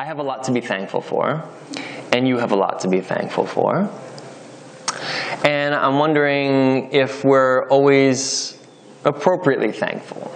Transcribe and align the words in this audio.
I 0.00 0.04
have 0.04 0.20
a 0.20 0.22
lot 0.22 0.44
to 0.44 0.52
be 0.52 0.60
thankful 0.60 1.00
for, 1.00 1.42
and 2.12 2.28
you 2.28 2.38
have 2.38 2.52
a 2.52 2.56
lot 2.56 2.78
to 2.80 2.88
be 2.88 3.00
thankful 3.00 3.44
for. 3.44 3.90
And 5.44 5.74
I'm 5.74 5.98
wondering 5.98 6.92
if 6.92 7.24
we're 7.24 7.66
always 7.68 8.56
appropriately 9.04 9.72
thankful. 9.72 10.32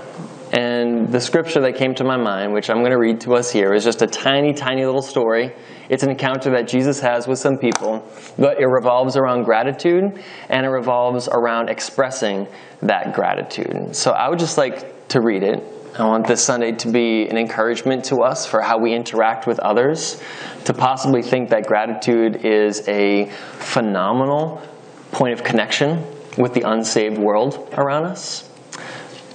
And 0.53 1.12
the 1.12 1.21
scripture 1.21 1.61
that 1.61 1.77
came 1.77 1.95
to 1.95 2.03
my 2.03 2.17
mind, 2.17 2.53
which 2.53 2.71
I'm 2.71 2.79
going 2.79 2.90
to 2.90 2.98
read 2.98 3.21
to 3.21 3.37
us 3.37 3.53
here, 3.53 3.72
is 3.72 3.85
just 3.85 4.03
a 4.03 4.06
tiny, 4.09 4.53
tiny 4.53 4.84
little 4.84 5.00
story. 5.00 5.54
It's 5.88 6.02
an 6.02 6.10
encounter 6.10 6.50
that 6.50 6.66
Jesus 6.66 6.98
has 6.98 7.29
with 7.29 7.38
some 7.38 7.56
people, 7.56 8.04
but 8.36 8.60
it 8.60 8.66
revolves 8.66 9.16
around 9.16 9.44
gratitude 9.44 10.20
and 10.48 10.66
it 10.66 10.70
revolves 10.70 11.29
around 11.29 11.68
expressing 11.68 12.48
that 12.82 13.14
gratitude. 13.14 13.94
So 13.94 14.10
I 14.10 14.29
would 14.29 14.40
just 14.40 14.58
like 14.58 15.08
to 15.10 15.20
read 15.20 15.44
it. 15.44 15.62
I 15.98 16.04
want 16.04 16.27
this 16.27 16.43
Sunday 16.43 16.72
to 16.72 16.88
be 16.90 17.29
an 17.29 17.36
encouragement 17.36 18.06
to 18.06 18.22
us 18.22 18.46
for 18.46 18.62
how 18.62 18.79
we 18.79 18.95
interact 18.95 19.46
with 19.46 19.58
others, 19.58 20.22
to 20.64 20.72
possibly 20.72 21.21
think 21.21 21.50
that 21.50 21.67
gratitude 21.67 22.46
is 22.46 22.86
a 22.89 23.26
phenomenal 23.58 24.62
point 25.11 25.34
of 25.34 25.44
connection 25.44 26.03
with 26.39 26.54
the 26.54 26.62
unsaved 26.62 27.18
world 27.18 27.68
around 27.76 28.04
us 28.04 28.48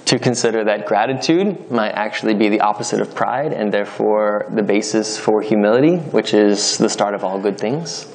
to 0.06 0.18
consider 0.18 0.64
that 0.64 0.86
gratitude 0.86 1.70
might 1.70 1.90
actually 1.90 2.34
be 2.34 2.48
the 2.48 2.60
opposite 2.60 3.00
of 3.00 3.14
pride 3.14 3.52
and 3.52 3.72
therefore 3.72 4.46
the 4.50 4.62
basis 4.62 5.18
for 5.18 5.42
humility, 5.42 5.98
which 5.98 6.32
is 6.32 6.78
the 6.78 6.88
start 6.88 7.14
of 7.14 7.22
all 7.22 7.38
good 7.38 7.60
things. 7.60 8.10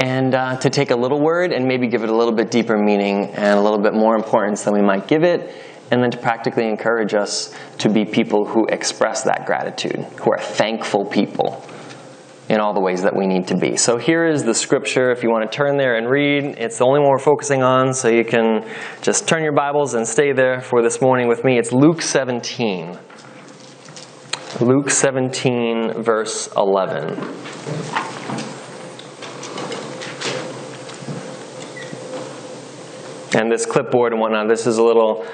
And 0.00 0.34
uh, 0.34 0.56
to 0.56 0.70
take 0.70 0.90
a 0.90 0.96
little 0.96 1.20
word 1.20 1.52
and 1.52 1.68
maybe 1.68 1.86
give 1.86 2.02
it 2.02 2.08
a 2.08 2.16
little 2.16 2.32
bit 2.32 2.50
deeper 2.50 2.76
meaning 2.76 3.26
and 3.34 3.58
a 3.58 3.62
little 3.62 3.78
bit 3.78 3.94
more 3.94 4.16
importance 4.16 4.64
than 4.64 4.74
we 4.74 4.80
might 4.80 5.06
give 5.06 5.22
it, 5.22 5.54
and 5.90 6.02
then 6.02 6.10
to 6.10 6.18
practically 6.18 6.68
encourage 6.68 7.14
us 7.14 7.54
to 7.78 7.88
be 7.88 8.04
people 8.04 8.44
who 8.44 8.66
express 8.66 9.22
that 9.22 9.46
gratitude, 9.46 10.04
who 10.20 10.32
are 10.32 10.38
thankful 10.38 11.04
people 11.04 11.64
in 12.48 12.60
all 12.60 12.72
the 12.72 12.80
ways 12.80 13.02
that 13.02 13.14
we 13.14 13.26
need 13.26 13.46
to 13.48 13.56
be. 13.56 13.76
So 13.76 13.96
here 13.96 14.24
is 14.24 14.44
the 14.44 14.54
scripture. 14.54 15.10
If 15.10 15.22
you 15.22 15.30
want 15.30 15.50
to 15.50 15.56
turn 15.56 15.76
there 15.76 15.96
and 15.96 16.08
read, 16.08 16.44
it's 16.58 16.78
the 16.78 16.84
only 16.84 17.00
one 17.00 17.10
we're 17.10 17.18
focusing 17.18 17.62
on, 17.62 17.92
so 17.92 18.08
you 18.08 18.24
can 18.24 18.64
just 19.02 19.26
turn 19.26 19.42
your 19.42 19.54
Bibles 19.54 19.94
and 19.94 20.06
stay 20.06 20.32
there 20.32 20.60
for 20.60 20.82
this 20.82 21.00
morning 21.00 21.26
with 21.28 21.44
me. 21.44 21.58
It's 21.58 21.72
Luke 21.72 22.02
17. 22.02 22.98
Luke 24.60 24.90
17, 24.90 26.02
verse 26.02 26.48
11. 26.56 27.18
And 33.34 33.52
this 33.52 33.66
clipboard 33.66 34.12
and 34.12 34.20
whatnot, 34.20 34.48
this 34.48 34.66
is 34.66 34.78
a 34.78 34.82
little 34.82 35.26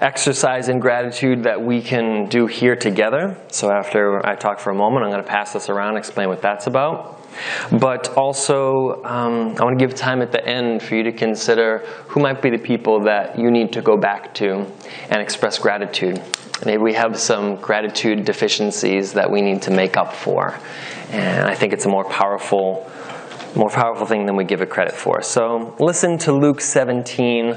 exercise 0.00 0.68
in 0.68 0.78
gratitude 0.78 1.42
that 1.44 1.60
we 1.60 1.82
can 1.82 2.28
do 2.28 2.46
here 2.46 2.76
together. 2.76 3.36
So 3.48 3.70
after 3.70 4.24
I 4.24 4.36
talk 4.36 4.60
for 4.60 4.70
a 4.70 4.74
moment, 4.74 5.04
I'm 5.04 5.10
going 5.10 5.22
to 5.22 5.28
pass 5.28 5.52
this 5.52 5.68
around 5.68 5.90
and 5.90 5.98
explain 5.98 6.28
what 6.28 6.40
that's 6.40 6.66
about. 6.66 7.20
But 7.70 8.16
also, 8.16 9.02
um, 9.04 9.54
I 9.58 9.64
want 9.64 9.78
to 9.78 9.84
give 9.84 9.94
time 9.94 10.22
at 10.22 10.32
the 10.32 10.44
end 10.44 10.82
for 10.82 10.96
you 10.96 11.04
to 11.04 11.12
consider 11.12 11.78
who 12.08 12.20
might 12.20 12.42
be 12.42 12.50
the 12.50 12.58
people 12.58 13.04
that 13.04 13.38
you 13.38 13.50
need 13.50 13.72
to 13.72 13.82
go 13.82 13.96
back 13.96 14.34
to 14.34 14.66
and 15.10 15.20
express 15.20 15.58
gratitude. 15.58 16.22
Maybe 16.64 16.82
we 16.82 16.94
have 16.94 17.18
some 17.18 17.56
gratitude 17.56 18.24
deficiencies 18.24 19.12
that 19.12 19.30
we 19.30 19.40
need 19.42 19.62
to 19.62 19.70
make 19.70 19.96
up 19.96 20.12
for. 20.14 20.58
And 21.10 21.46
I 21.46 21.54
think 21.54 21.72
it's 21.72 21.86
a 21.86 21.88
more 21.88 22.04
powerful, 22.04 22.90
more 23.54 23.70
powerful 23.70 24.06
thing 24.06 24.26
than 24.26 24.36
we 24.36 24.44
give 24.44 24.60
it 24.60 24.70
credit 24.70 24.94
for. 24.94 25.22
So 25.22 25.76
listen 25.78 26.18
to 26.18 26.32
Luke 26.32 26.60
17 26.60 27.56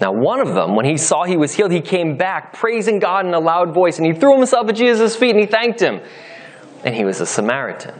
Now, 0.00 0.12
one 0.12 0.40
of 0.40 0.54
them, 0.54 0.74
when 0.74 0.86
he 0.86 0.96
saw 0.96 1.24
he 1.24 1.36
was 1.36 1.54
healed, 1.54 1.70
he 1.70 1.80
came 1.80 2.16
back, 2.16 2.52
praising 2.52 2.98
God 2.98 3.26
in 3.26 3.34
a 3.34 3.38
loud 3.38 3.72
voice, 3.72 3.98
and 3.98 4.06
he 4.06 4.12
threw 4.12 4.36
himself 4.36 4.68
at 4.68 4.74
Jesus' 4.74 5.14
feet 5.14 5.30
and 5.30 5.40
he 5.40 5.46
thanked 5.46 5.80
him. 5.80 6.00
And 6.84 6.94
he 6.94 7.04
was 7.04 7.20
a 7.20 7.26
Samaritan. 7.26 7.94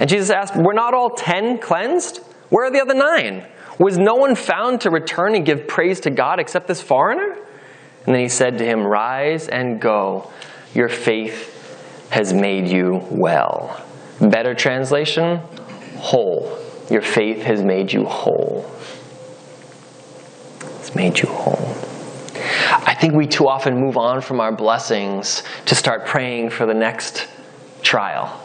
And 0.00 0.10
Jesus 0.10 0.30
asked, 0.30 0.56
Were 0.56 0.74
not 0.74 0.94
all 0.94 1.10
ten 1.10 1.58
cleansed? 1.58 2.18
Where 2.50 2.66
are 2.66 2.70
the 2.70 2.80
other 2.80 2.94
nine? 2.94 3.46
Was 3.78 3.98
no 3.98 4.14
one 4.14 4.34
found 4.34 4.80
to 4.82 4.90
return 4.90 5.34
and 5.34 5.46
give 5.46 5.68
praise 5.68 6.00
to 6.00 6.10
God 6.10 6.40
except 6.40 6.66
this 6.66 6.82
foreigner? 6.82 7.34
And 8.04 8.14
then 8.14 8.22
he 8.22 8.28
said 8.28 8.58
to 8.58 8.64
him, 8.64 8.84
Rise 8.84 9.48
and 9.48 9.80
go. 9.80 10.30
Your 10.74 10.88
faith 10.88 12.08
has 12.10 12.32
made 12.32 12.68
you 12.68 13.06
well. 13.10 13.82
Better 14.20 14.54
translation, 14.54 15.38
whole. 15.96 16.58
Your 16.90 17.02
faith 17.02 17.42
has 17.42 17.62
made 17.62 17.92
you 17.92 18.04
whole 18.04 18.75
made 20.94 21.18
you 21.18 21.28
whole. 21.28 21.74
I 22.70 22.94
think 22.94 23.14
we 23.14 23.26
too 23.26 23.48
often 23.48 23.78
move 23.78 23.96
on 23.96 24.20
from 24.20 24.40
our 24.40 24.52
blessings 24.52 25.42
to 25.66 25.74
start 25.74 26.06
praying 26.06 26.50
for 26.50 26.66
the 26.66 26.74
next 26.74 27.28
trial 27.82 28.42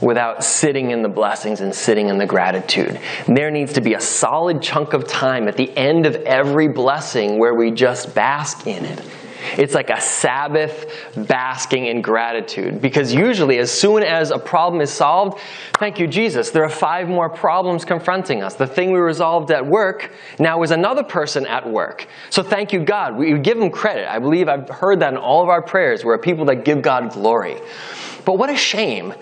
without 0.00 0.44
sitting 0.44 0.90
in 0.90 1.02
the 1.02 1.08
blessings 1.08 1.60
and 1.60 1.74
sitting 1.74 2.08
in 2.08 2.18
the 2.18 2.26
gratitude. 2.26 3.00
There 3.26 3.50
needs 3.50 3.72
to 3.74 3.80
be 3.80 3.94
a 3.94 4.00
solid 4.00 4.60
chunk 4.60 4.92
of 4.92 5.06
time 5.06 5.48
at 5.48 5.56
the 5.56 5.74
end 5.76 6.06
of 6.06 6.14
every 6.16 6.68
blessing 6.68 7.38
where 7.38 7.54
we 7.54 7.70
just 7.70 8.14
bask 8.14 8.66
in 8.66 8.84
it 8.84 9.00
it's 9.56 9.74
like 9.74 9.90
a 9.90 10.00
Sabbath 10.00 10.90
basking 11.16 11.86
in 11.86 12.02
gratitude. 12.02 12.80
Because 12.80 13.14
usually, 13.14 13.58
as 13.58 13.70
soon 13.70 14.02
as 14.02 14.30
a 14.30 14.38
problem 14.38 14.80
is 14.80 14.90
solved, 14.90 15.38
thank 15.78 15.98
you, 15.98 16.06
Jesus, 16.06 16.50
there 16.50 16.64
are 16.64 16.70
five 16.70 17.08
more 17.08 17.28
problems 17.28 17.84
confronting 17.84 18.42
us. 18.42 18.54
The 18.54 18.66
thing 18.66 18.92
we 18.92 18.98
resolved 18.98 19.50
at 19.50 19.66
work 19.66 20.12
now 20.38 20.62
is 20.62 20.70
another 20.70 21.02
person 21.02 21.46
at 21.46 21.68
work. 21.68 22.06
So 22.30 22.42
thank 22.42 22.72
you, 22.72 22.80
God. 22.80 23.16
We 23.16 23.38
give 23.38 23.58
him 23.58 23.70
credit. 23.70 24.10
I 24.10 24.18
believe 24.18 24.48
I've 24.48 24.68
heard 24.68 25.00
that 25.00 25.12
in 25.12 25.18
all 25.18 25.42
of 25.42 25.48
our 25.48 25.62
prayers. 25.62 26.04
We're 26.04 26.18
people 26.18 26.46
that 26.46 26.64
give 26.64 26.82
God 26.82 27.12
glory. 27.12 27.56
But 28.24 28.38
what 28.38 28.50
a 28.50 28.56
shame 28.56 29.14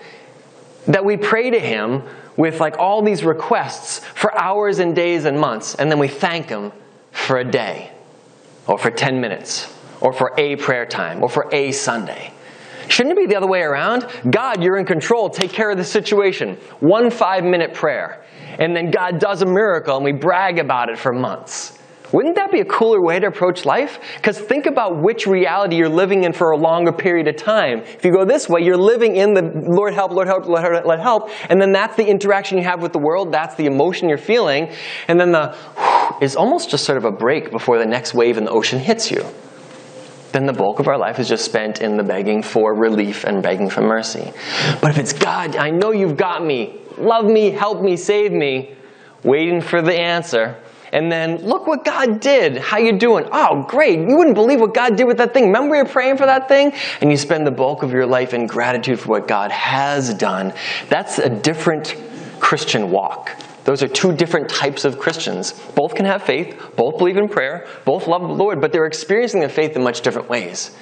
that 0.87 1.03
we 1.03 1.17
pray 1.17 1.49
to 1.49 1.59
him 1.59 2.03
with 2.35 2.59
like 2.59 2.77
all 2.77 3.01
these 3.01 3.23
requests 3.23 3.99
for 3.99 4.35
hours 4.37 4.79
and 4.79 4.95
days 4.95 5.25
and 5.25 5.39
months, 5.39 5.75
and 5.75 5.91
then 5.91 5.99
we 5.99 6.07
thank 6.07 6.49
him 6.49 6.71
for 7.11 7.37
a 7.37 7.43
day 7.43 7.91
or 8.67 8.77
for 8.77 8.89
10 8.89 9.21
minutes 9.21 9.72
or 10.03 10.13
for 10.13 10.33
a 10.37 10.55
prayer 10.57 10.85
time 10.85 11.23
or 11.23 11.29
for 11.29 11.49
a 11.51 11.71
Sunday. 11.71 12.31
Shouldn't 12.89 13.17
it 13.17 13.17
be 13.17 13.25
the 13.25 13.37
other 13.37 13.47
way 13.47 13.61
around? 13.61 14.05
God, 14.29 14.61
you're 14.61 14.77
in 14.77 14.85
control. 14.85 15.29
Take 15.29 15.51
care 15.51 15.71
of 15.71 15.77
the 15.77 15.83
situation. 15.83 16.57
One 16.81 17.09
five 17.09 17.43
minute 17.43 17.73
prayer. 17.73 18.23
And 18.59 18.75
then 18.75 18.91
God 18.91 19.19
does 19.19 19.41
a 19.41 19.45
miracle 19.45 19.95
and 19.95 20.05
we 20.05 20.11
brag 20.11 20.59
about 20.59 20.89
it 20.89 20.99
for 20.99 21.13
months. 21.13 21.79
Wouldn't 22.11 22.35
that 22.35 22.51
be 22.51 22.59
a 22.59 22.65
cooler 22.65 23.01
way 23.01 23.19
to 23.19 23.25
approach 23.25 23.65
life? 23.65 23.99
Because 24.17 24.37
think 24.37 24.67
about 24.67 25.01
which 25.01 25.25
reality 25.25 25.77
you're 25.77 25.89
living 25.89 26.25
in 26.25 26.33
for 26.33 26.51
a 26.51 26.57
longer 26.57 26.91
period 26.91 27.27
of 27.27 27.37
time. 27.37 27.79
If 27.79 28.05
you 28.05 28.11
go 28.11 28.23
this 28.23 28.47
way, 28.47 28.61
you're 28.61 28.77
living 28.77 29.15
in 29.15 29.33
the 29.33 29.41
Lord 29.41 29.95
help, 29.95 30.11
Lord 30.11 30.27
help, 30.27 30.45
Lord 30.45 30.61
help, 30.61 30.85
let 30.85 30.99
help, 30.99 31.31
and 31.49 31.59
then 31.59 31.71
that's 31.71 31.95
the 31.95 32.05
interaction 32.05 32.59
you 32.59 32.65
have 32.65 32.83
with 32.83 32.93
the 32.93 32.99
world, 32.99 33.31
that's 33.31 33.55
the 33.55 33.65
emotion 33.65 34.09
you're 34.09 34.19
feeling, 34.19 34.71
and 35.07 35.19
then 35.19 35.31
the 35.31 35.57
is 36.21 36.35
almost 36.35 36.69
just 36.69 36.85
sort 36.85 36.99
of 36.99 37.05
a 37.05 37.11
break 37.11 37.49
before 37.49 37.79
the 37.79 37.85
next 37.85 38.13
wave 38.13 38.37
in 38.37 38.45
the 38.45 38.51
ocean 38.51 38.77
hits 38.77 39.09
you 39.09 39.25
then 40.33 40.45
the 40.45 40.53
bulk 40.53 40.79
of 40.79 40.87
our 40.87 40.97
life 40.97 41.19
is 41.19 41.29
just 41.29 41.45
spent 41.45 41.81
in 41.81 41.95
the 41.95 42.03
begging 42.03 42.43
for 42.43 42.73
relief 42.73 43.23
and 43.23 43.41
begging 43.41 43.69
for 43.69 43.81
mercy. 43.81 44.33
But 44.81 44.91
if 44.91 44.97
it's 44.97 45.13
God, 45.13 45.55
I 45.55 45.69
know 45.69 45.91
you've 45.91 46.17
got 46.17 46.43
me, 46.43 46.79
love 46.97 47.25
me, 47.25 47.51
help 47.51 47.81
me, 47.81 47.95
save 47.95 48.31
me, 48.31 48.75
waiting 49.23 49.61
for 49.61 49.81
the 49.81 49.93
answer. 49.93 50.57
And 50.91 51.11
then 51.11 51.37
look 51.37 51.65
what 51.65 51.85
God 51.85 52.19
did. 52.19 52.57
How 52.57 52.77
you 52.77 52.97
doing? 52.99 53.27
Oh, 53.31 53.63
great. 53.67 53.99
You 53.99 54.15
wouldn't 54.15 54.35
believe 54.35 54.59
what 54.59 54.75
God 54.75 54.95
did 54.95 55.05
with 55.05 55.17
that 55.17 55.33
thing. 55.33 55.45
Remember 55.45 55.75
you're 55.75 55.85
praying 55.85 56.17
for 56.17 56.27
that 56.27 56.47
thing? 56.47 56.71
And 57.01 57.09
you 57.09 57.17
spend 57.17 57.47
the 57.47 57.51
bulk 57.51 57.81
of 57.81 57.91
your 57.91 58.05
life 58.05 58.35
in 58.35 58.45
gratitude 58.45 58.99
for 58.99 59.09
what 59.09 59.27
God 59.27 59.51
has 59.51 60.13
done. 60.13 60.53
That's 60.89 61.17
a 61.17 61.29
different 61.29 61.95
Christian 62.39 62.91
walk. 62.91 63.31
Those 63.63 63.81
are 63.81 63.87
two 63.87 64.13
different 64.13 64.49
types 64.49 64.83
of 64.83 64.99
Christians. 64.99 65.53
Both 65.75 65.95
can 65.95 66.05
have 66.05 66.23
faith, 66.23 66.73
both 66.75 66.97
believe 66.97 67.17
in 67.17 67.29
prayer, 67.29 67.67
both 67.85 68.07
love 68.07 68.21
the 68.21 68.27
Lord, 68.27 68.59
but 68.59 68.73
they're 68.73 68.85
experiencing 68.85 69.39
their 69.39 69.49
faith 69.49 69.75
in 69.75 69.83
much 69.83 70.01
different 70.01 70.29
ways. 70.29 70.75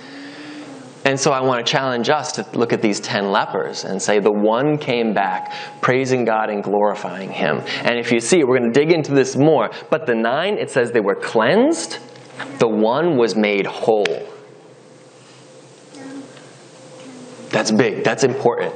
And 1.03 1.19
so 1.19 1.31
I 1.31 1.41
want 1.41 1.65
to 1.65 1.71
challenge 1.71 2.09
us 2.09 2.31
to 2.33 2.45
look 2.53 2.73
at 2.73 2.81
these 2.81 2.99
10 2.99 3.31
lepers 3.31 3.85
and 3.85 3.99
say 3.99 4.19
the 4.19 4.31
one 4.31 4.77
came 4.77 5.13
back 5.13 5.53
praising 5.81 6.25
God 6.25 6.49
and 6.49 6.63
glorifying 6.63 7.31
Him. 7.31 7.61
And 7.83 7.97
if 7.97 8.11
you 8.11 8.19
see, 8.19 8.43
we're 8.43 8.59
going 8.59 8.71
to 8.71 8.79
dig 8.79 8.91
into 8.91 9.11
this 9.11 9.35
more. 9.35 9.71
But 9.89 10.05
the 10.05 10.13
nine, 10.13 10.57
it 10.57 10.69
says 10.69 10.91
they 10.91 10.99
were 10.99 11.15
cleansed, 11.15 11.97
the 12.59 12.67
one 12.67 13.17
was 13.17 13.35
made 13.35 13.65
whole. 13.65 14.27
That's 17.49 17.71
big, 17.71 18.03
that's 18.03 18.23
important. 18.23 18.73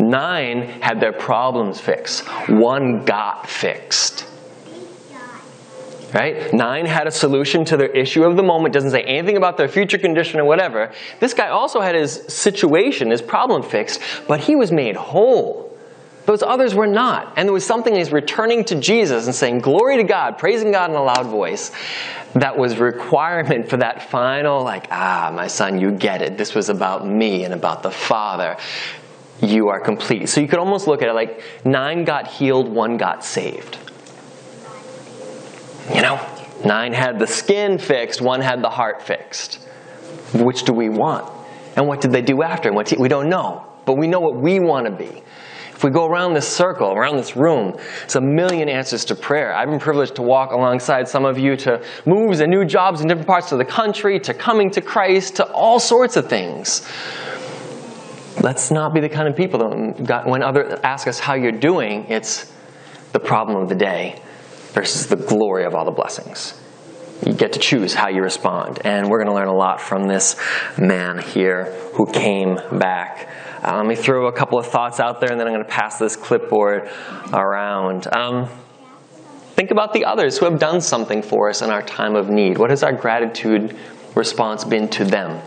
Nine 0.00 0.62
had 0.80 1.00
their 1.00 1.12
problems 1.12 1.80
fixed. 1.80 2.26
One 2.48 3.04
got 3.04 3.48
fixed. 3.48 4.26
Right? 6.12 6.52
Nine 6.52 6.86
had 6.86 7.08
a 7.08 7.10
solution 7.10 7.64
to 7.66 7.76
their 7.76 7.88
issue 7.88 8.22
of 8.22 8.36
the 8.36 8.42
moment, 8.44 8.72
doesn't 8.72 8.92
say 8.92 9.02
anything 9.02 9.36
about 9.36 9.56
their 9.56 9.66
future 9.66 9.98
condition 9.98 10.38
or 10.38 10.44
whatever. 10.44 10.92
This 11.18 11.34
guy 11.34 11.48
also 11.48 11.80
had 11.80 11.96
his 11.96 12.12
situation, 12.28 13.10
his 13.10 13.20
problem 13.20 13.64
fixed, 13.64 14.00
but 14.28 14.38
he 14.38 14.54
was 14.54 14.70
made 14.70 14.94
whole. 14.94 15.76
Those 16.26 16.42
others 16.42 16.74
were 16.74 16.86
not. 16.86 17.34
And 17.36 17.48
there 17.48 17.52
was 17.52 17.66
something 17.66 17.94
he's 17.94 18.12
returning 18.12 18.64
to 18.66 18.76
Jesus 18.76 19.26
and 19.26 19.34
saying, 19.34 19.58
Glory 19.58 19.96
to 19.96 20.04
God, 20.04 20.38
praising 20.38 20.70
God 20.70 20.90
in 20.90 20.96
a 20.96 21.02
loud 21.02 21.26
voice. 21.26 21.72
That 22.34 22.56
was 22.56 22.78
requirement 22.78 23.68
for 23.68 23.76
that 23.76 24.10
final, 24.10 24.62
like, 24.62 24.88
ah, 24.90 25.30
my 25.34 25.46
son, 25.46 25.80
you 25.80 25.92
get 25.92 26.22
it. 26.22 26.38
This 26.38 26.54
was 26.54 26.68
about 26.68 27.06
me 27.06 27.44
and 27.44 27.54
about 27.54 27.82
the 27.82 27.90
Father. 27.90 28.56
You 29.40 29.68
are 29.68 29.80
complete. 29.80 30.28
So 30.28 30.40
you 30.40 30.48
could 30.48 30.58
almost 30.58 30.86
look 30.86 31.02
at 31.02 31.08
it 31.08 31.12
like 31.12 31.42
nine 31.64 32.04
got 32.04 32.26
healed, 32.28 32.68
one 32.68 32.96
got 32.96 33.24
saved. 33.24 33.78
You 35.94 36.02
know, 36.02 36.24
nine 36.64 36.92
had 36.92 37.18
the 37.18 37.26
skin 37.26 37.78
fixed, 37.78 38.22
one 38.22 38.40
had 38.40 38.62
the 38.62 38.70
heart 38.70 39.02
fixed. 39.02 39.56
Which 40.32 40.64
do 40.64 40.72
we 40.72 40.88
want? 40.88 41.30
And 41.76 41.86
what 41.86 42.00
did 42.00 42.12
they 42.12 42.22
do 42.22 42.42
after? 42.42 42.72
We 42.72 43.08
don't 43.08 43.28
know, 43.28 43.66
but 43.84 43.98
we 43.98 44.06
know 44.06 44.20
what 44.20 44.36
we 44.36 44.60
want 44.60 44.86
to 44.86 44.92
be. 44.92 45.22
If 45.72 45.82
we 45.82 45.90
go 45.90 46.06
around 46.06 46.34
this 46.34 46.46
circle, 46.48 46.92
around 46.92 47.16
this 47.16 47.34
room, 47.36 47.76
it's 48.04 48.14
a 48.14 48.20
million 48.20 48.68
answers 48.68 49.04
to 49.06 49.16
prayer. 49.16 49.52
I've 49.52 49.68
been 49.68 49.80
privileged 49.80 50.14
to 50.16 50.22
walk 50.22 50.52
alongside 50.52 51.08
some 51.08 51.24
of 51.24 51.36
you 51.36 51.56
to 51.56 51.84
moves 52.06 52.38
and 52.40 52.50
new 52.50 52.64
jobs 52.64 53.00
in 53.00 53.08
different 53.08 53.26
parts 53.26 53.50
of 53.50 53.58
the 53.58 53.64
country, 53.64 54.20
to 54.20 54.32
coming 54.32 54.70
to 54.70 54.80
Christ, 54.80 55.36
to 55.36 55.44
all 55.50 55.80
sorts 55.80 56.16
of 56.16 56.28
things. 56.28 56.88
Let's 58.40 58.70
not 58.70 58.92
be 58.92 59.00
the 59.00 59.08
kind 59.08 59.28
of 59.28 59.36
people 59.36 59.94
that 60.00 60.26
when 60.26 60.42
others 60.42 60.78
ask 60.82 61.06
us 61.06 61.18
how 61.18 61.34
you're 61.34 61.52
doing, 61.52 62.06
it's 62.08 62.52
the 63.12 63.20
problem 63.20 63.62
of 63.62 63.68
the 63.68 63.76
day 63.76 64.20
versus 64.72 65.06
the 65.06 65.16
glory 65.16 65.64
of 65.64 65.74
all 65.74 65.84
the 65.84 65.92
blessings. 65.92 66.60
You 67.24 67.32
get 67.32 67.52
to 67.52 67.60
choose 67.60 67.94
how 67.94 68.08
you 68.08 68.22
respond. 68.22 68.80
And 68.84 69.08
we're 69.08 69.22
going 69.22 69.28
to 69.28 69.34
learn 69.34 69.48
a 69.48 69.54
lot 69.54 69.80
from 69.80 70.08
this 70.08 70.36
man 70.76 71.18
here 71.18 71.72
who 71.94 72.06
came 72.06 72.56
back. 72.72 73.28
Uh, 73.62 73.76
let 73.76 73.86
me 73.86 73.94
throw 73.94 74.26
a 74.26 74.32
couple 74.32 74.58
of 74.58 74.66
thoughts 74.66 75.00
out 75.00 75.20
there 75.20 75.30
and 75.30 75.40
then 75.40 75.46
I'm 75.46 75.54
going 75.54 75.64
to 75.64 75.70
pass 75.70 75.98
this 75.98 76.16
clipboard 76.16 76.90
around. 77.32 78.08
Um, 78.14 78.48
think 79.54 79.70
about 79.70 79.92
the 79.92 80.04
others 80.04 80.36
who 80.36 80.44
have 80.46 80.58
done 80.58 80.80
something 80.80 81.22
for 81.22 81.48
us 81.48 81.62
in 81.62 81.70
our 81.70 81.82
time 81.82 82.16
of 82.16 82.28
need. 82.28 82.58
What 82.58 82.70
has 82.70 82.82
our 82.82 82.92
gratitude 82.92 83.76
response 84.14 84.64
been 84.64 84.88
to 84.88 85.04
them? 85.04 85.40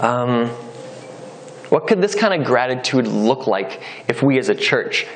Um, 0.00 0.50
what 1.72 1.86
could 1.86 2.02
this 2.02 2.14
kind 2.14 2.38
of 2.38 2.46
gratitude 2.46 3.06
look 3.06 3.46
like 3.46 3.80
if 4.06 4.22
we 4.22 4.38
as 4.38 4.50
a 4.50 4.54
church 4.54 5.06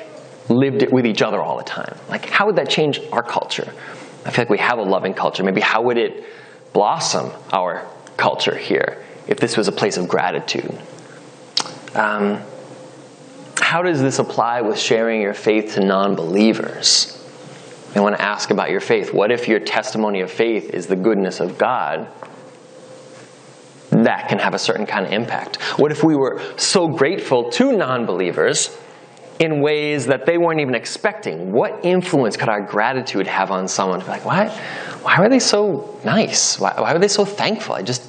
lived 0.49 0.81
it 0.81 0.91
with 0.91 1.05
each 1.05 1.21
other 1.21 1.39
all 1.39 1.55
the 1.55 1.63
time? 1.63 1.95
Like, 2.09 2.25
how 2.31 2.47
would 2.47 2.55
that 2.55 2.67
change 2.67 2.99
our 3.11 3.21
culture? 3.21 3.71
I 4.25 4.31
feel 4.31 4.41
like 4.41 4.49
we 4.49 4.57
have 4.57 4.79
a 4.79 4.81
loving 4.81 5.13
culture. 5.13 5.43
Maybe 5.43 5.61
how 5.61 5.83
would 5.83 5.99
it 5.99 6.25
blossom 6.73 7.31
our 7.53 7.87
culture 8.17 8.55
here 8.55 9.05
if 9.27 9.39
this 9.39 9.55
was 9.55 9.67
a 9.67 9.71
place 9.71 9.97
of 9.97 10.07
gratitude? 10.07 10.75
Um, 11.93 12.41
how 13.59 13.83
does 13.83 14.01
this 14.01 14.17
apply 14.17 14.61
with 14.61 14.79
sharing 14.79 15.21
your 15.21 15.35
faith 15.35 15.75
to 15.75 15.85
non 15.85 16.15
believers? 16.15 17.23
I 17.93 17.99
want 17.99 18.15
to 18.15 18.21
ask 18.23 18.49
about 18.49 18.71
your 18.71 18.81
faith. 18.81 19.13
What 19.13 19.31
if 19.31 19.47
your 19.47 19.59
testimony 19.59 20.21
of 20.21 20.31
faith 20.31 20.71
is 20.71 20.87
the 20.87 20.95
goodness 20.95 21.39
of 21.39 21.59
God? 21.59 22.07
That 23.91 24.27
can 24.27 24.39
have 24.39 24.53
a 24.53 24.59
certain 24.59 24.85
kind 24.85 25.05
of 25.05 25.11
impact. 25.11 25.61
What 25.79 25.91
if 25.91 26.03
we 26.03 26.15
were 26.15 26.41
so 26.57 26.87
grateful 26.87 27.49
to 27.51 27.71
non 27.71 28.05
believers 28.05 28.77
in 29.39 29.61
ways 29.61 30.07
that 30.07 30.25
they 30.25 30.37
weren't 30.37 30.59
even 30.59 30.75
expecting? 30.75 31.51
What 31.51 31.85
influence 31.85 32.35
could 32.35 32.49
our 32.49 32.61
gratitude 32.61 33.27
have 33.27 33.51
on 33.51 33.67
someone 33.67 34.05
like, 34.07 34.25
why, 34.25 34.49
why 35.03 35.19
were 35.19 35.29
they 35.29 35.39
so 35.39 35.99
nice? 36.03 36.59
Why, 36.59 36.73
why 36.77 36.93
were 36.93 36.99
they 36.99 37.07
so 37.07 37.23
thankful? 37.23 37.75
I 37.75 37.81
just 37.81 38.03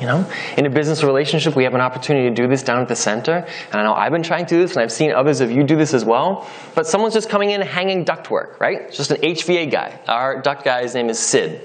you 0.00 0.06
know, 0.06 0.30
in 0.56 0.64
a 0.64 0.70
business 0.70 1.02
relationship, 1.02 1.56
we 1.56 1.64
have 1.64 1.74
an 1.74 1.80
opportunity 1.80 2.28
to 2.28 2.34
do 2.34 2.46
this 2.46 2.62
down 2.62 2.80
at 2.80 2.88
the 2.88 2.94
center. 2.94 3.44
And 3.72 3.74
I 3.74 3.82
know 3.82 3.94
I've 3.94 4.12
been 4.12 4.22
trying 4.22 4.46
to 4.46 4.54
do 4.54 4.60
this, 4.60 4.72
and 4.72 4.82
I've 4.82 4.92
seen 4.92 5.12
others 5.12 5.40
of 5.40 5.50
you 5.50 5.64
do 5.64 5.76
this 5.76 5.92
as 5.92 6.04
well. 6.04 6.48
But 6.76 6.86
someone's 6.86 7.14
just 7.14 7.28
coming 7.28 7.50
in 7.50 7.60
hanging 7.60 8.04
ductwork, 8.04 8.60
right? 8.60 8.92
Just 8.92 9.10
an 9.10 9.20
HVAC 9.20 9.72
guy. 9.72 9.98
Our 10.06 10.40
duct 10.40 10.64
guy's 10.64 10.94
name 10.94 11.08
is 11.08 11.18
Sid. 11.18 11.62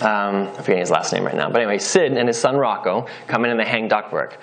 Um, 0.00 0.48
I'm 0.48 0.54
forgetting 0.56 0.80
his 0.80 0.90
last 0.90 1.12
name 1.12 1.24
right 1.24 1.34
now. 1.34 1.50
But 1.50 1.62
anyway, 1.62 1.78
Sid 1.78 2.12
and 2.12 2.28
his 2.28 2.38
son 2.38 2.56
Rocco 2.56 3.06
come 3.26 3.44
in 3.44 3.50
and 3.50 3.58
they 3.58 3.64
hang 3.64 3.88
ductwork. 3.88 4.34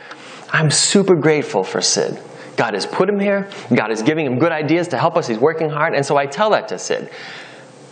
I'm 0.51 0.71
super 0.71 1.15
grateful 1.15 1.63
for 1.63 1.81
Sid. 1.81 2.19
God 2.55 2.73
has 2.73 2.85
put 2.85 3.09
him 3.09 3.19
here. 3.19 3.49
God 3.73 3.91
is 3.91 4.01
giving 4.01 4.25
him 4.25 4.39
good 4.39 4.51
ideas 4.51 4.87
to 4.89 4.97
help 4.97 5.15
us. 5.15 5.27
He's 5.27 5.37
working 5.37 5.69
hard. 5.69 5.93
And 5.95 6.05
so 6.05 6.17
I 6.17 6.25
tell 6.25 6.51
that 6.51 6.67
to 6.69 6.79
Sid. 6.79 7.09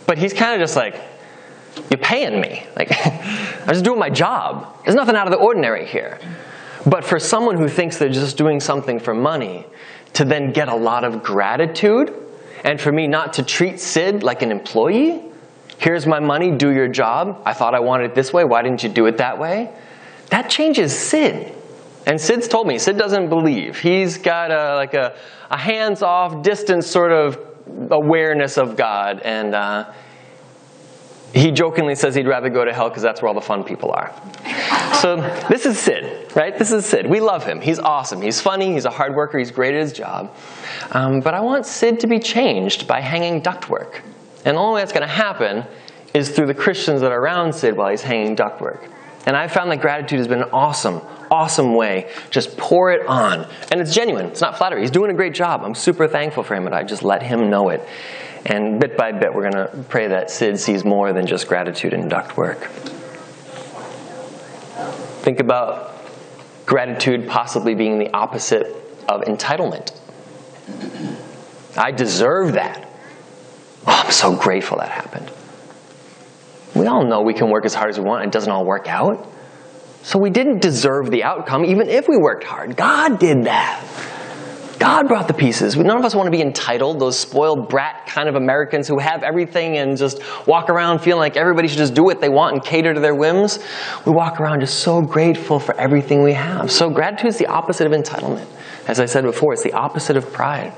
But 0.06 0.18
he's 0.18 0.32
kind 0.32 0.54
of 0.54 0.60
just 0.60 0.76
like, 0.76 1.00
you're 1.90 1.98
paying 1.98 2.40
me. 2.40 2.64
Like, 2.76 2.90
I'm 3.06 3.68
just 3.68 3.84
doing 3.84 3.98
my 3.98 4.10
job. 4.10 4.78
There's 4.84 4.94
nothing 4.94 5.16
out 5.16 5.26
of 5.26 5.32
the 5.32 5.38
ordinary 5.38 5.86
here. 5.86 6.18
But 6.86 7.04
for 7.04 7.18
someone 7.18 7.56
who 7.56 7.68
thinks 7.68 7.96
they're 7.98 8.08
just 8.08 8.36
doing 8.36 8.60
something 8.60 8.98
for 8.98 9.14
money, 9.14 9.66
to 10.14 10.24
then 10.24 10.52
get 10.52 10.68
a 10.68 10.74
lot 10.74 11.04
of 11.04 11.22
gratitude, 11.22 12.12
and 12.64 12.80
for 12.80 12.92
me 12.92 13.06
not 13.06 13.34
to 13.34 13.42
treat 13.42 13.80
Sid 13.80 14.22
like 14.22 14.42
an 14.42 14.50
employee, 14.50 15.31
here's 15.82 16.06
my 16.06 16.20
money, 16.20 16.52
do 16.52 16.70
your 16.70 16.86
job. 16.86 17.42
I 17.44 17.52
thought 17.52 17.74
I 17.74 17.80
wanted 17.80 18.10
it 18.10 18.14
this 18.14 18.32
way, 18.32 18.44
why 18.44 18.62
didn't 18.62 18.84
you 18.84 18.88
do 18.88 19.06
it 19.06 19.16
that 19.18 19.38
way? 19.38 19.74
That 20.30 20.48
changes 20.48 20.96
Sid. 20.96 21.52
And 22.06 22.20
Sid's 22.20 22.48
told 22.48 22.66
me, 22.66 22.78
Sid 22.78 22.96
doesn't 22.96 23.28
believe. 23.28 23.78
He's 23.78 24.18
got 24.18 24.50
a, 24.50 24.76
like 24.76 24.94
a, 24.94 25.16
a 25.50 25.56
hands 25.56 26.02
off, 26.02 26.42
distant 26.42 26.84
sort 26.84 27.12
of 27.12 27.38
awareness 27.90 28.58
of 28.58 28.76
God. 28.76 29.20
And 29.20 29.54
uh, 29.54 29.92
he 31.34 31.50
jokingly 31.50 31.94
says 31.94 32.14
he'd 32.14 32.28
rather 32.28 32.48
go 32.48 32.64
to 32.64 32.72
hell 32.72 32.88
because 32.88 33.02
that's 33.02 33.20
where 33.20 33.28
all 33.28 33.34
the 33.34 33.40
fun 33.40 33.64
people 33.64 33.90
are. 33.92 34.12
So 35.00 35.16
this 35.48 35.66
is 35.66 35.78
Sid, 35.78 36.34
right? 36.36 36.56
This 36.56 36.70
is 36.70 36.86
Sid. 36.86 37.08
We 37.08 37.20
love 37.20 37.44
him. 37.44 37.60
He's 37.60 37.78
awesome. 37.78 38.22
He's 38.22 38.40
funny. 38.40 38.72
He's 38.72 38.84
a 38.84 38.90
hard 38.90 39.14
worker. 39.16 39.38
He's 39.38 39.50
great 39.50 39.74
at 39.74 39.80
his 39.80 39.92
job. 39.92 40.34
Um, 40.92 41.20
but 41.20 41.34
I 41.34 41.40
want 41.40 41.66
Sid 41.66 42.00
to 42.00 42.06
be 42.06 42.20
changed 42.20 42.86
by 42.86 43.00
hanging 43.00 43.42
ductwork. 43.42 44.00
And 44.44 44.56
the 44.56 44.60
only 44.60 44.76
way 44.76 44.80
that's 44.80 44.92
going 44.92 45.06
to 45.06 45.12
happen 45.12 45.64
is 46.14 46.30
through 46.30 46.46
the 46.46 46.54
Christians 46.54 47.00
that 47.00 47.12
are 47.12 47.20
around 47.20 47.54
Sid 47.54 47.76
while 47.76 47.90
he's 47.90 48.02
hanging 48.02 48.36
ductwork. 48.36 48.88
And 49.24 49.36
I 49.36 49.46
found 49.48 49.70
that 49.70 49.80
gratitude 49.80 50.18
has 50.18 50.28
been 50.28 50.42
an 50.42 50.50
awesome, 50.52 51.00
awesome 51.30 51.74
way. 51.74 52.10
Just 52.30 52.56
pour 52.56 52.90
it 52.90 53.06
on. 53.06 53.48
And 53.70 53.80
it's 53.80 53.94
genuine. 53.94 54.26
It's 54.26 54.40
not 54.40 54.58
flattery. 54.58 54.80
He's 54.80 54.90
doing 54.90 55.10
a 55.10 55.14
great 55.14 55.32
job. 55.32 55.62
I'm 55.64 55.74
super 55.74 56.08
thankful 56.08 56.42
for 56.42 56.54
him, 56.54 56.64
but 56.64 56.72
I 56.72 56.82
just 56.82 57.04
let 57.04 57.22
him 57.22 57.48
know 57.48 57.68
it. 57.68 57.86
And 58.44 58.80
bit 58.80 58.96
by 58.96 59.12
bit, 59.12 59.32
we're 59.32 59.48
going 59.48 59.68
to 59.68 59.84
pray 59.88 60.08
that 60.08 60.30
Sid 60.30 60.58
sees 60.58 60.84
more 60.84 61.12
than 61.12 61.26
just 61.26 61.46
gratitude 61.46 61.92
and 61.92 62.10
ductwork. 62.10 62.66
Think 65.22 65.38
about 65.38 65.94
gratitude 66.66 67.28
possibly 67.28 67.76
being 67.76 68.00
the 68.00 68.12
opposite 68.12 68.66
of 69.08 69.22
entitlement. 69.22 69.96
I 71.76 71.92
deserve 71.92 72.54
that. 72.54 72.88
Oh, 73.86 74.02
I'm 74.04 74.10
so 74.10 74.36
grateful 74.36 74.78
that 74.78 74.90
happened. 74.90 75.30
We 76.74 76.86
all 76.86 77.04
know 77.04 77.22
we 77.22 77.34
can 77.34 77.50
work 77.50 77.64
as 77.64 77.74
hard 77.74 77.90
as 77.90 77.98
we 77.98 78.04
want, 78.04 78.24
it 78.24 78.32
doesn't 78.32 78.50
all 78.50 78.64
work 78.64 78.88
out. 78.88 79.28
So 80.02 80.18
we 80.18 80.30
didn't 80.30 80.60
deserve 80.60 81.10
the 81.10 81.22
outcome, 81.22 81.64
even 81.64 81.88
if 81.88 82.08
we 82.08 82.16
worked 82.16 82.44
hard. 82.44 82.76
God 82.76 83.18
did 83.18 83.44
that. 83.44 83.84
God 84.82 85.06
brought 85.06 85.28
the 85.28 85.34
pieces. 85.34 85.76
None 85.76 85.96
of 85.96 86.04
us 86.04 86.12
want 86.12 86.26
to 86.26 86.32
be 86.32 86.42
entitled, 86.42 86.98
those 86.98 87.16
spoiled 87.16 87.68
brat 87.68 88.06
kind 88.08 88.28
of 88.28 88.34
Americans 88.34 88.88
who 88.88 88.98
have 88.98 89.22
everything 89.22 89.76
and 89.76 89.96
just 89.96 90.20
walk 90.44 90.68
around 90.70 90.98
feeling 90.98 91.20
like 91.20 91.36
everybody 91.36 91.68
should 91.68 91.78
just 91.78 91.94
do 91.94 92.02
what 92.02 92.20
they 92.20 92.28
want 92.28 92.54
and 92.54 92.64
cater 92.64 92.92
to 92.92 92.98
their 92.98 93.14
whims. 93.14 93.60
We 94.04 94.10
walk 94.10 94.40
around 94.40 94.58
just 94.58 94.80
so 94.80 95.00
grateful 95.00 95.60
for 95.60 95.78
everything 95.80 96.24
we 96.24 96.32
have. 96.32 96.72
So 96.72 96.90
gratitude 96.90 97.28
is 97.28 97.38
the 97.38 97.46
opposite 97.46 97.86
of 97.86 97.92
entitlement. 97.92 98.46
As 98.88 98.98
I 98.98 99.06
said 99.06 99.22
before, 99.22 99.52
it's 99.52 99.62
the 99.62 99.72
opposite 99.72 100.16
of 100.16 100.32
pride. 100.32 100.72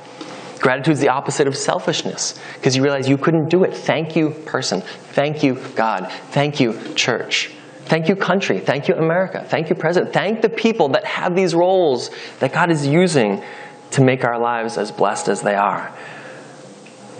Gratitude 0.65 0.95
is 0.95 1.01
the 1.01 1.11
opposite 1.11 1.47
of 1.47 1.55
selfishness 1.55 2.41
because 2.55 2.75
you 2.75 2.83
realize 2.83 3.07
you 3.07 3.19
couldn't 3.19 3.51
do 3.51 3.65
it. 3.65 3.77
Thank 3.77 4.17
you, 4.17 4.31
person. 4.31 4.81
Thank 4.81 5.43
you, 5.43 5.57
God. 5.77 6.11
Thank 6.31 6.59
you, 6.59 6.73
church. 6.95 7.51
Thank 7.85 8.09
you, 8.09 8.17
country. 8.17 8.61
Thank 8.61 8.89
you, 8.89 8.95
America. 8.95 9.45
Thank 9.47 9.69
you, 9.69 9.75
president. 9.75 10.15
Thank 10.15 10.41
the 10.41 10.49
people 10.49 10.89
that 10.89 11.05
have 11.05 11.37
these 11.37 11.55
roles 11.55 12.09
that 12.41 12.55
God 12.55 12.71
is 12.71 12.87
using 12.87 13.45
to 13.91 14.03
make 14.03 14.25
our 14.25 14.39
lives 14.39 14.79
as 14.79 14.91
blessed 14.91 15.29
as 15.29 15.43
they 15.43 15.55
are. 15.55 15.95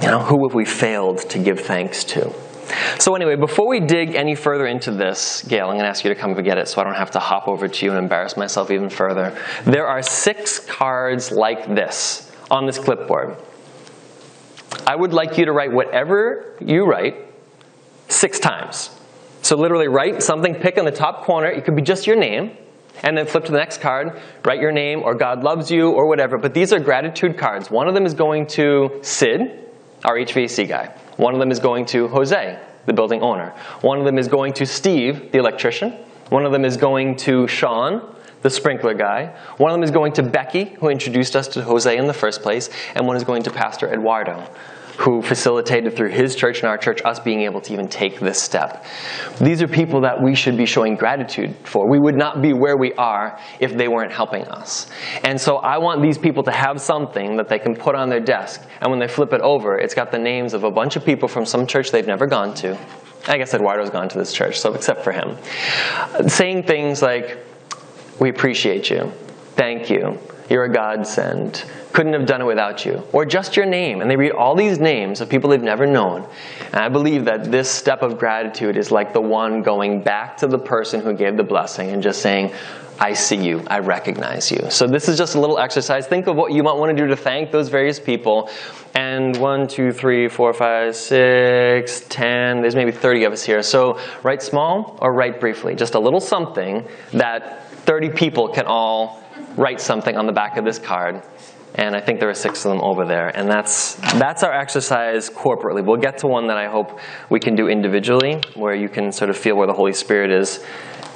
You 0.01 0.09
know, 0.09 0.21
who 0.21 0.49
have 0.49 0.55
we 0.55 0.65
failed 0.65 1.19
to 1.29 1.39
give 1.39 1.61
thanks 1.61 2.03
to? 2.05 2.33
So, 2.99 3.15
anyway, 3.15 3.37
before 3.37 3.69
we 3.69 3.79
dig 3.79 4.15
any 4.15 4.37
further 4.37 4.67
into 4.67 4.91
this, 4.91 5.43
Gail, 5.43 5.67
I'm 5.67 5.75
going 5.75 5.85
to 5.85 5.91
ask 5.91 6.03
you 6.03 6.09
to 6.09 6.19
come 6.19 6.33
and 6.33 6.43
get 6.47 6.57
it 6.57 6.67
so 6.67 6.81
I 6.81 6.85
don't 6.85 6.95
have 6.95 7.11
to 7.11 7.19
hop 7.19 7.47
over 7.47 7.69
to 7.69 7.85
you 7.85 7.91
and 7.91 7.99
embarrass 7.99 8.39
myself 8.39 8.71
even 8.71 8.89
further. 8.89 9.39
There 9.67 9.87
are 9.87 10.01
six 10.01 10.61
cards 10.61 11.31
like 11.31 11.67
this 11.67 12.31
on 12.55 12.67
this 12.67 12.79
clipboard. 12.79 13.37
I 14.87 14.95
would 14.95 15.13
like 15.13 15.39
you 15.39 15.47
to 15.47 15.53
write 15.53 15.73
whatever 15.73 16.57
you 16.61 16.85
write 16.85 17.17
six 18.09 18.39
times. 18.39 18.91
So, 19.43 19.57
literally, 19.57 19.89
write 19.89 20.23
something, 20.23 20.55
pick 20.55 20.79
in 20.79 20.85
the 20.85 20.93
top 20.93 21.25
corner. 21.25 21.49
It 21.49 21.65
could 21.65 21.75
be 21.75 21.83
just 21.83 22.07
your 22.07 22.17
name. 22.17 22.57
And 23.03 23.19
then 23.19 23.27
flip 23.27 23.45
to 23.47 23.53
the 23.53 23.59
next 23.59 23.81
card, 23.81 24.21
write 24.45 24.61
your 24.61 24.71
name 24.71 25.03
or 25.03 25.15
God 25.15 25.43
loves 25.43 25.71
you 25.71 25.91
or 25.91 26.07
whatever. 26.07 26.39
But 26.39 26.55
these 26.55 26.73
are 26.73 26.79
gratitude 26.79 27.37
cards. 27.37 27.71
One 27.71 27.89
of 27.89 27.95
them 27.95 28.07
is 28.07 28.15
going 28.15 28.47
to 28.59 29.01
Sid, 29.03 29.69
our 30.05 30.15
HVAC 30.15 30.69
guy. 30.69 30.87
One 31.17 31.35
of 31.35 31.41
them 31.41 31.51
is 31.51 31.59
going 31.59 31.87
to 31.87 32.07
Jose, 32.09 32.59
the 32.87 32.93
building 32.93 33.21
owner. 33.21 33.51
One 33.81 33.99
of 33.99 34.05
them 34.05 34.17
is 34.17 34.29
going 34.29 34.53
to 34.55 34.65
Steve, 34.65 35.33
the 35.33 35.39
electrician. 35.39 35.91
One 36.31 36.47
of 36.47 36.53
them 36.53 36.65
is 36.65 36.77
going 36.77 37.17
to 37.17 37.49
Sean, 37.49 38.14
the 38.45 38.51
sprinkler 38.51 38.93
guy. 38.93 39.35
One 39.57 39.71
of 39.71 39.75
them 39.75 39.83
is 39.83 39.91
going 39.91 40.13
to 40.13 40.23
Becky, 40.23 40.77
who 40.79 40.91
introduced 40.91 41.35
us 41.35 41.49
to 41.49 41.63
Jose 41.63 41.97
in 41.97 42.07
the 42.07 42.13
first 42.13 42.43
place. 42.43 42.69
And 42.95 43.07
one 43.07 43.17
is 43.17 43.25
going 43.25 43.43
to 43.45 43.51
Pastor 43.51 43.91
Eduardo, 43.91 44.47
who 44.99 45.23
facilitated 45.23 45.97
through 45.97 46.11
his 46.11 46.37
church 46.37 46.61
and 46.61 46.69
our 46.69 46.77
church 46.77 47.01
us 47.07 47.19
being 47.19 47.41
able 47.41 47.63
to 47.63 47.73
even 47.73 47.89
take 47.89 48.21
this 48.21 48.39
step. 48.41 48.85
These 49.41 49.63
are 49.63 49.67
people 49.67 50.03
that 50.03 50.23
we 50.23 50.35
should 50.35 50.59
be 50.59 50.67
showing 50.67 50.95
gratitude 50.95 51.57
for. 51.65 51.91
We 51.91 51.99
would 51.99 52.17
not 52.17 52.43
be 52.43 52.53
where 52.53 52.77
we 52.77 52.93
are 52.93 53.41
if 53.61 53.75
they 53.75 53.89
weren't 53.89 54.13
helping 54.13 54.45
us. 54.45 54.91
And 55.25 55.41
so 55.41 55.57
I 55.57 55.79
want 55.79 56.03
these 56.03 56.19
people 56.19 56.43
to 56.43 56.53
have 56.53 56.83
something 56.83 57.39
that 57.39 57.49
they 57.49 57.59
can 57.59 57.75
put 57.75 57.95
on 57.95 58.11
their 58.11 58.21
desk. 58.21 58.61
And 58.83 58.91
when 58.91 59.01
they 59.01 59.09
flip 59.09 59.33
it 59.33 59.41
over, 59.41 59.79
it's 59.79 59.95
got 59.95 60.13
the 60.13 60.19
names 60.19 60.53
of 60.53 60.65
a 60.65 60.71
bunch 60.71 60.97
of 60.97 61.05
people 61.07 61.29
from 61.29 61.47
some 61.47 61.67
church 61.67 61.91
they've 61.91 62.07
never 62.07 62.27
gone 62.27 62.53
to. 62.57 62.79
I 63.27 63.39
guess 63.39 63.55
Eduardo's 63.55 63.89
gone 63.89 64.11
to 64.11 64.19
this 64.19 64.35
church, 64.35 64.61
so 64.61 64.75
except 64.75 65.03
for 65.03 65.13
him. 65.13 65.39
Saying 66.29 66.65
things 66.65 67.01
like, 67.01 67.39
We 68.19 68.31
appreciate 68.31 68.91
you. 68.91 69.13
Thank 69.57 69.91
you. 69.91 70.19
You're 70.49 70.65
a 70.65 70.73
godsend 70.73 71.65
couldn't 71.95 72.13
have 72.13 72.27
done 72.27 72.43
it 72.43 72.45
without 72.45 72.85
you. 72.85 73.03
Or 73.13 73.25
just 73.25 73.57
your 73.57 73.67
name. 73.67 74.03
And 74.03 74.11
they 74.11 74.17
read 74.17 74.33
all 74.33 74.57
these 74.57 74.81
names 74.81 75.21
of 75.21 75.29
people 75.29 75.51
they've 75.51 75.63
never 75.63 75.87
known. 75.87 76.29
And 76.73 76.77
I 76.77 76.89
believe 76.89 77.25
that 77.27 77.51
this 77.51 77.71
step 77.71 78.03
of 78.03 78.19
gratitude 78.19 78.77
is 78.77 78.91
like 78.91 79.13
the 79.13 79.21
one 79.21 79.63
going 79.63 80.03
back 80.03 80.37
to 80.39 80.49
the 80.49 80.59
person 80.59 81.01
who 81.01 81.15
gave 81.15 81.37
the 81.37 81.45
blessing 81.45 81.91
and 81.91 82.03
just 82.03 82.21
saying, 82.21 82.53
I 82.99 83.13
see 83.15 83.37
you, 83.37 83.63
I 83.69 83.79
recognize 83.79 84.51
you. 84.51 84.71
So 84.71 84.87
this 84.87 85.09
is 85.09 85.17
just 85.17 85.35
a 85.35 85.41
little 85.41 85.59
exercise. 85.59 86.07
Think 86.07 86.27
of 86.27 86.37
what 86.37 86.53
you 86.53 86.63
might 86.63 86.75
want 86.75 86.97
to 86.97 87.01
do 87.01 87.09
to 87.09 87.17
thank 87.17 87.51
those 87.51 87.69
various 87.69 87.99
people. 88.01 88.51
And 88.95 89.37
one, 89.37 89.67
two, 89.67 89.93
three, 89.93 90.29
four, 90.29 90.53
five, 90.53 90.97
six, 90.97 92.01
ten, 92.09 92.61
there's 92.61 92.77
maybe 92.77 92.93
30 92.93 93.25
of 93.25 93.33
us 93.33 93.45
here. 93.45 93.63
So 93.63 94.01
write 94.25 94.43
small 94.43 94.99
or 95.01 95.13
write 95.13 95.41
briefly. 95.41 95.77
Just 95.77 95.95
a 95.95 95.99
little 96.01 96.21
something 96.21 96.87
that 97.13 97.64
30 97.85 98.11
people 98.11 98.49
can 98.49 98.67
all 98.67 99.23
write 99.57 99.81
something 99.81 100.17
on 100.17 100.27
the 100.27 100.33
back 100.33 100.57
of 100.57 100.65
this 100.65 100.79
card 100.79 101.23
and 101.77 101.97
I 101.97 102.01
think 102.01 102.21
there 102.21 102.31
are 102.31 102.35
six 102.35 102.65
of 102.65 102.71
them 102.71 102.81
over 102.83 103.05
there. 103.05 103.37
And 103.37 103.51
that's, 103.51 103.95
that's 103.95 104.45
our 104.45 104.53
exercise 104.53 105.29
corporately. 105.29 105.85
We'll 105.85 105.97
get 105.97 106.19
to 106.19 106.29
one 106.29 106.47
that 106.47 106.57
I 106.57 106.69
hope 106.69 107.01
we 107.31 107.41
can 107.41 107.57
do 107.57 107.69
individually, 107.69 108.41
where 108.55 108.75
you 108.75 108.89
can 108.89 109.11
sort 109.11 109.29
of 109.29 109.37
feel 109.37 109.57
where 109.57 109.67
the 109.67 109.73
Holy 109.73 109.93
Spirit 109.93 110.31
is 110.31 110.65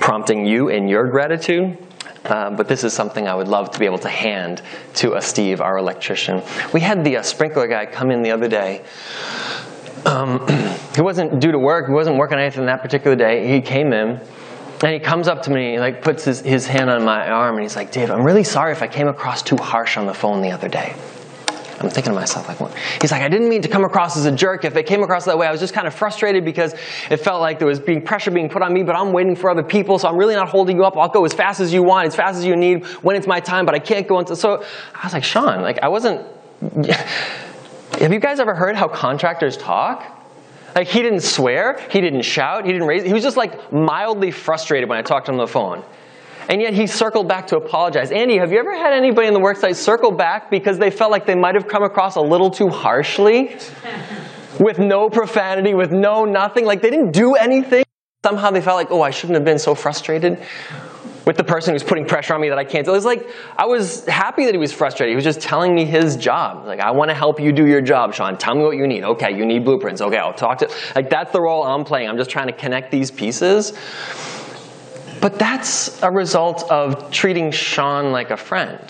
prompting 0.01 0.47
you 0.47 0.69
in 0.69 0.89
your 0.89 1.09
gratitude. 1.09 1.79
Uh, 2.25 2.51
but 2.51 2.67
this 2.67 2.83
is 2.83 2.93
something 2.93 3.29
I 3.29 3.35
would 3.37 3.47
love 3.47 3.71
to 3.71 3.79
be 3.79 3.87
able 3.87 3.99
to 3.99 4.09
hand 4.09 4.61
to 4.95 5.15
a 5.15 5.23
Steve, 5.23 5.61
our 5.61 5.79
electrician. 5.79 6.43
We 6.73 6.81
had 6.81 7.05
the 7.05 7.19
uh, 7.19 7.23
sprinkler 7.23 7.69
guy 7.69 7.87
come 7.87 8.11
in 8.11 8.23
the 8.23 8.33
other 8.33 8.49
day. 8.49 8.85
Um, 10.05 10.45
he 10.97 11.03
wasn't 11.03 11.41
due 11.41 11.53
to 11.53 11.59
work. 11.59 11.87
He 11.87 11.93
wasn't 11.93 12.17
working 12.17 12.39
anything 12.39 12.67
that 12.67 12.83
particular 12.83 13.17
day. 13.17 13.47
He 13.47 13.61
came 13.61 13.93
in 13.93 14.21
and 14.83 14.93
he 14.93 15.01
comes 15.01 15.29
up 15.29 15.43
to 15.43 15.51
me, 15.51 15.73
he 15.73 15.79
like 15.79 16.03
puts 16.03 16.25
his, 16.25 16.41
his 16.41 16.67
hand 16.67 16.91
on 16.91 17.05
my 17.05 17.29
arm, 17.29 17.57
and 17.57 17.63
he's 17.63 17.77
like, 17.77 17.91
Dave, 17.91 18.11
I'm 18.11 18.23
really 18.23 18.45
sorry 18.45 18.73
if 18.73 18.83
I 18.83 18.87
came 18.87 19.09
across 19.09 19.43
too 19.43 19.57
harsh 19.57 19.97
on 19.97 20.07
the 20.07 20.15
phone 20.15 20.43
the 20.43 20.51
other 20.51 20.69
day. 20.69 20.95
I'm 21.81 21.91
thinking 21.91 22.13
to 22.13 22.19
myself, 22.19 22.49
like, 22.49 22.59
what? 22.59 22.75
He's 23.01 23.13
like, 23.13 23.23
I 23.23 23.29
didn't 23.29 23.49
mean 23.49 23.63
to 23.63 23.69
come 23.69 23.85
across 23.85 24.17
as 24.17 24.25
a 24.25 24.33
jerk. 24.33 24.65
If 24.65 24.77
it 24.77 24.87
came 24.87 25.05
across 25.05 25.27
that 25.27 25.39
way, 25.39 25.47
I 25.47 25.53
was 25.53 25.61
just 25.61 25.75
kind 25.75 25.87
of 25.87 25.95
frustrated 25.95 26.45
because 26.45 26.75
it 27.09 27.19
felt 27.19 27.41
like 27.41 27.61
there 27.61 27.69
was 27.69 27.79
being 27.79 28.03
pressure 28.03 28.33
being 28.33 28.49
put 28.49 28.63
on 28.63 28.73
me, 28.73 28.83
but 28.83 28.97
I'm 28.97 29.13
waiting 29.13 29.37
for 29.37 29.49
other 29.49 29.63
people, 29.63 29.99
so 29.99 30.09
I'm 30.09 30.17
really 30.17 30.35
not 30.35 30.49
holding 30.49 30.77
you 30.77 30.85
up. 30.85 30.97
I'll 30.97 31.09
go 31.09 31.25
as 31.25 31.33
fast 31.33 31.61
as 31.61 31.73
you 31.73 31.85
want, 31.85 32.09
as 32.09 32.17
fast 32.17 32.37
as 32.37 32.45
you 32.45 32.57
need 32.57 32.85
when 33.03 33.15
it's 33.15 33.29
my 33.29 33.39
time, 33.39 33.65
but 33.65 33.77
I 33.77 33.79
can't 33.79 34.09
go 34.09 34.19
until. 34.19 34.35
So 34.35 34.65
I 34.95 35.05
was 35.05 35.13
like, 35.13 35.25
Sean, 35.25 35.63
like, 35.63 35.79
I 35.81 35.89
wasn't. 35.89 36.27
Have 38.01 38.13
you 38.13 38.21
guys 38.21 38.41
ever 38.41 38.55
heard 38.55 38.75
how 38.75 38.89
contractors 38.89 39.57
talk? 39.57 40.18
Like 40.79 40.87
he 40.87 41.03
didn't 41.03 41.23
swear, 41.23 41.77
he 41.91 42.01
didn't 42.01 42.23
shout, 42.23 42.65
he 42.65 42.71
didn't 42.71 42.87
raise. 42.87 43.03
He 43.03 43.13
was 43.13 43.25
just 43.25 43.37
like 43.37 43.73
mildly 43.73 44.31
frustrated 44.31 44.89
when 44.89 44.97
I 44.97 45.03
talked 45.03 45.27
to 45.27 45.33
him 45.33 45.41
on 45.41 45.45
the 45.45 45.51
phone. 45.51 45.83
And 46.49 46.63
yet 46.63 46.73
he 46.73 46.87
circled 46.87 47.27
back 47.27 47.49
to 47.49 47.57
apologize. 47.57 48.13
Andy, 48.13 48.39
have 48.39 48.53
you 48.53 48.61
ever 48.61 48.73
had 48.77 48.93
anybody 48.93 49.27
in 49.27 49.35
the 49.35 49.41
worksite 49.41 49.75
circle 49.75 50.13
back 50.13 50.53
because 50.53 50.79
they 50.79 50.93
felt 50.93 51.11
like 51.11 51.27
they 51.27 51.35
might 51.35 51.57
have 51.57 51.67
come 51.67 51.83
across 51.83 52.15
a 52.15 52.21
little 52.21 52.53
too 52.53 52.69
harshly? 52.69 53.59
with 54.61 54.79
no 54.79 55.11
profanity, 55.11 55.75
with 55.75 55.91
no 55.91 56.25
nothing. 56.25 56.65
Like 56.65 56.81
they 56.81 56.91
didn't 56.91 57.11
do 57.11 57.35
anything. 57.35 57.85
Somehow 58.25 58.53
they 58.53 58.61
felt 58.61 58.77
like, 58.77 58.93
oh, 58.93 59.03
I 59.03 59.11
shouldn't 59.11 59.35
have 59.35 59.45
been 59.45 59.59
so 59.59 59.75
frustrated 59.75 60.39
with 61.29 61.37
the 61.37 61.45
person 61.45 61.75
who's 61.75 61.83
putting 61.83 62.07
pressure 62.07 62.33
on 62.33 62.41
me 62.41 62.49
that 62.49 62.57
I 62.57 62.65
can't. 62.65 62.89
It 62.89 62.91
was 62.91 63.05
like, 63.05 63.29
I 63.55 63.67
was 63.67 64.07
happy 64.07 64.47
that 64.47 64.55
he 64.55 64.59
was 64.59 64.73
frustrated. 64.73 65.13
He 65.13 65.15
was 65.15 65.25
just 65.25 65.43
telling 65.43 65.75
me 65.75 65.85
his 65.85 66.17
job. 66.17 66.65
Like, 66.65 66.81
I 66.81 66.91
want 66.91 67.11
to 67.11 67.15
help 67.15 67.39
you 67.39 67.53
do 67.53 67.67
your 67.67 67.83
job, 67.83 68.15
Sean. 68.15 68.39
Tell 68.39 68.55
me 68.55 68.63
what 68.63 68.79
you 68.79 68.87
need. 68.87 69.05
Okay, 69.05 69.37
you 69.37 69.45
need 69.45 69.63
blueprints. 69.63 70.01
Okay, 70.01 70.17
I'll 70.17 70.33
talk 70.33 70.57
to, 70.61 70.71
like, 70.95 71.11
that's 71.11 71.31
the 71.31 71.41
role 71.43 71.65
I'm 71.65 71.85
playing. 71.85 72.09
I'm 72.09 72.17
just 72.17 72.31
trying 72.31 72.47
to 72.47 72.55
connect 72.55 72.91
these 72.91 73.11
pieces. 73.11 73.75
But 75.21 75.39
that's 75.39 76.03
a 76.03 76.11
result 76.11 76.63
of 76.71 77.11
treating 77.11 77.51
Sean 77.51 78.11
like 78.11 78.31
a 78.31 78.37
friend. 78.39 78.81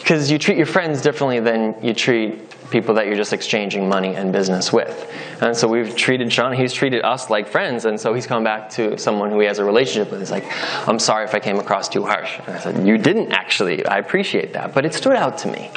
Because 0.00 0.32
you 0.32 0.38
treat 0.40 0.56
your 0.56 0.66
friends 0.66 1.00
differently 1.00 1.38
than 1.38 1.76
you 1.80 1.94
treat 1.94 2.53
people 2.74 2.96
that 2.96 3.06
you're 3.06 3.14
just 3.14 3.32
exchanging 3.32 3.88
money 3.88 4.16
and 4.16 4.32
business 4.32 4.72
with. 4.72 5.08
And 5.40 5.56
so 5.56 5.68
we've 5.68 5.94
treated 5.94 6.32
Sean, 6.32 6.52
he's 6.52 6.72
treated 6.72 7.04
us 7.04 7.30
like 7.30 7.46
friends, 7.46 7.84
and 7.84 8.00
so 8.00 8.12
he's 8.12 8.26
come 8.26 8.42
back 8.42 8.68
to 8.70 8.98
someone 8.98 9.30
who 9.30 9.38
he 9.38 9.46
has 9.46 9.60
a 9.60 9.64
relationship 9.64 10.10
with. 10.10 10.18
He's 10.18 10.32
like, 10.32 10.44
I'm 10.88 10.98
sorry 10.98 11.24
if 11.24 11.36
I 11.36 11.38
came 11.38 11.60
across 11.60 11.88
too 11.88 12.02
harsh. 12.04 12.40
And 12.44 12.56
I 12.56 12.58
said, 12.58 12.84
You 12.84 12.98
didn't 12.98 13.30
actually. 13.30 13.86
I 13.86 13.98
appreciate 13.98 14.54
that. 14.54 14.74
But 14.74 14.84
it 14.84 14.92
stood 14.92 15.14
out 15.14 15.38
to 15.38 15.52
me. 15.52 15.70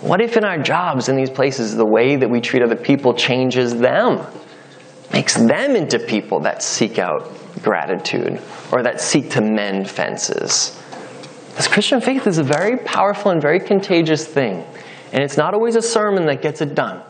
What 0.00 0.22
if 0.22 0.38
in 0.38 0.44
our 0.44 0.56
jobs 0.56 1.10
in 1.10 1.16
these 1.16 1.28
places, 1.28 1.76
the 1.76 1.84
way 1.84 2.16
that 2.16 2.30
we 2.30 2.40
treat 2.40 2.62
other 2.62 2.76
people 2.76 3.12
changes 3.12 3.76
them? 3.76 4.26
Makes 5.12 5.34
them 5.34 5.76
into 5.76 5.98
people 5.98 6.40
that 6.40 6.62
seek 6.62 6.98
out 6.98 7.30
gratitude 7.62 8.40
or 8.72 8.82
that 8.84 9.02
seek 9.02 9.28
to 9.32 9.42
mend 9.42 9.90
fences. 9.90 10.80
This 11.56 11.68
Christian 11.68 12.00
faith 12.00 12.26
is 12.26 12.38
a 12.38 12.42
very 12.42 12.78
powerful 12.78 13.32
and 13.32 13.42
very 13.42 13.60
contagious 13.60 14.26
thing. 14.26 14.64
And 15.12 15.22
it's 15.22 15.36
not 15.36 15.54
always 15.54 15.76
a 15.76 15.82
sermon 15.82 16.26
that 16.26 16.42
gets 16.42 16.60
it 16.60 16.74
done. 16.74 17.02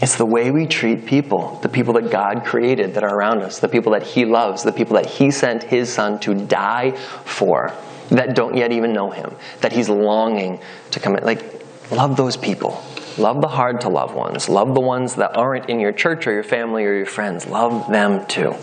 It's 0.00 0.16
the 0.16 0.26
way 0.26 0.50
we 0.50 0.66
treat 0.66 1.06
people, 1.06 1.58
the 1.60 1.68
people 1.68 1.94
that 1.94 2.10
God 2.10 2.44
created 2.44 2.94
that 2.94 3.02
are 3.02 3.14
around 3.14 3.42
us, 3.42 3.58
the 3.58 3.68
people 3.68 3.92
that 3.92 4.04
He 4.04 4.24
loves, 4.24 4.62
the 4.62 4.72
people 4.72 4.94
that 4.94 5.06
He 5.06 5.30
sent 5.30 5.64
His 5.64 5.92
Son 5.92 6.20
to 6.20 6.34
die 6.34 6.92
for, 6.92 7.74
that 8.10 8.36
don't 8.36 8.56
yet 8.56 8.70
even 8.70 8.92
know 8.92 9.10
Him, 9.10 9.34
that 9.60 9.72
He's 9.72 9.88
longing 9.88 10.60
to 10.92 11.00
come 11.00 11.16
in. 11.16 11.24
Like, 11.24 11.42
love 11.90 12.16
those 12.16 12.36
people. 12.36 12.80
Love 13.18 13.40
the 13.40 13.48
hard 13.48 13.80
to 13.80 13.88
love 13.88 14.14
ones. 14.14 14.48
Love 14.48 14.74
the 14.74 14.80
ones 14.80 15.16
that 15.16 15.36
aren't 15.36 15.68
in 15.68 15.80
your 15.80 15.90
church 15.90 16.28
or 16.28 16.32
your 16.32 16.44
family 16.44 16.84
or 16.84 16.94
your 16.94 17.06
friends. 17.06 17.46
Love 17.46 17.90
them 17.90 18.24
too. 18.26 18.54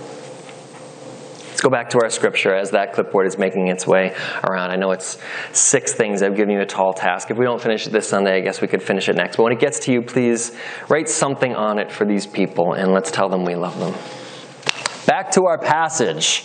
Let's 1.55 1.61
go 1.61 1.69
back 1.69 1.91
to 1.91 2.01
our 2.03 2.09
scripture 2.09 2.53
as 2.53 2.71
that 2.71 2.91
clipboard 2.91 3.27
is 3.27 3.37
making 3.37 3.69
its 3.69 3.87
way 3.87 4.13
around. 4.43 4.71
I 4.71 4.75
know 4.75 4.91
it's 4.91 5.17
six 5.53 5.93
things. 5.93 6.21
I've 6.21 6.35
given 6.35 6.49
you 6.49 6.59
a 6.59 6.65
tall 6.65 6.91
task. 6.91 7.31
If 7.31 7.37
we 7.37 7.45
don't 7.45 7.61
finish 7.61 7.87
it 7.87 7.91
this 7.91 8.09
Sunday, 8.09 8.35
I 8.35 8.41
guess 8.41 8.59
we 8.59 8.67
could 8.67 8.83
finish 8.83 9.07
it 9.07 9.15
next. 9.15 9.37
But 9.37 9.43
when 9.43 9.53
it 9.53 9.59
gets 9.61 9.79
to 9.85 9.93
you, 9.93 10.01
please 10.01 10.51
write 10.89 11.07
something 11.07 11.55
on 11.55 11.79
it 11.79 11.93
for 11.93 12.05
these 12.05 12.27
people 12.27 12.73
and 12.73 12.91
let's 12.91 13.09
tell 13.09 13.29
them 13.29 13.45
we 13.45 13.55
love 13.55 13.79
them. 13.79 13.93
Back 15.07 15.31
to 15.31 15.45
our 15.45 15.57
passage. 15.57 16.43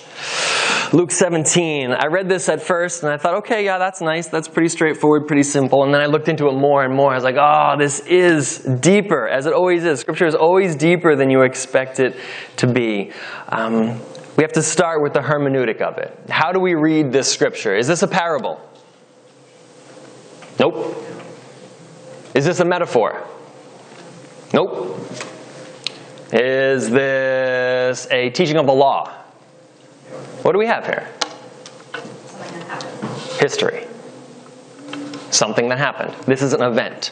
Luke 0.92 1.10
17. 1.10 1.90
I 1.90 2.06
read 2.06 2.28
this 2.28 2.48
at 2.48 2.62
first 2.62 3.02
and 3.02 3.12
I 3.12 3.16
thought, 3.16 3.34
okay, 3.38 3.64
yeah, 3.64 3.78
that's 3.78 4.00
nice. 4.00 4.28
That's 4.28 4.46
pretty 4.46 4.68
straightforward, 4.68 5.26
pretty 5.26 5.42
simple. 5.42 5.82
And 5.82 5.92
then 5.92 6.02
I 6.02 6.06
looked 6.06 6.28
into 6.28 6.46
it 6.46 6.54
more 6.54 6.84
and 6.84 6.94
more. 6.94 7.10
I 7.10 7.16
was 7.16 7.24
like, 7.24 7.34
oh, 7.36 7.74
this 7.76 7.98
is 8.06 8.58
deeper, 8.58 9.26
as 9.26 9.46
it 9.46 9.54
always 9.54 9.84
is. 9.84 9.98
Scripture 9.98 10.26
is 10.26 10.36
always 10.36 10.76
deeper 10.76 11.16
than 11.16 11.30
you 11.30 11.42
expect 11.42 11.98
it 11.98 12.14
to 12.58 12.72
be. 12.72 13.10
Um, 13.48 14.00
we 14.40 14.44
have 14.44 14.52
to 14.52 14.62
start 14.62 15.02
with 15.02 15.12
the 15.12 15.20
hermeneutic 15.20 15.82
of 15.82 15.98
it. 15.98 16.18
How 16.30 16.50
do 16.50 16.60
we 16.60 16.74
read 16.74 17.12
this 17.12 17.30
scripture? 17.30 17.76
Is 17.76 17.86
this 17.86 18.02
a 18.02 18.08
parable? 18.08 18.58
Nope. 20.58 20.96
Is 22.34 22.46
this 22.46 22.58
a 22.60 22.64
metaphor? 22.64 23.22
Nope. 24.54 24.98
Is 26.32 26.88
this 26.88 28.06
a 28.10 28.30
teaching 28.30 28.56
of 28.56 28.64
the 28.64 28.72
law? 28.72 29.12
What 30.40 30.52
do 30.52 30.58
we 30.58 30.66
have 30.68 30.86
here? 30.86 31.06
History. 33.40 33.86
Something 35.30 35.68
that 35.68 35.76
happened. 35.76 36.14
This 36.24 36.40
is 36.40 36.54
an 36.54 36.62
event. 36.62 37.10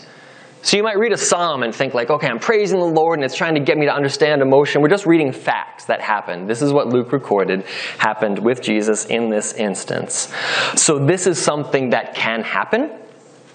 So 0.68 0.76
you 0.76 0.82
might 0.82 0.98
read 0.98 1.12
a 1.12 1.16
psalm 1.16 1.62
and 1.62 1.75
think 1.75 1.94
like, 1.94 2.10
okay, 2.10 2.26
I'm 2.28 2.38
praising 2.38 2.78
the 2.78 2.84
Lord 2.84 3.18
and 3.18 3.25
it's 3.25 3.34
trying 3.34 3.54
to 3.54 3.60
get 3.60 3.78
me 3.78 3.87
to 3.87 3.94
understand 3.94 4.42
emotion. 4.42 4.82
We're 4.82 4.90
just 4.90 5.06
reading 5.06 5.32
facts 5.32 5.87
that 5.87 6.02
happened. 6.02 6.46
This 6.46 6.60
is 6.60 6.75
what 6.75 6.88
Luke 6.88 7.10
recorded 7.10 7.64
happened 7.96 8.38
with 8.38 8.60
Jesus 8.60 9.06
in 9.06 9.30
this 9.30 9.54
instance. 9.54 10.30
So 10.76 10.98
this 10.98 11.26
is 11.26 11.40
something 11.40 11.88
that 11.88 12.14
can 12.14 12.42
happen. 12.42 12.90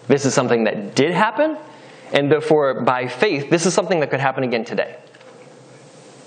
This 0.08 0.26
is 0.26 0.34
something 0.34 0.64
that 0.64 0.96
did 0.96 1.14
happen. 1.14 1.56
And 2.14 2.32
therefore, 2.32 2.82
by 2.82 3.08
faith, 3.08 3.48
this 3.48 3.68
is 3.68 3.76
something 3.76 4.00
that 4.00 4.10
could 4.10 4.20
happen 4.20 4.44
again 4.44 4.66
today. 4.66 4.98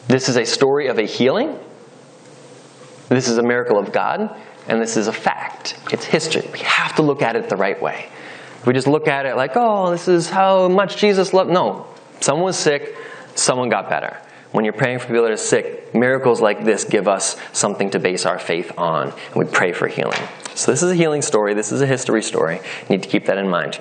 This 0.07 0.28
is 0.28 0.37
a 0.37 0.47
story 0.47 0.87
of 0.87 1.00
a 1.00 1.05
healing. 1.05 1.59
This 3.09 3.26
is 3.26 3.38
a 3.38 3.43
miracle 3.43 3.76
of 3.76 3.90
God, 3.90 4.40
and 4.69 4.81
this 4.81 4.97
is 4.97 5.09
a 5.09 5.12
fact. 5.12 5.81
It's 5.90 6.05
history. 6.05 6.49
We 6.52 6.61
have 6.61 6.95
to 6.95 7.02
look 7.02 7.23
at 7.23 7.35
it 7.35 7.49
the 7.49 7.57
right 7.57 7.83
way. 7.83 8.09
We 8.67 8.73
just 8.73 8.89
look 8.89 9.07
at 9.07 9.27
it 9.27 9.37
like, 9.37 9.53
oh, 9.55 9.91
this 9.93 10.09
is 10.09 10.29
how 10.29 10.69
much 10.69 10.97
Jesus 10.97 11.33
loved. 11.33 11.51
No. 11.51 11.87
Someone 12.21 12.47
was 12.47 12.59
sick, 12.59 12.97
someone 13.37 13.69
got 13.69 13.89
better. 13.89 14.21
When 14.51 14.65
you're 14.65 14.75
praying 14.75 14.99
for 14.99 15.07
people 15.07 15.23
that 15.23 15.31
are 15.31 15.37
sick, 15.37 15.95
miracles 15.95 16.41
like 16.41 16.65
this 16.65 16.85
give 16.85 17.07
us 17.07 17.37
something 17.53 17.91
to 17.91 17.99
base 17.99 18.27
our 18.27 18.39
faith 18.39 18.73
on, 18.77 19.13
and 19.13 19.37
we 19.37 19.45
pray 19.45 19.73
for 19.73 19.87
healing. 19.87 20.19
So, 20.55 20.71
this 20.71 20.83
is 20.83 20.91
a 20.91 20.95
healing 20.95 21.23
story, 21.23 21.55
this 21.55 21.73
is 21.73 21.83
a 21.83 21.87
history 21.87 22.23
story. 22.23 22.57
You 22.57 22.97
need 22.97 23.03
to 23.03 23.09
keep 23.09 23.27
that 23.27 23.39
in 23.39 23.49
mind. 23.49 23.81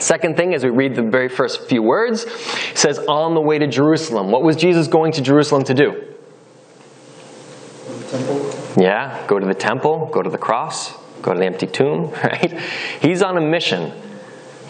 Second 0.00 0.36
thing, 0.36 0.54
as 0.54 0.64
we 0.64 0.70
read 0.70 0.96
the 0.96 1.02
very 1.02 1.28
first 1.28 1.68
few 1.68 1.82
words, 1.82 2.24
it 2.24 2.76
says, 2.76 2.98
on 2.98 3.34
the 3.34 3.40
way 3.40 3.58
to 3.58 3.66
Jerusalem. 3.66 4.30
What 4.30 4.42
was 4.42 4.56
Jesus 4.56 4.88
going 4.88 5.12
to 5.12 5.22
Jerusalem 5.22 5.64
to 5.64 5.74
do? 5.74 6.14
Temple. 8.10 8.50
Yeah, 8.76 9.24
go 9.26 9.38
to 9.38 9.46
the 9.46 9.54
temple, 9.54 10.10
go 10.12 10.22
to 10.22 10.30
the 10.30 10.38
cross, 10.38 10.92
go 11.26 11.34
to 11.34 11.38
the 11.38 11.44
empty 11.44 11.66
tomb, 11.66 12.10
right? 12.24 12.58
He's 13.02 13.22
on 13.22 13.36
a 13.36 13.40
mission, 13.40 13.92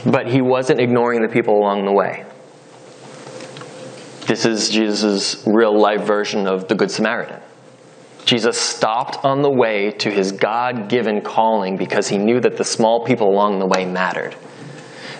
but 0.04 0.26
he 0.26 0.40
wasn't 0.40 0.80
ignoring 0.80 1.22
the 1.22 1.28
people 1.28 1.56
along 1.56 1.84
the 1.84 1.92
way. 1.92 2.24
This 4.26 4.44
is 4.44 4.70
Jesus' 4.70 5.46
real 5.46 5.78
life 5.78 6.02
version 6.02 6.48
of 6.48 6.66
the 6.66 6.74
Good 6.74 6.90
Samaritan. 6.90 7.40
Jesus 8.24 8.60
stopped 8.60 9.24
on 9.24 9.42
the 9.42 9.50
way 9.50 9.92
to 9.92 10.10
his 10.10 10.32
God 10.32 10.88
given 10.88 11.20
calling 11.20 11.76
because 11.76 12.08
he 12.08 12.18
knew 12.18 12.40
that 12.40 12.56
the 12.56 12.64
small 12.64 13.04
people 13.04 13.28
along 13.28 13.60
the 13.60 13.66
way 13.66 13.84
mattered. 13.84 14.34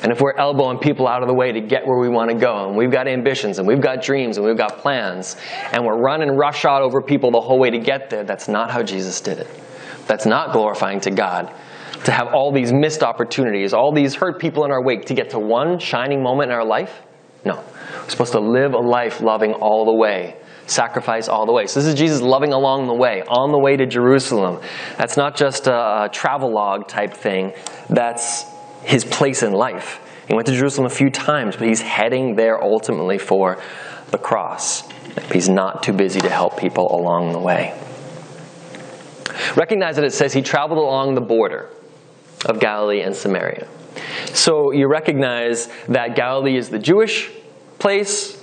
And 0.03 0.11
if 0.11 0.21
we're 0.21 0.37
elbowing 0.37 0.79
people 0.79 1.07
out 1.07 1.23
of 1.23 1.29
the 1.29 1.35
way 1.35 1.53
to 1.53 1.61
get 1.61 1.87
where 1.87 1.99
we 1.99 2.09
want 2.09 2.31
to 2.31 2.37
go, 2.37 2.69
and 2.69 2.77
we've 2.77 2.91
got 2.91 3.07
ambitions, 3.07 3.59
and 3.59 3.67
we've 3.67 3.81
got 3.81 4.03
dreams, 4.03 4.39
and 4.39 4.47
we've 4.47 4.57
got 4.57 4.79
plans, 4.79 5.37
and 5.71 5.85
we're 5.85 5.99
running 5.99 6.31
roughshod 6.31 6.83
over 6.83 7.01
people 7.01 7.31
the 7.31 7.41
whole 7.41 7.59
way 7.59 7.71
to 7.71 7.79
get 7.79 8.11
there, 8.11 8.25
that's 8.25 8.49
not 8.49 8.71
how 8.71 8.83
Jesus 8.83 9.21
did 9.21 9.39
it. 9.39 9.49
That's 10.07 10.27
not 10.27 10.53
glorifying 10.53 11.01
to 11.01 11.11
God. 11.11 11.53
To 12.05 12.13
have 12.13 12.29
all 12.35 12.53
these 12.53 12.73
missed 12.73 13.03
opportunities, 13.03 13.73
all 13.73 13.93
these 13.93 14.15
hurt 14.15 14.39
people 14.39 14.65
in 14.65 14.71
our 14.71 14.83
wake 14.83 15.07
to 15.07 15.15
get 15.15 15.31
to 15.31 15.39
one 15.39 15.79
shining 15.79 16.23
moment 16.23 16.51
in 16.51 16.57
our 16.57 16.65
life? 16.65 17.03
No. 17.45 17.57
We're 18.03 18.11
supposed 18.11 18.33
to 18.33 18.41
live 18.41 18.75
a 18.75 18.79
life 18.79 19.21
loving 19.21 19.55
all 19.55 19.85
the 19.85 19.95
way, 19.95 20.37
sacrifice 20.67 21.29
all 21.29 21.47
the 21.47 21.53
way. 21.53 21.67
So 21.67 21.81
this 21.81 21.89
is 21.89 21.95
Jesus 21.95 22.21
loving 22.21 22.53
along 22.53 22.87
the 22.87 22.95
way, 22.95 23.23
on 23.27 23.51
the 23.51 23.59
way 23.59 23.77
to 23.77 23.87
Jerusalem. 23.87 24.61
That's 24.99 25.17
not 25.17 25.37
just 25.37 25.67
a 25.67 26.09
travel 26.13 26.53
log 26.53 26.87
type 26.87 27.15
thing. 27.15 27.53
That's 27.89 28.45
his 28.83 29.05
place 29.05 29.43
in 29.43 29.53
life. 29.53 30.01
He 30.29 30.35
went 30.35 30.47
to 30.47 30.55
Jerusalem 30.55 30.87
a 30.87 30.91
few 30.91 31.11
times, 31.11 31.57
but 31.57 31.67
he's 31.67 31.81
heading 31.81 32.37
there 32.37 32.63
ultimately 32.63 33.19
for 33.19 33.61
the 34.11 34.19
cross. 34.19 34.89
He's 35.33 35.49
not 35.49 35.83
too 35.83 35.93
busy 35.93 36.21
to 36.21 36.31
help 36.31 36.59
people 36.59 36.95
along 36.95 37.33
the 37.33 37.41
way. 37.41 37.75
Recognize 39.57 39.97
that 39.97 40.05
it 40.05 40.13
says 40.13 40.33
he 40.33 40.43
traveled 40.43 40.79
along 40.79 41.15
the 41.15 41.21
border 41.21 41.71
of 42.45 42.61
Galilee 42.61 43.03
and 43.03 43.15
Samaria. 43.15 43.67
So 44.33 44.73
you 44.73 44.87
recognize 44.87 45.69
that 45.89 46.15
Galilee 46.17 46.57
is 46.57 46.69
the 46.69 46.79
Jewish 46.79 47.31
place, 47.79 48.43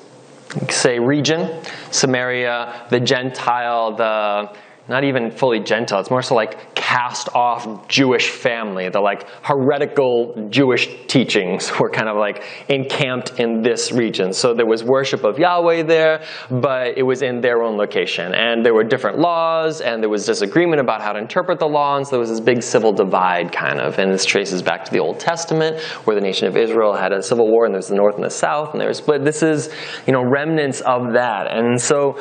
say 0.70 1.00
region, 1.00 1.62
Samaria, 1.92 2.88
the 2.90 3.00
Gentile, 3.00 3.96
the 3.96 4.56
not 4.88 5.04
even 5.06 5.32
fully 5.32 5.62
Gentile, 5.62 6.02
it's 6.02 6.10
more 6.10 6.22
so 6.22 6.36
like 6.36 6.76
cast 6.76 7.30
off 7.34 7.88
Jewish 7.88 8.30
family. 8.30 8.90
The 8.90 9.00
like 9.00 9.28
heretical 9.42 10.48
Jewish 10.50 10.90
teachings 11.08 11.72
were 11.80 11.90
kind 11.90 12.10
of 12.10 12.18
like 12.18 12.44
encamped 12.68 13.40
in 13.40 13.62
this 13.62 13.92
region. 13.94 14.34
So 14.34 14.54
there 14.54 14.66
was 14.66 14.84
worship 14.84 15.24
of 15.24 15.40
Yahweh 15.40 15.84
there, 15.84 16.24
but 16.52 16.98
it 16.98 17.04
was 17.04 17.22
in 17.22 17.40
their 17.40 17.64
own 17.64 17.78
location. 17.78 18.34
And 18.36 18.66
there 18.66 18.74
were 18.74 18.84
different 18.84 19.20
laws, 19.20 19.80
and 19.80 20.04
there 20.04 20.10
was 20.10 20.26
disagreement 20.26 20.82
about 20.82 21.02
how 21.02 21.14
to 21.14 21.20
interpret 21.20 21.60
the 21.60 21.68
law, 21.68 21.96
and 21.96 22.06
so 22.06 22.12
there 22.12 22.20
was 22.20 22.30
this 22.30 22.42
big 22.42 22.62
civil 22.62 22.92
divide 22.92 23.52
kind 23.52 23.80
of. 23.80 23.98
And 24.00 24.12
this 24.12 24.26
traces 24.26 24.62
back 24.62 24.84
to 24.86 24.92
the 24.92 25.00
Old 25.00 25.20
Testament, 25.20 25.80
where 26.06 26.16
the 26.16 26.22
nation 26.22 26.48
of 26.48 26.58
Israel 26.58 26.94
had 26.94 27.14
a 27.14 27.24
civil 27.24 27.50
war, 27.50 27.66
and 27.66 27.74
there's 27.74 27.88
the 27.88 27.96
north 27.96 28.16
and 28.16 28.24
the 28.24 28.30
south, 28.30 28.74
and 28.74 28.82
there 28.82 28.90
was 28.90 28.98
split. 28.98 29.24
This 29.24 29.42
is, 29.42 29.74
you 30.06 30.14
know, 30.14 30.24
remnants 30.24 30.82
of 30.82 31.14
that. 31.14 31.48
And 31.48 31.80
so 31.80 32.20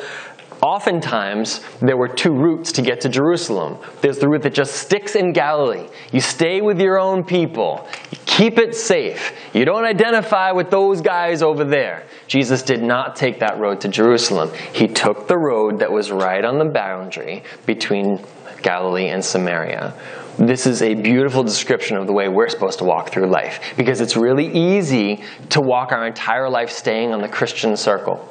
Oftentimes, 0.63 1.59
there 1.81 1.97
were 1.97 2.07
two 2.07 2.31
routes 2.31 2.71
to 2.71 2.81
get 2.81 3.01
to 3.01 3.09
Jerusalem. 3.09 3.77
There's 3.99 4.19
the 4.19 4.29
route 4.29 4.43
that 4.43 4.53
just 4.53 4.75
sticks 4.75 5.13
in 5.13 5.33
Galilee. 5.33 5.89
You 6.13 6.21
stay 6.21 6.61
with 6.61 6.79
your 6.79 6.97
own 6.97 7.25
people. 7.25 7.85
You 8.11 8.17
keep 8.25 8.57
it 8.57 8.73
safe. 8.73 9.33
You 9.53 9.65
don't 9.65 9.83
identify 9.83 10.53
with 10.53 10.69
those 10.69 11.01
guys 11.01 11.41
over 11.41 11.65
there. 11.65 12.05
Jesus 12.27 12.63
did 12.63 12.81
not 12.81 13.17
take 13.17 13.41
that 13.41 13.59
road 13.59 13.81
to 13.81 13.89
Jerusalem. 13.89 14.51
He 14.71 14.87
took 14.87 15.27
the 15.27 15.37
road 15.37 15.79
that 15.79 15.91
was 15.91 16.11
right 16.11 16.45
on 16.45 16.59
the 16.59 16.71
boundary 16.71 17.43
between 17.65 18.23
Galilee 18.61 19.09
and 19.09 19.23
Samaria. 19.23 19.93
This 20.37 20.65
is 20.65 20.81
a 20.81 20.93
beautiful 20.93 21.43
description 21.43 21.97
of 21.97 22.07
the 22.07 22.13
way 22.13 22.29
we're 22.29 22.47
supposed 22.47 22.79
to 22.79 22.85
walk 22.85 23.09
through 23.09 23.29
life 23.29 23.73
because 23.75 23.99
it's 23.99 24.15
really 24.15 24.47
easy 24.47 25.25
to 25.49 25.59
walk 25.59 25.91
our 25.91 26.07
entire 26.07 26.49
life 26.49 26.69
staying 26.69 27.13
on 27.13 27.21
the 27.21 27.27
Christian 27.27 27.75
circle, 27.75 28.25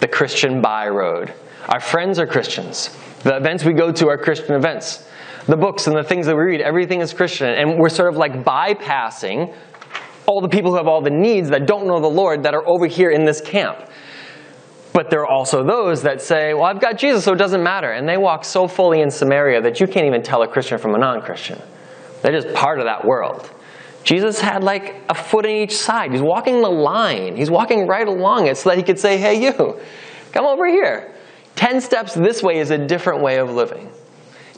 the 0.00 0.06
Christian 0.06 0.60
by 0.60 0.86
road 0.88 1.32
our 1.66 1.80
friends 1.80 2.18
are 2.18 2.26
Christians. 2.26 2.96
The 3.22 3.36
events 3.36 3.64
we 3.64 3.72
go 3.72 3.90
to 3.92 4.08
are 4.08 4.18
Christian 4.18 4.54
events. 4.54 5.08
The 5.46 5.56
books 5.56 5.86
and 5.86 5.96
the 5.96 6.04
things 6.04 6.26
that 6.26 6.36
we 6.36 6.42
read, 6.42 6.60
everything 6.60 7.00
is 7.00 7.12
Christian. 7.12 7.48
And 7.48 7.78
we're 7.78 7.88
sort 7.88 8.08
of 8.08 8.16
like 8.16 8.44
bypassing 8.44 9.54
all 10.26 10.40
the 10.40 10.48
people 10.48 10.70
who 10.72 10.76
have 10.76 10.88
all 10.88 11.00
the 11.00 11.10
needs 11.10 11.48
that 11.50 11.66
don't 11.66 11.86
know 11.86 12.00
the 12.00 12.08
Lord 12.08 12.42
that 12.42 12.54
are 12.54 12.66
over 12.66 12.86
here 12.86 13.10
in 13.10 13.24
this 13.24 13.40
camp. 13.40 13.78
But 14.92 15.10
there 15.10 15.20
are 15.20 15.26
also 15.26 15.62
those 15.62 16.02
that 16.02 16.22
say, 16.22 16.54
well, 16.54 16.64
I've 16.64 16.80
got 16.80 16.98
Jesus, 16.98 17.24
so 17.24 17.32
it 17.32 17.36
doesn't 17.36 17.62
matter. 17.62 17.92
And 17.92 18.08
they 18.08 18.16
walk 18.16 18.44
so 18.44 18.66
fully 18.66 19.00
in 19.02 19.10
Samaria 19.10 19.60
that 19.62 19.78
you 19.78 19.86
can't 19.86 20.06
even 20.06 20.22
tell 20.22 20.42
a 20.42 20.48
Christian 20.48 20.78
from 20.78 20.94
a 20.94 20.98
non 20.98 21.20
Christian. 21.20 21.60
They're 22.22 22.32
just 22.32 22.54
part 22.54 22.78
of 22.78 22.86
that 22.86 23.04
world. 23.04 23.50
Jesus 24.04 24.40
had 24.40 24.64
like 24.64 25.02
a 25.08 25.14
foot 25.14 25.44
on 25.44 25.50
each 25.50 25.76
side. 25.76 26.12
He's 26.12 26.22
walking 26.22 26.62
the 26.62 26.70
line, 26.70 27.36
he's 27.36 27.50
walking 27.50 27.86
right 27.86 28.06
along 28.06 28.46
it 28.46 28.56
so 28.56 28.70
that 28.70 28.78
he 28.78 28.84
could 28.84 28.98
say, 28.98 29.18
hey, 29.18 29.42
you, 29.42 29.80
come 30.32 30.46
over 30.46 30.66
here. 30.66 31.12
10 31.56 31.80
steps 31.80 32.14
this 32.14 32.42
way 32.42 32.58
is 32.58 32.70
a 32.70 32.78
different 32.78 33.22
way 33.22 33.38
of 33.38 33.50
living. 33.50 33.90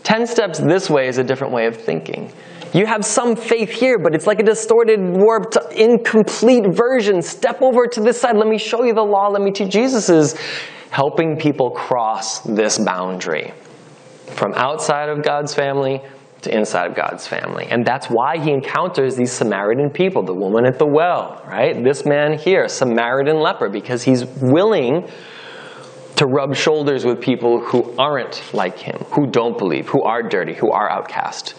10 0.02 0.26
steps 0.26 0.58
this 0.58 0.90
way 0.90 1.08
is 1.08 1.18
a 1.18 1.24
different 1.24 1.52
way 1.52 1.66
of 1.66 1.76
thinking. 1.76 2.32
You 2.74 2.86
have 2.86 3.04
some 3.04 3.34
faith 3.34 3.70
here, 3.70 3.98
but 3.98 4.14
it's 4.14 4.26
like 4.26 4.40
a 4.40 4.42
distorted, 4.42 5.00
warped, 5.00 5.56
incomplete 5.72 6.66
version. 6.74 7.22
Step 7.22 7.62
over 7.62 7.86
to 7.86 8.00
this 8.00 8.20
side. 8.20 8.36
Let 8.36 8.46
me 8.46 8.58
show 8.58 8.84
you 8.84 8.94
the 8.94 9.02
law. 9.02 9.28
Let 9.28 9.42
me 9.42 9.50
teach. 9.52 9.72
Jesus 9.72 10.10
is 10.10 10.34
helping 10.90 11.36
people 11.36 11.70
cross 11.70 12.40
this 12.40 12.78
boundary 12.78 13.52
from 14.26 14.52
outside 14.54 15.08
of 15.08 15.22
God's 15.22 15.54
family 15.54 16.02
to 16.42 16.54
inside 16.54 16.90
of 16.90 16.96
God's 16.96 17.26
family. 17.26 17.66
And 17.70 17.84
that's 17.84 18.06
why 18.08 18.38
he 18.38 18.52
encounters 18.52 19.16
these 19.16 19.32
Samaritan 19.32 19.90
people, 19.90 20.22
the 20.22 20.34
woman 20.34 20.66
at 20.66 20.78
the 20.78 20.86
well, 20.86 21.42
right? 21.46 21.82
This 21.82 22.04
man 22.04 22.38
here, 22.38 22.68
Samaritan 22.68 23.40
leper, 23.40 23.68
because 23.68 24.02
he's 24.02 24.24
willing 24.24 25.08
to 26.18 26.26
rub 26.26 26.54
shoulders 26.54 27.04
with 27.04 27.20
people 27.20 27.60
who 27.60 27.94
aren't 27.96 28.42
like 28.52 28.76
him, 28.76 28.98
who 29.12 29.28
don't 29.28 29.56
believe, 29.56 29.88
who 29.88 30.02
are 30.02 30.20
dirty, 30.20 30.52
who 30.52 30.68
are 30.72 30.90
outcast, 30.90 31.54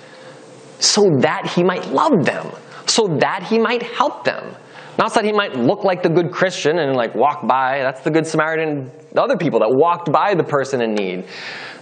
so 0.80 1.10
that 1.20 1.50
he 1.56 1.64
might 1.64 1.88
love 1.88 2.26
them, 2.26 2.52
so 2.86 3.08
that 3.20 3.44
he 3.44 3.58
might 3.58 3.82
help 3.82 4.26
them. 4.26 4.54
Not 4.98 5.14
so 5.14 5.22
that 5.22 5.26
he 5.26 5.32
might 5.32 5.56
look 5.56 5.86
like 5.86 6.04
the 6.04 6.10
good 6.10 6.34
Christian 6.34 6.78
and 6.78 6.94
like 6.94 7.16
walk 7.16 7.48
by. 7.48 7.80
That's 7.80 8.02
the 8.02 8.12
good 8.12 8.28
Samaritan, 8.28 8.92
the 9.14 9.22
other 9.22 9.38
people 9.38 9.62
that 9.62 9.70
walked 9.72 10.12
by 10.12 10.36
the 10.36 10.44
person 10.44 10.82
in 10.82 10.94
need. 10.94 11.26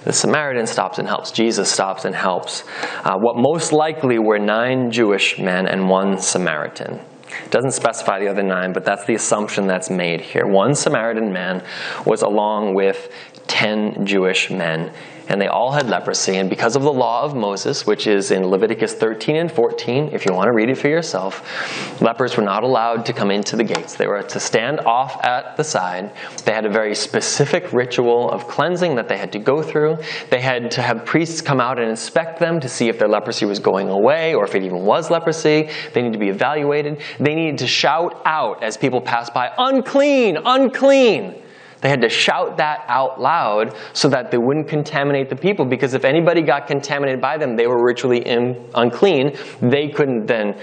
The 0.03 0.13
Samaritan 0.13 0.67
stops 0.67 0.99
and 0.99 1.07
helps. 1.07 1.31
Jesus 1.31 1.71
stops 1.71 2.05
and 2.05 2.13
helps. 2.13 2.63
Uh, 3.03 3.17
what 3.17 3.37
most 3.37 3.73
likely 3.73 4.19
were 4.19 4.37
nine 4.37 4.91
Jewish 4.91 5.39
men 5.39 5.67
and 5.67 5.89
one 5.89 6.19
Samaritan. 6.19 6.99
It 7.45 7.51
doesn't 7.51 7.71
specify 7.71 8.19
the 8.19 8.27
other 8.27 8.43
nine, 8.43 8.73
but 8.73 8.85
that's 8.85 9.05
the 9.05 9.15
assumption 9.15 9.67
that's 9.67 9.89
made 9.89 10.21
here. 10.21 10.45
One 10.45 10.75
Samaritan 10.75 11.31
man 11.31 11.63
was 12.05 12.21
along 12.21 12.73
with 12.73 13.11
ten 13.47 14.05
Jewish 14.05 14.49
men 14.49 14.91
and 15.29 15.41
they 15.41 15.47
all 15.47 15.71
had 15.71 15.89
leprosy. 15.89 16.37
And 16.37 16.49
because 16.49 16.75
of 16.75 16.83
the 16.83 16.93
law 16.93 17.23
of 17.23 17.35
Moses, 17.35 17.85
which 17.85 18.07
is 18.07 18.31
in 18.31 18.45
Leviticus 18.47 18.93
13 18.93 19.35
and 19.35 19.51
14, 19.51 20.09
if 20.13 20.25
you 20.25 20.33
want 20.33 20.47
to 20.47 20.53
read 20.53 20.69
it 20.69 20.77
for 20.77 20.87
yourself, 20.87 22.01
lepers 22.01 22.37
were 22.37 22.43
not 22.43 22.63
allowed 22.63 23.05
to 23.07 23.13
come 23.13 23.31
into 23.31 23.55
the 23.55 23.63
gates. 23.63 23.95
They 23.95 24.07
were 24.07 24.23
to 24.23 24.39
stand 24.39 24.79
off 24.81 25.23
at 25.23 25.57
the 25.57 25.63
side. 25.63 26.11
They 26.45 26.53
had 26.53 26.65
a 26.65 26.69
very 26.69 26.95
specific 26.95 27.73
ritual 27.73 28.31
of 28.31 28.47
cleansing 28.47 28.95
that 28.95 29.09
they 29.09 29.17
had 29.17 29.31
to 29.33 29.39
go 29.39 29.61
through. 29.61 29.97
They 30.29 30.41
had 30.41 30.71
to 30.71 30.81
have 30.81 31.05
priests 31.05 31.41
come 31.41 31.59
out 31.59 31.79
and 31.79 31.89
inspect 31.89 32.39
them 32.39 32.59
to 32.61 32.69
see 32.69 32.87
if 32.87 32.99
their 32.99 33.09
leprosy 33.09 33.45
was 33.45 33.59
going 33.59 33.89
away 33.89 34.33
or 34.33 34.45
if 34.45 34.55
it 34.55 34.63
even 34.63 34.85
was 34.85 35.11
leprosy. 35.11 35.69
They 35.93 36.01
needed 36.01 36.13
to 36.13 36.19
be 36.19 36.29
evaluated. 36.29 37.01
They 37.19 37.35
needed 37.35 37.57
to 37.59 37.67
shout 37.67 38.21
out 38.25 38.63
as 38.63 38.77
people 38.77 39.01
passed 39.01 39.33
by, 39.33 39.51
unclean, 39.57 40.37
unclean. 40.45 41.43
They 41.81 41.89
had 41.89 42.01
to 42.01 42.09
shout 42.09 42.57
that 42.57 42.83
out 42.87 43.21
loud 43.21 43.75
so 43.93 44.09
that 44.09 44.31
they 44.31 44.37
wouldn't 44.37 44.67
contaminate 44.67 45.29
the 45.29 45.35
people 45.35 45.65
because 45.65 45.93
if 45.93 46.03
anybody 46.05 46.41
got 46.41 46.67
contaminated 46.67 47.21
by 47.21 47.37
them, 47.37 47.55
they 47.55 47.67
were 47.67 47.83
ritually 47.83 48.25
in, 48.25 48.69
unclean. 48.73 49.37
They 49.61 49.89
couldn't 49.89 50.25
then 50.25 50.55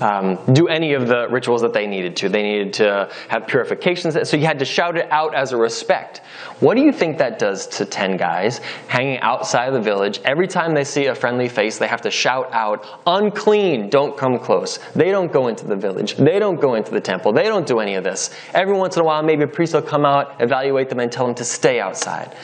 um, 0.00 0.38
do 0.52 0.68
any 0.68 0.94
of 0.94 1.08
the 1.08 1.28
rituals 1.28 1.62
that 1.62 1.72
they 1.72 1.86
needed 1.86 2.16
to. 2.16 2.28
They 2.28 2.42
needed 2.42 2.72
to 2.74 3.10
have 3.28 3.46
purifications, 3.46 4.28
so 4.28 4.36
you 4.36 4.46
had 4.46 4.58
to 4.58 4.64
shout 4.64 4.96
it 4.96 5.10
out 5.10 5.34
as 5.34 5.52
a 5.52 5.56
respect. 5.56 6.18
What 6.60 6.74
do 6.74 6.82
you 6.82 6.92
think 6.92 7.18
that 7.18 7.38
does 7.38 7.66
to 7.68 7.84
10 7.84 8.16
guys 8.16 8.58
hanging 8.88 9.18
outside 9.20 9.68
of 9.68 9.74
the 9.74 9.80
village? 9.80 10.20
Every 10.24 10.46
time 10.46 10.74
they 10.74 10.84
see 10.84 11.06
a 11.06 11.14
friendly 11.14 11.48
face, 11.48 11.78
they 11.78 11.88
have 11.88 12.02
to 12.02 12.10
shout 12.10 12.52
out, 12.52 12.86
unclean, 13.06 13.88
don't 13.88 14.16
come 14.16 14.38
close. 14.38 14.78
They 14.94 15.10
don't 15.10 15.32
go 15.32 15.48
into 15.48 15.66
the 15.66 15.76
village. 15.76 16.16
They 16.16 16.38
don't 16.38 16.60
go 16.60 16.74
into 16.74 16.90
the 16.90 17.00
temple. 17.00 17.32
They 17.32 17.44
don't 17.44 17.66
do 17.66 17.80
any 17.80 17.94
of 17.94 18.04
this. 18.04 18.30
Every 18.54 18.74
once 18.74 18.96
in 18.96 19.02
a 19.02 19.04
while, 19.04 19.22
maybe 19.22 19.44
a 19.44 19.48
priest 19.48 19.74
will 19.74 19.82
come 19.82 20.04
out, 20.04 20.40
evaluate 20.40 20.88
them, 20.88 21.00
and 21.00 21.10
tell 21.10 21.26
them 21.26 21.34
to 21.36 21.44
stay 21.44 21.80
outside. 21.80 22.34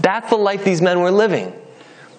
That's 0.00 0.30
the 0.30 0.36
life 0.36 0.64
these 0.64 0.80
men 0.80 1.00
were 1.00 1.10
living 1.10 1.52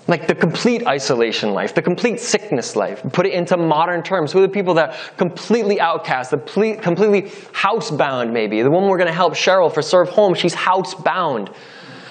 like 0.10 0.28
the 0.28 0.34
complete 0.34 0.88
isolation 0.88 1.52
life, 1.52 1.76
the 1.76 1.82
complete 1.82 2.19
sickness 2.19 2.76
life. 2.76 3.02
Put 3.13 3.28
it 3.28 3.34
into 3.34 3.56
modern 3.58 4.02
terms. 4.02 4.32
Who 4.32 4.39
are 4.39 4.41
the 4.41 4.50
people 4.50 4.74
that 4.74 4.89
are 4.89 5.15
completely 5.17 5.80
outcast, 5.80 6.32
the 6.32 6.38
completely 6.38 7.24
housebound, 7.54 8.32
maybe? 8.34 8.62
The 8.63 8.72
woman 8.72 8.89
we're 8.89 8.98
going 8.98 9.08
to 9.08 9.13
help, 9.13 9.34
Cheryl, 9.34 9.72
for 9.72 9.84
Serve 9.84 10.10
Home, 10.10 10.34
she's 10.34 10.56
housebound. 10.56 11.54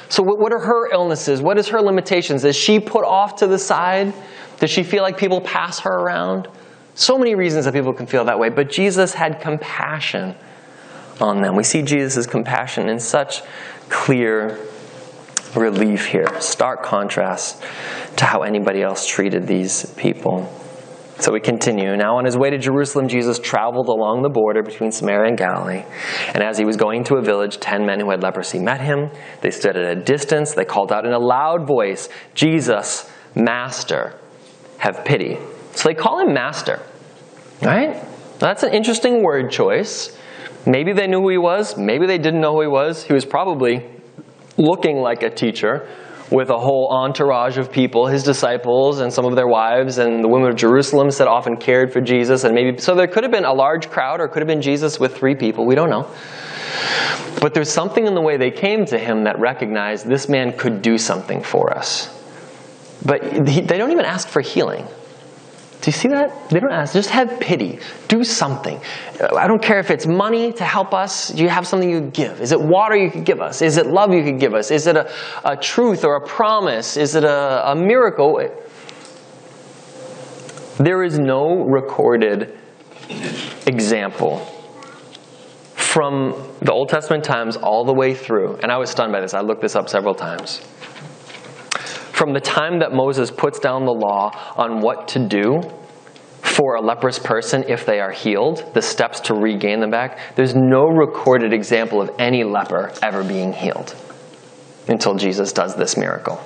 So, 0.09 0.23
what 0.23 0.53
are 0.53 0.61
her 0.61 0.91
illnesses? 0.91 1.43
What 1.43 1.59
is 1.59 1.69
her 1.69 1.83
limitations? 1.83 2.45
Is 2.45 2.57
she 2.57 2.81
put 2.81 3.05
off 3.05 3.37
to 3.37 3.47
the 3.47 3.59
side? 3.59 4.15
Does 4.61 4.71
she 4.71 4.83
feel 4.85 5.03
like 5.03 5.19
people 5.19 5.41
pass 5.41 5.81
her 5.81 5.93
around? 5.93 6.49
So 6.95 7.19
many 7.19 7.35
reasons 7.35 7.65
that 7.65 7.75
people 7.75 7.93
can 7.93 8.07
feel 8.07 8.25
that 8.25 8.39
way, 8.39 8.49
but 8.49 8.71
Jesus 8.71 9.13
had 9.13 9.41
compassion 9.41 10.35
on 11.21 11.43
them. 11.43 11.57
We 11.57 11.65
see 11.65 11.83
Jesus' 11.83 12.27
compassion 12.27 12.89
in 12.89 13.01
such 13.01 13.43
clear 13.89 14.59
relief 15.59 16.07
here. 16.07 16.41
Stark 16.41 16.83
contrast 16.83 17.63
to 18.17 18.25
how 18.25 18.43
anybody 18.43 18.83
else 18.83 19.07
treated 19.07 19.47
these 19.47 19.87
people. 19.95 20.53
So 21.21 21.33
we 21.33 21.41
continue. 21.41 21.97
Now, 21.97 22.17
on 22.17 22.25
his 22.25 22.39
way 22.39 22.49
to 22.51 22.59
Jerusalem, 22.59 23.09
Jesus 23.09 23.41
traveled 23.41 23.89
along 23.89 24.23
the 24.23 24.29
border 24.29 24.63
between 24.63 24.93
Samaria 24.93 25.31
and 25.31 25.37
Galilee. 25.37 25.83
And 26.29 26.45
as 26.45 26.57
he 26.59 26.65
was 26.65 26.77
going 26.77 27.03
to 27.05 27.17
a 27.17 27.23
village, 27.23 27.59
ten 27.59 27.85
men 27.85 27.99
who 27.99 28.11
had 28.11 28.23
leprosy 28.23 28.61
met 28.61 28.81
him. 28.81 29.11
They 29.41 29.51
stood 29.51 29.77
at 29.77 29.99
a 29.99 30.01
distance. 30.01 30.55
They 30.55 30.65
called 30.65 30.93
out 30.93 31.05
in 31.05 31.13
a 31.13 31.19
loud 31.19 31.67
voice, 31.67 32.09
Jesus, 32.35 33.11
Master, 33.35 34.15
have 34.79 35.05
pity. 35.05 35.39
So 35.73 35.89
they 35.89 35.95
call 35.95 36.21
him 36.21 36.33
Master. 36.33 36.81
Right? 37.63 38.01
That's 38.39 38.63
an 38.63 38.73
interesting 38.73 39.25
word 39.25 39.51
choice. 39.51 40.17
Maybe 40.67 40.93
they 40.93 41.09
knew 41.09 41.21
who 41.21 41.31
he 41.31 41.39
was. 41.39 41.77
Maybe 41.77 42.07
they 42.07 42.19
didn't 42.19 42.41
know 42.41 42.53
who 42.53 42.63
he 42.63 42.69
was. 42.69 43.03
He 43.03 43.13
was 43.13 43.25
probably 43.25 43.85
looking 44.59 44.99
like 44.99 45.23
a 45.23 45.31
teacher 45.31 45.89
with 46.31 46.51
a 46.51 46.59
whole 46.59 46.89
entourage 46.91 47.57
of 47.57 47.73
people, 47.73 48.07
his 48.07 48.23
disciples 48.23 49.01
and 49.01 49.11
some 49.13 49.25
of 49.25 49.35
their 49.35 49.49
wives 49.49 49.97
and 49.97 50.23
the 50.23 50.29
women 50.29 50.51
of 50.51 50.57
Jerusalem 50.57 51.09
that 51.09 51.27
often 51.27 51.57
cared 51.57 51.93
for 51.93 52.01
Jesus 52.03 52.45
and 52.45 52.55
maybe 52.55 52.79
so 52.79 52.95
there 52.95 53.07
could 53.07 53.25
have 53.25 53.33
been 53.33 53.47
a 53.47 53.53
large 53.53 53.89
crowd 53.89 54.21
or 54.21 54.29
could 54.29 54.43
have 54.43 54.47
been 54.47 54.61
Jesus 54.61 55.01
with 55.01 55.17
three 55.17 55.35
people, 55.35 55.67
we 55.67 55.75
don't 55.75 55.89
know. 55.89 56.11
But 57.41 57.55
there's 57.55 57.71
something 57.71 58.07
in 58.07 58.15
the 58.15 58.21
way 58.21 58.37
they 58.37 58.51
came 58.51 58.85
to 58.87 58.99
him 58.99 59.25
that 59.25 59.39
recognized 59.39 60.07
this 60.07 60.29
man 60.29 60.53
could 60.53 60.83
do 60.83 60.99
something 60.99 61.43
for 61.43 61.73
us. 61.73 62.15
But 63.05 63.23
they 63.23 63.63
don't 63.63 63.93
even 63.93 64.05
ask 64.05 64.29
for 64.29 64.43
healing. 64.43 64.87
Do 65.81 65.89
you 65.89 65.93
see 65.93 66.09
that? 66.09 66.51
They 66.51 66.59
don't 66.59 66.73
ask. 66.73 66.93
Just 66.93 67.11
have 67.11 67.39
pity. 67.39 67.79
Do 68.09 68.25
something. 68.25 68.81
I 69.37 69.47
don't 69.47 69.63
care 69.63 69.79
if 69.79 69.93
it's 69.93 70.07
money 70.07 70.53
to 70.55 70.65
help 70.65 70.93
us. 70.93 71.29
Do 71.29 71.43
you 71.43 71.49
have 71.49 71.69
something 71.69 71.89
you 71.89 72.01
could 72.01 72.13
give? 72.13 72.41
Is 72.41 72.51
it 72.51 72.61
water 72.61 72.97
you 72.97 73.11
could 73.11 73.25
give 73.25 73.41
us? 73.41 73.63
Is 73.63 73.77
it 73.77 73.87
love 73.87 74.13
you 74.13 74.25
could 74.25 74.41
give 74.41 74.55
us? 74.55 74.73
Is 74.73 74.89
it 74.89 74.97
a, 74.97 75.11
a 75.45 75.57
truth 75.57 76.05
or 76.05 76.17
a 76.17 76.27
promise? 76.27 76.97
Is 76.97 77.15
it 77.15 77.23
a, 77.23 77.71
a 77.71 77.77
miracle? 77.77 78.41
There 80.79 81.05
is 81.05 81.19
no 81.19 81.63
recorded 81.65 82.59
example 83.67 84.39
from 85.75 86.35
the 86.61 86.73
Old 86.73 86.89
Testament 86.89 87.25
times 87.25 87.57
all 87.57 87.85
the 87.85 87.95
way 87.95 88.15
through. 88.15 88.57
And 88.63 88.73
I 88.73 88.79
was 88.79 88.91
stunned 88.91 89.13
by 89.13 89.21
this. 89.21 89.33
I 89.33 89.41
looked 89.43 89.63
this 89.63 89.77
up 89.77 89.89
several 89.89 90.15
times 90.15 90.61
from 92.19 92.33
the 92.33 92.41
time 92.41 92.81
that 92.81 92.93
Moses 92.93 93.31
puts 93.31 93.61
down 93.61 93.85
the 93.85 93.93
law 93.93 94.37
on 94.57 94.81
what 94.81 95.07
to 95.09 95.21
do 95.21 95.63
for 96.43 96.75
a 96.75 96.81
leprous 96.81 97.17
person 97.17 97.65
if 97.69 97.87
they 97.87 98.01
are 98.01 98.11
healed, 98.11 98.75
the 98.75 98.83
steps 98.83 99.21
to 99.21 99.35
regain 99.35 99.79
them 99.79 99.93
back, 99.93 100.19
there's 100.35 100.57
no 100.57 100.89
recorded 100.89 101.53
example 101.53 102.03
of 102.03 102.11
any 102.19 102.43
leper 102.43 102.93
ever 103.03 103.23
being 103.23 103.53
healed 103.53 103.95
until 104.89 105.15
Jesus 105.15 105.53
does 105.53 105.77
this 105.77 105.97
miracle. 105.97 106.43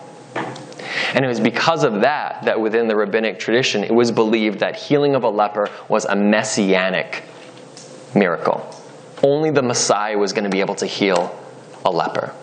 And 1.15 1.25
it 1.25 1.29
was 1.29 1.41
because 1.41 1.85
of 1.85 2.03
that 2.03 2.45
that 2.45 2.61
within 2.61 2.87
the 2.87 2.95
rabbinic 2.95 3.39
tradition, 3.39 3.83
it 3.83 3.95
was 3.95 4.13
believed 4.13 4.59
that 4.61 4.77
healing 4.77 5.15
of 5.15 5.25
a 5.25 5.31
leper 5.31 5.71
was 5.89 6.05
a 6.05 6.15
messianic 6.15 7.25
miracle. 8.15 8.69
Only 9.23 9.51
the 9.51 9.63
Messiah 9.63 10.19
was 10.19 10.35
going 10.35 10.45
to 10.45 10.51
be 10.51 10.61
able 10.61 10.75
to 10.75 10.87
heal 10.87 11.35
a 11.87 11.91
leper. 11.91 12.35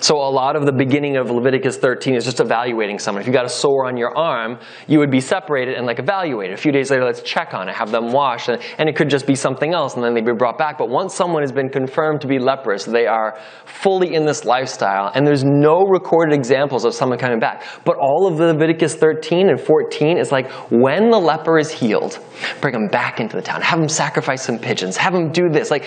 So 0.00 0.16
a 0.16 0.28
lot 0.28 0.56
of 0.56 0.66
the 0.66 0.72
beginning 0.72 1.16
of 1.16 1.30
Leviticus 1.30 1.78
13 1.78 2.14
is 2.14 2.24
just 2.24 2.40
evaluating 2.40 2.98
someone. 2.98 3.22
If 3.22 3.26
you 3.26 3.32
got 3.32 3.46
a 3.46 3.50
sore 3.50 3.86
on 3.86 3.96
your 3.96 4.16
arm, 4.16 4.58
you 4.86 4.98
would 4.98 5.10
be 5.10 5.20
separated 5.20 5.74
and 5.74 5.86
like 5.86 5.98
evaluated. 5.98 6.54
A 6.54 6.60
few 6.60 6.70
days 6.70 6.90
later, 6.90 7.04
let's 7.04 7.22
check 7.22 7.54
on 7.54 7.68
it, 7.68 7.74
have 7.74 7.90
them 7.90 8.12
washed, 8.12 8.48
and, 8.48 8.60
and 8.78 8.88
it 8.88 8.96
could 8.96 9.08
just 9.08 9.26
be 9.26 9.34
something 9.34 9.72
else, 9.72 9.94
and 9.94 10.04
then 10.04 10.12
they'd 10.12 10.24
be 10.24 10.32
brought 10.32 10.58
back. 10.58 10.76
But 10.76 10.90
once 10.90 11.14
someone 11.14 11.42
has 11.42 11.52
been 11.52 11.70
confirmed 11.70 12.20
to 12.20 12.26
be 12.26 12.38
leprous, 12.38 12.84
they 12.84 13.06
are 13.06 13.38
fully 13.64 14.14
in 14.14 14.26
this 14.26 14.44
lifestyle, 14.44 15.10
and 15.14 15.26
there's 15.26 15.44
no 15.44 15.82
recorded 15.84 16.34
examples 16.34 16.84
of 16.84 16.92
someone 16.92 17.18
coming 17.18 17.40
back. 17.40 17.64
But 17.84 17.96
all 17.96 18.26
of 18.26 18.38
Leviticus 18.38 18.96
13 18.96 19.48
and 19.48 19.58
14 19.58 20.18
is 20.18 20.30
like 20.30 20.50
when 20.70 21.10
the 21.10 21.18
leper 21.18 21.58
is 21.58 21.70
healed, 21.70 22.18
bring 22.60 22.74
them 22.74 22.88
back 22.88 23.18
into 23.18 23.34
the 23.34 23.42
town, 23.42 23.62
have 23.62 23.78
them 23.78 23.88
sacrifice 23.88 24.42
some 24.42 24.58
pigeons, 24.58 24.98
have 24.98 25.14
them 25.14 25.32
do 25.32 25.48
this. 25.48 25.70
Like 25.70 25.86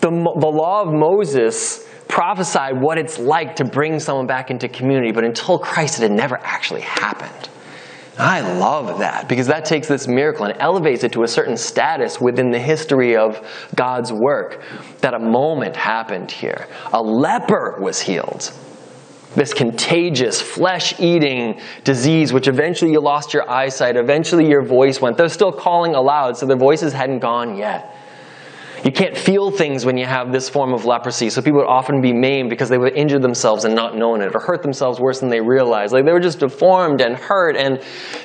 the, 0.00 0.10
the 0.10 0.48
law 0.48 0.82
of 0.82 0.92
Moses 0.92 1.86
prophesied 2.10 2.80
what 2.80 2.98
it's 2.98 3.18
like 3.18 3.56
to 3.56 3.64
bring 3.64 3.98
someone 3.98 4.26
back 4.26 4.50
into 4.50 4.68
community, 4.68 5.12
but 5.12 5.24
until 5.24 5.58
Christ, 5.58 5.98
it 5.98 6.02
had 6.02 6.12
never 6.12 6.38
actually 6.42 6.82
happened. 6.82 7.48
I 8.18 8.40
love 8.58 8.98
that 8.98 9.28
because 9.28 9.46
that 9.46 9.64
takes 9.64 9.88
this 9.88 10.06
miracle 10.06 10.44
and 10.44 10.54
elevates 10.60 11.04
it 11.04 11.12
to 11.12 11.22
a 11.22 11.28
certain 11.28 11.56
status 11.56 12.20
within 12.20 12.50
the 12.50 12.58
history 12.58 13.16
of 13.16 13.40
God's 13.74 14.12
work 14.12 14.62
that 14.98 15.14
a 15.14 15.18
moment 15.18 15.74
happened 15.74 16.30
here. 16.30 16.66
A 16.92 17.00
leper 17.00 17.78
was 17.80 18.00
healed. 18.00 18.52
This 19.36 19.54
contagious, 19.54 20.42
flesh 20.42 20.98
eating 21.00 21.60
disease, 21.84 22.32
which 22.32 22.48
eventually 22.48 22.90
you 22.90 23.00
lost 23.00 23.32
your 23.32 23.48
eyesight, 23.48 23.96
eventually 23.96 24.46
your 24.48 24.62
voice 24.62 25.00
went. 25.00 25.16
They're 25.16 25.28
still 25.28 25.52
calling 25.52 25.94
aloud, 25.94 26.36
so 26.36 26.46
their 26.46 26.58
voices 26.58 26.92
hadn't 26.92 27.20
gone 27.20 27.56
yet. 27.56 27.96
You 28.84 28.92
can't 28.92 29.16
feel 29.16 29.50
things 29.50 29.84
when 29.84 29.98
you 29.98 30.06
have 30.06 30.32
this 30.32 30.48
form 30.48 30.72
of 30.72 30.86
leprosy. 30.86 31.28
So 31.28 31.42
people 31.42 31.60
would 31.60 31.68
often 31.68 32.00
be 32.00 32.12
maimed 32.12 32.48
because 32.48 32.68
they 32.68 32.78
would 32.78 32.94
injure 32.94 33.18
themselves 33.18 33.64
and 33.64 33.74
not 33.74 33.96
knowing 33.96 34.22
it, 34.22 34.34
or 34.34 34.40
hurt 34.40 34.62
themselves 34.62 34.98
worse 34.98 35.20
than 35.20 35.28
they 35.28 35.40
realized. 35.40 35.92
Like 35.92 36.06
they 36.06 36.12
were 36.12 36.20
just 36.20 36.38
deformed 36.38 37.00
and 37.00 37.14
hurt, 37.14 37.56
and 37.56 37.82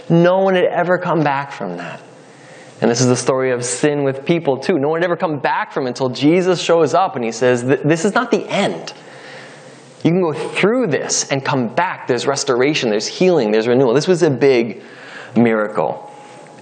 no 0.09 0.39
one 0.39 0.55
had 0.55 0.65
ever 0.65 0.97
come 0.97 1.23
back 1.23 1.51
from 1.51 1.77
that. 1.77 2.01
And 2.81 2.91
this 2.91 3.01
is 3.01 3.07
the 3.07 3.15
story 3.15 3.51
of 3.51 3.63
sin 3.63 4.03
with 4.03 4.25
people 4.25 4.57
too. 4.57 4.77
No 4.77 4.89
one 4.89 5.01
had 5.01 5.05
ever 5.05 5.17
come 5.17 5.39
back 5.39 5.71
from 5.71 5.85
it 5.85 5.89
until 5.89 6.09
Jesus 6.09 6.61
shows 6.61 6.93
up 6.93 7.15
and 7.15 7.23
he 7.23 7.31
says, 7.31 7.63
This 7.63 8.05
is 8.05 8.13
not 8.13 8.31
the 8.31 8.47
end. 8.47 8.93
You 10.03 10.11
can 10.11 10.21
go 10.21 10.33
through 10.33 10.87
this 10.87 11.31
and 11.31 11.43
come 11.43 11.73
back. 11.73 12.07
There's 12.07 12.27
restoration, 12.27 12.89
there's 12.89 13.07
healing, 13.07 13.51
there's 13.51 13.67
renewal. 13.67 13.93
This 13.93 14.07
was 14.07 14.23
a 14.23 14.29
big 14.29 14.83
miracle. 15.35 16.11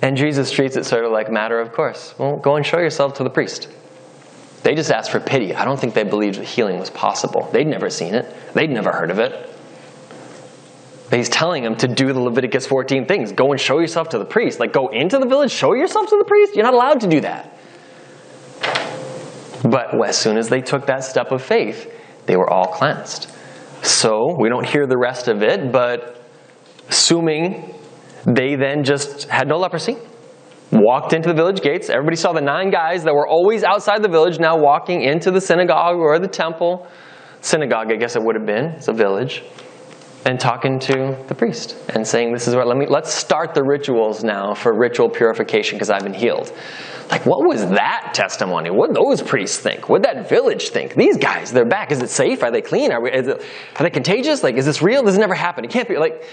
And 0.02 0.16
Jesus 0.16 0.52
treats 0.52 0.78
it 0.78 0.86
sort 0.86 1.04
of 1.04 1.12
like 1.12 1.32
matter 1.32 1.60
of 1.60 1.74
course. 1.74 2.14
Well, 2.18 2.38
go 2.38 2.56
and 2.56 2.66
show 2.66 2.80
yourself 2.80 3.16
to 3.16 3.24
the 3.24 3.30
priest. 3.30 3.68
They 4.64 4.76
just 4.76 4.92
asked 4.92 5.12
for 5.12 5.20
pity. 5.20 5.54
I 5.54 5.66
don't 5.66 5.80
think 5.80 5.94
they 5.94 6.04
believed 6.04 6.38
healing 6.38 6.80
was 6.80 6.90
possible. 6.90 7.50
They'd 7.52 7.68
never 7.68 7.90
seen 7.90 8.16
it, 8.16 8.34
they'd 8.54 8.70
never 8.70 8.92
heard 8.92 9.12
of 9.12 9.20
it. 9.20 9.50
But 11.10 11.20
he's 11.20 11.30
telling 11.30 11.64
them 11.64 11.76
to 11.76 11.88
do 11.88 12.12
the 12.12 12.20
Leviticus 12.20 12.66
14 12.66 13.06
things. 13.06 13.34
Go 13.34 13.52
and 13.52 13.62
show 13.62 13.78
yourself 13.80 14.10
to 14.10 14.18
the 14.18 14.26
priest. 14.26 14.60
Like, 14.60 14.74
go 14.74 14.88
into 14.88 15.20
the 15.20 15.28
village, 15.28 15.52
show 15.52 15.74
yourself 15.74 16.10
to 16.10 16.18
the 16.18 16.24
priest. 16.24 16.56
You're 16.56 16.64
not 16.64 16.74
allowed 16.74 17.02
to 17.02 17.08
do 17.08 17.22
that. 17.22 17.56
But 19.64 19.94
as 20.04 20.18
soon 20.18 20.38
as 20.38 20.50
they 20.50 20.62
took 20.62 20.88
that 20.88 21.04
step 21.04 21.32
of 21.32 21.44
faith, 21.44 21.94
they 22.26 22.36
were 22.36 22.50
all 22.50 22.66
cleansed. 22.66 23.30
So 23.84 24.36
we 24.40 24.50
don't 24.50 24.66
hear 24.66 24.88
the 24.88 24.98
rest 24.98 25.28
of 25.28 25.44
it, 25.44 25.72
but 25.72 26.22
assuming 26.90 27.76
they 28.26 28.56
then 28.56 28.84
just 28.84 29.30
had 29.30 29.48
no 29.48 29.58
leprosy, 29.60 29.98
walked 30.74 31.14
into 31.14 31.30
the 31.30 31.36
village 31.36 31.62
gates. 31.62 31.90
Everybody 31.90 32.16
saw 32.16 32.34
the 32.34 32.42
nine 32.42 32.70
guys 32.70 33.04
that 33.04 33.14
were 33.14 33.28
always 33.28 33.64
outside 33.64 34.02
the 34.02 34.10
village 34.10 34.40
now 34.40 34.58
walking 34.58 35.02
into 35.02 35.32
the 35.32 35.42
synagogue 35.42 35.98
or 35.98 36.20
the 36.20 36.28
temple. 36.28 36.88
Synagogue, 37.42 37.92
I 37.92 37.96
guess 37.96 38.16
it 38.16 38.24
would 38.24 38.36
have 38.36 38.46
been. 38.46 38.66
It's 38.66 38.88
a 38.88 38.94
village. 38.94 39.44
And 40.26 40.40
talking 40.40 40.80
to 40.80 41.18
the 41.28 41.36
priest 41.36 41.76
and 41.90 42.08
saying, 42.08 42.32
This 42.32 42.48
is 42.48 42.56
what, 42.56 42.66
let 42.66 42.78
me, 42.78 42.86
let's 42.88 43.14
start 43.14 43.54
the 43.54 43.64
rituals 43.64 44.24
now 44.24 44.54
for 44.54 44.74
ritual 44.74 45.10
purification 45.10 45.78
because 45.78 45.90
I've 45.90 46.04
been 46.04 46.14
healed. 46.14 46.54
Like, 47.12 47.26
what 47.26 47.46
was 47.46 47.68
that 47.72 48.12
testimony? 48.14 48.70
What 48.72 48.94
those 48.94 49.22
priests 49.22 49.58
think? 49.58 49.90
What 49.90 50.04
that 50.04 50.30
village 50.30 50.70
think? 50.70 50.96
These 50.96 51.18
guys, 51.18 51.52
they're 51.52 51.66
back. 51.66 51.92
Is 51.92 52.02
it 52.02 52.10
safe? 52.10 52.42
Are 52.42 52.52
they 52.52 52.62
clean? 52.62 52.94
Are, 52.94 53.02
we, 53.02 53.12
it, 53.12 53.28
are 53.28 53.84
they 53.84 53.90
contagious? 53.90 54.44
Like, 54.44 54.56
is 54.56 54.66
this 54.66 54.82
real? 54.82 55.04
This 55.04 55.18
never 55.18 55.36
happened. 55.36 55.66
It 55.66 55.72
can't 55.72 55.90
be. 55.90 55.98
Like, 55.98 56.24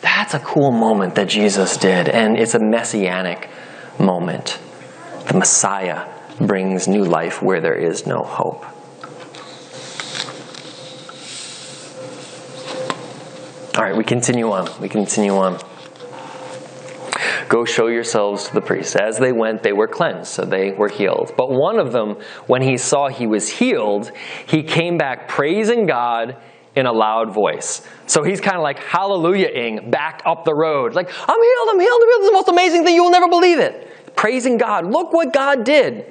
that's 0.00 0.34
a 0.34 0.38
cool 0.38 0.70
moment 0.70 1.16
that 1.16 1.28
Jesus 1.28 1.76
did, 1.76 2.08
and 2.08 2.38
it's 2.38 2.54
a 2.54 2.60
messianic 2.60 3.48
moment. 3.98 4.58
The 5.28 5.34
Messiah 5.34 6.08
brings 6.40 6.88
new 6.88 7.04
life 7.04 7.42
where 7.42 7.60
there 7.60 7.74
is 7.74 8.06
no 8.06 8.22
hope. 8.22 8.64
All 13.74 13.82
right, 13.82 13.96
we 13.96 14.04
continue 14.04 14.50
on. 14.50 14.68
We 14.80 14.88
continue 14.88 15.32
on. 15.32 15.58
Go 17.48 17.64
show 17.64 17.86
yourselves 17.86 18.48
to 18.48 18.54
the 18.54 18.60
priests. 18.60 18.96
As 18.96 19.18
they 19.18 19.32
went, 19.32 19.62
they 19.62 19.72
were 19.72 19.88
cleansed, 19.88 20.30
so 20.30 20.44
they 20.44 20.72
were 20.72 20.88
healed. 20.88 21.32
But 21.36 21.50
one 21.50 21.78
of 21.78 21.92
them, 21.92 22.16
when 22.46 22.62
he 22.62 22.76
saw 22.76 23.08
he 23.08 23.26
was 23.26 23.48
healed, 23.48 24.10
he 24.46 24.62
came 24.62 24.98
back 24.98 25.28
praising 25.28 25.86
God 25.86 26.36
in 26.74 26.86
a 26.86 26.92
loud 26.92 27.32
voice. 27.32 27.86
So 28.06 28.22
he's 28.22 28.40
kind 28.40 28.56
of 28.56 28.62
like 28.62 28.78
hallelujah-ing 28.78 29.90
back 29.90 30.22
up 30.24 30.44
the 30.44 30.54
road. 30.54 30.94
Like, 30.94 31.08
I'm 31.08 31.42
healed, 31.42 31.68
I'm 31.70 31.80
healed, 31.80 32.02
I'm 32.02 32.08
healed. 32.08 32.20
This 32.20 32.24
is 32.24 32.28
the 32.28 32.34
most 32.34 32.48
amazing 32.48 32.84
thing. 32.84 32.94
You 32.94 33.04
will 33.04 33.10
never 33.10 33.28
believe 33.28 33.58
it. 33.58 34.16
Praising 34.16 34.58
God. 34.58 34.86
Look 34.86 35.12
what 35.12 35.32
God 35.32 35.64
did. 35.64 36.06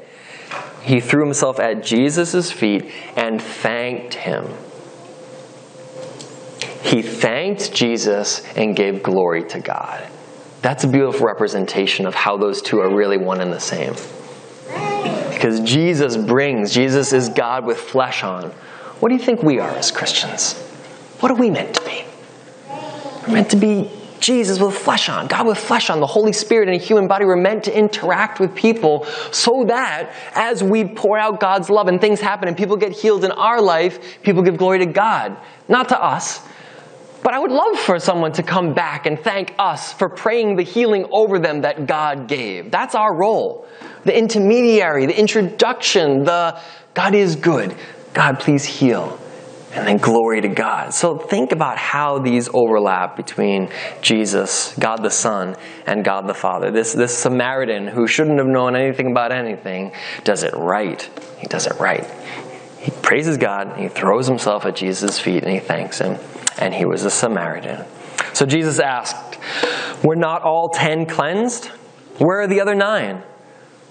He 0.81 0.99
threw 0.99 1.23
himself 1.23 1.59
at 1.59 1.83
Jesus' 1.83 2.51
feet 2.51 2.91
and 3.15 3.41
thanked 3.41 4.15
him. 4.15 4.47
He 6.83 7.01
thanked 7.01 7.73
Jesus 7.73 8.45
and 8.55 8.75
gave 8.75 9.01
glory 9.01 9.43
to 9.45 9.59
God. 9.59 10.07
That's 10.61 10.83
a 10.83 10.87
beautiful 10.87 11.25
representation 11.25 12.05
of 12.05 12.13
how 12.13 12.37
those 12.37 12.61
two 12.61 12.79
are 12.81 12.93
really 12.93 13.17
one 13.17 13.41
and 13.41 13.51
the 13.51 13.59
same. 13.59 13.93
Because 15.31 15.59
Jesus 15.61 16.17
brings, 16.17 16.73
Jesus 16.73 17.13
is 17.13 17.29
God 17.29 17.65
with 17.65 17.77
flesh 17.77 18.23
on. 18.23 18.53
What 19.01 19.09
do 19.09 19.15
you 19.15 19.21
think 19.21 19.41
we 19.41 19.57
are 19.57 19.71
as 19.71 19.89
Christians? 19.89 20.53
What 21.21 21.31
are 21.31 21.35
we 21.35 21.49
meant 21.49 21.73
to 21.73 21.83
be? 21.83 22.05
We're 23.27 23.33
meant 23.33 23.49
to 23.49 23.57
be 23.57 23.89
Jesus 24.19 24.59
with 24.59 24.77
flesh 24.77 25.09
on, 25.09 25.25
God 25.25 25.47
with 25.47 25.57
flesh 25.57 25.89
on, 25.89 25.99
the 25.99 26.05
Holy 26.05 26.33
Spirit 26.33 26.69
in 26.69 26.75
a 26.75 26.77
human 26.77 27.07
body. 27.07 27.25
We're 27.25 27.35
meant 27.35 27.63
to 27.63 27.75
interact 27.75 28.39
with 28.39 28.53
people 28.53 29.05
so 29.31 29.65
that 29.65 30.13
as 30.35 30.63
we 30.63 30.85
pour 30.85 31.17
out 31.17 31.39
God's 31.39 31.71
love 31.71 31.87
and 31.87 31.99
things 31.99 32.21
happen 32.21 32.47
and 32.47 32.55
people 32.55 32.77
get 32.77 32.91
healed 32.91 33.25
in 33.25 33.31
our 33.31 33.59
life, 33.59 34.21
people 34.21 34.43
give 34.43 34.57
glory 34.57 34.77
to 34.77 34.85
God, 34.85 35.35
not 35.67 35.89
to 35.89 35.99
us. 35.99 36.39
But 37.23 37.33
I 37.33 37.39
would 37.39 37.51
love 37.51 37.79
for 37.79 37.97
someone 37.97 38.33
to 38.33 38.43
come 38.43 38.75
back 38.75 39.07
and 39.07 39.19
thank 39.19 39.55
us 39.57 39.93
for 39.93 40.09
praying 40.09 40.57
the 40.57 40.63
healing 40.63 41.07
over 41.09 41.39
them 41.39 41.61
that 41.61 41.87
God 41.87 42.27
gave. 42.27 42.69
That's 42.69 42.93
our 42.93 43.11
role. 43.11 43.67
The 44.05 44.15
intermediary, 44.15 45.07
the 45.07 45.19
introduction, 45.19 46.23
the 46.23 46.59
God 46.93 47.15
is 47.15 47.35
good. 47.35 47.75
God, 48.13 48.39
please 48.39 48.65
heal. 48.65 49.19
And 49.73 49.87
then 49.87 49.97
glory 49.97 50.41
to 50.41 50.49
God. 50.49 50.93
So 50.93 51.17
think 51.17 51.53
about 51.53 51.77
how 51.77 52.19
these 52.19 52.49
overlap 52.53 53.15
between 53.15 53.69
Jesus, 54.01 54.75
God 54.77 55.01
the 55.01 55.09
Son, 55.09 55.55
and 55.85 56.03
God 56.03 56.27
the 56.27 56.33
Father. 56.33 56.71
This, 56.71 56.91
this 56.91 57.17
Samaritan 57.17 57.87
who 57.87 58.05
shouldn't 58.05 58.37
have 58.37 58.47
known 58.47 58.75
anything 58.75 59.11
about 59.11 59.31
anything 59.31 59.93
does 60.25 60.43
it 60.43 60.53
right. 60.55 61.01
He 61.37 61.47
does 61.47 61.67
it 61.67 61.79
right. 61.79 62.05
He 62.79 62.91
praises 63.01 63.37
God, 63.37 63.77
he 63.77 63.87
throws 63.87 64.27
himself 64.27 64.65
at 64.65 64.75
Jesus' 64.75 65.19
feet, 65.19 65.43
and 65.43 65.53
he 65.53 65.59
thanks 65.59 65.99
him 65.99 66.17
and 66.57 66.73
he 66.73 66.85
was 66.85 67.03
a 67.03 67.09
Samaritan. 67.09 67.85
So 68.33 68.45
Jesus 68.45 68.79
asked, 68.79 69.37
Were 70.03 70.15
not 70.15 70.43
all 70.43 70.69
ten 70.69 71.05
cleansed? 71.05 71.65
Where 72.17 72.41
are 72.41 72.47
the 72.47 72.61
other 72.61 72.75
nine? 72.75 73.23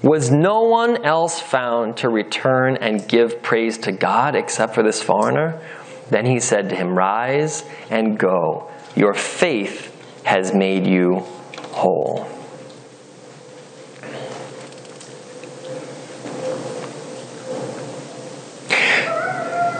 Was 0.02 0.30
no 0.30 0.62
one 0.62 1.04
else 1.04 1.40
found 1.40 1.98
to 1.98 2.08
return 2.08 2.78
and 2.78 3.06
give 3.06 3.42
praise 3.42 3.76
to 3.78 3.92
God 3.92 4.34
except 4.34 4.74
for 4.74 4.82
this 4.82 5.02
foreigner? 5.02 5.60
Then 6.08 6.24
he 6.24 6.40
said 6.40 6.70
to 6.70 6.74
him, 6.74 6.96
Rise 6.96 7.64
and 7.90 8.18
go. 8.18 8.70
Your 8.96 9.12
faith 9.12 9.94
has 10.24 10.54
made 10.54 10.86
you 10.86 11.18
whole. 11.72 12.26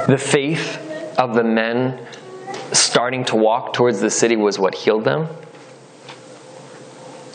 The 0.07 0.19
faith 0.19 0.77
of 1.19 1.35
the 1.35 1.45
men 1.45 2.07
starting 2.73 3.25
to 3.27 3.37
walk 3.37 3.73
towards 3.73 4.01
the 4.01 4.11
city 4.11 4.37
was 4.37 4.59
what 4.59 4.75
healed 4.75 5.05
them. 5.05 5.29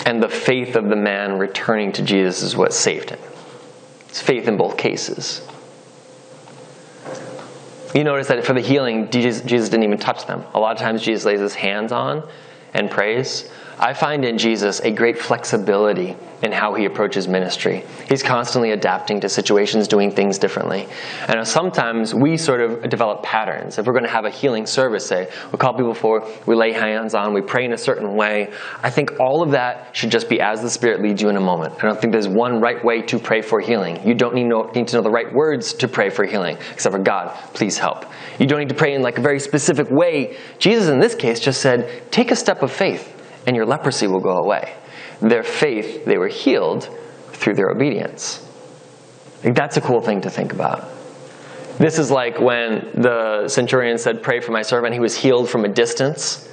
And 0.05 0.21
the 0.21 0.29
faith 0.29 0.75
of 0.75 0.87
the 0.87 0.95
man 0.95 1.39
returning 1.39 1.91
to 1.93 2.03
Jesus 2.03 2.43
is 2.43 2.55
what 2.55 2.73
saved 2.73 3.09
him. 3.09 3.19
It's 4.07 4.21
faith 4.21 4.47
in 4.47 4.55
both 4.55 4.77
cases. 4.77 5.45
You 7.95 8.03
notice 8.03 8.27
that 8.27 8.45
for 8.45 8.53
the 8.53 8.61
healing, 8.61 9.09
Jesus, 9.09 9.41
didn't 9.41 9.83
even 9.83 9.97
touch 9.97 10.27
them. 10.27 10.43
A 10.53 10.59
lot 10.59 10.75
of 10.75 10.81
times, 10.81 11.01
Jesus 11.01 11.25
lays 11.25 11.39
his 11.39 11.55
hands 11.55 11.91
on 11.91 12.27
and 12.73 12.91
prays. 12.91 13.49
I 13.77 13.93
find 13.93 14.23
in 14.23 14.37
Jesus 14.37 14.79
a 14.79 14.91
great 14.91 15.19
flexibility 15.19 16.15
in 16.41 16.51
how 16.51 16.73
he 16.75 16.85
approaches 16.85 17.27
ministry. 17.27 17.83
He's 18.07 18.23
constantly 18.23 18.71
adapting 18.71 19.19
to 19.21 19.29
situations, 19.29 19.87
doing 19.87 20.11
things 20.11 20.37
differently. 20.37 20.87
And 21.27 21.45
sometimes 21.45 22.13
we 22.13 22.37
sort 22.37 22.61
of 22.61 22.89
develop 22.89 23.23
patterns. 23.23 23.77
If 23.77 23.85
we're 23.85 23.93
going 23.93 24.05
to 24.05 24.11
have 24.11 24.25
a 24.25 24.29
healing 24.29 24.65
service, 24.65 25.05
say, 25.05 25.29
we 25.51 25.57
call 25.57 25.73
people 25.73 25.93
forward, 25.93 26.23
we 26.45 26.55
lay 26.55 26.71
hands 26.71 27.15
on, 27.15 27.33
we 27.33 27.41
pray 27.41 27.65
in 27.65 27.73
a 27.73 27.77
certain 27.77 28.15
way. 28.15 28.51
I 28.83 28.89
think 28.89 29.19
all 29.19 29.41
of 29.41 29.51
that 29.51 29.95
should 29.95 30.11
just 30.11 30.29
be 30.29 30.39
as 30.39 30.61
the 30.61 30.69
Spirit 30.69 31.01
leads 31.01 31.21
you 31.21 31.29
in 31.29 31.35
a 31.35 31.41
moment. 31.41 31.73
I 31.79 31.87
don't 31.87 31.99
think 31.99 32.13
there's 32.13 32.27
one 32.27 32.61
right 32.61 32.83
way 32.83 33.01
to 33.03 33.19
pray 33.19 33.41
for 33.41 33.59
healing. 33.59 34.05
You 34.07 34.13
don't 34.13 34.35
need, 34.35 34.45
know, 34.45 34.71
need 34.75 34.87
to 34.89 34.97
know 34.97 35.01
the 35.01 35.09
right 35.09 35.33
words 35.33 35.73
to 35.75 35.87
pray 35.87 36.09
for 36.09 36.25
healing, 36.25 36.57
except 36.71 36.93
for 36.93 37.01
God, 37.01 37.29
please 37.53 37.77
help. 37.77 38.05
You 38.39 38.45
don't 38.45 38.59
need 38.59 38.69
to 38.69 38.75
pray 38.75 38.93
in 38.93 39.01
like 39.01 39.17
a 39.17 39.21
very 39.21 39.39
specific 39.39 39.87
way. 39.89 40.37
Jesus, 40.59 40.87
in 40.87 40.99
this 40.99 41.15
case, 41.15 41.39
just 41.39 41.61
said, 41.61 42.03
take 42.11 42.31
a 42.31 42.35
step 42.35 42.61
of 42.61 42.71
faith 42.71 43.14
and 43.47 43.55
your 43.55 43.65
leprosy 43.65 44.07
will 44.07 44.19
go 44.19 44.37
away. 44.37 44.73
Their 45.21 45.43
faith, 45.43 46.05
they 46.05 46.17
were 46.17 46.27
healed 46.27 46.89
through 47.29 47.55
their 47.55 47.69
obedience. 47.69 48.45
Like, 49.43 49.55
that's 49.55 49.77
a 49.77 49.81
cool 49.81 50.01
thing 50.01 50.21
to 50.21 50.29
think 50.29 50.53
about. 50.53 50.83
This 51.77 51.99
is 51.99 52.09
like 52.09 52.39
when 52.39 52.89
the 52.93 53.47
centurion 53.47 53.97
said, 53.97 54.23
Pray 54.23 54.39
for 54.39 54.51
my 54.51 54.61
servant. 54.61 54.93
He 54.93 54.99
was 54.99 55.15
healed 55.15 55.49
from 55.49 55.65
a 55.65 55.67
distance. 55.67 56.49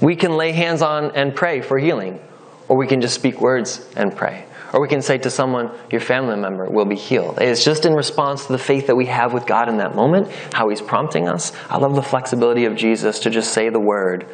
We 0.00 0.14
can 0.14 0.36
lay 0.36 0.52
hands 0.52 0.82
on 0.82 1.16
and 1.16 1.34
pray 1.34 1.62
for 1.62 1.78
healing, 1.78 2.20
or 2.68 2.76
we 2.76 2.86
can 2.86 3.00
just 3.00 3.14
speak 3.14 3.40
words 3.40 3.88
and 3.96 4.14
pray. 4.14 4.44
Or 4.72 4.80
we 4.80 4.88
can 4.88 5.02
say 5.02 5.18
to 5.18 5.30
someone, 5.30 5.70
Your 5.90 6.00
family 6.00 6.36
member 6.36 6.68
will 6.68 6.84
be 6.84 6.96
healed. 6.96 7.38
It's 7.40 7.64
just 7.64 7.86
in 7.86 7.94
response 7.94 8.46
to 8.46 8.52
the 8.52 8.58
faith 8.58 8.86
that 8.88 8.96
we 8.96 9.06
have 9.06 9.32
with 9.32 9.46
God 9.46 9.68
in 9.68 9.78
that 9.78 9.94
moment, 9.94 10.30
how 10.52 10.68
He's 10.68 10.82
prompting 10.82 11.28
us. 11.28 11.52
I 11.70 11.78
love 11.78 11.94
the 11.94 12.02
flexibility 12.02 12.64
of 12.66 12.76
Jesus 12.76 13.20
to 13.20 13.30
just 13.30 13.52
say 13.52 13.68
the 13.68 13.80
word 13.80 14.26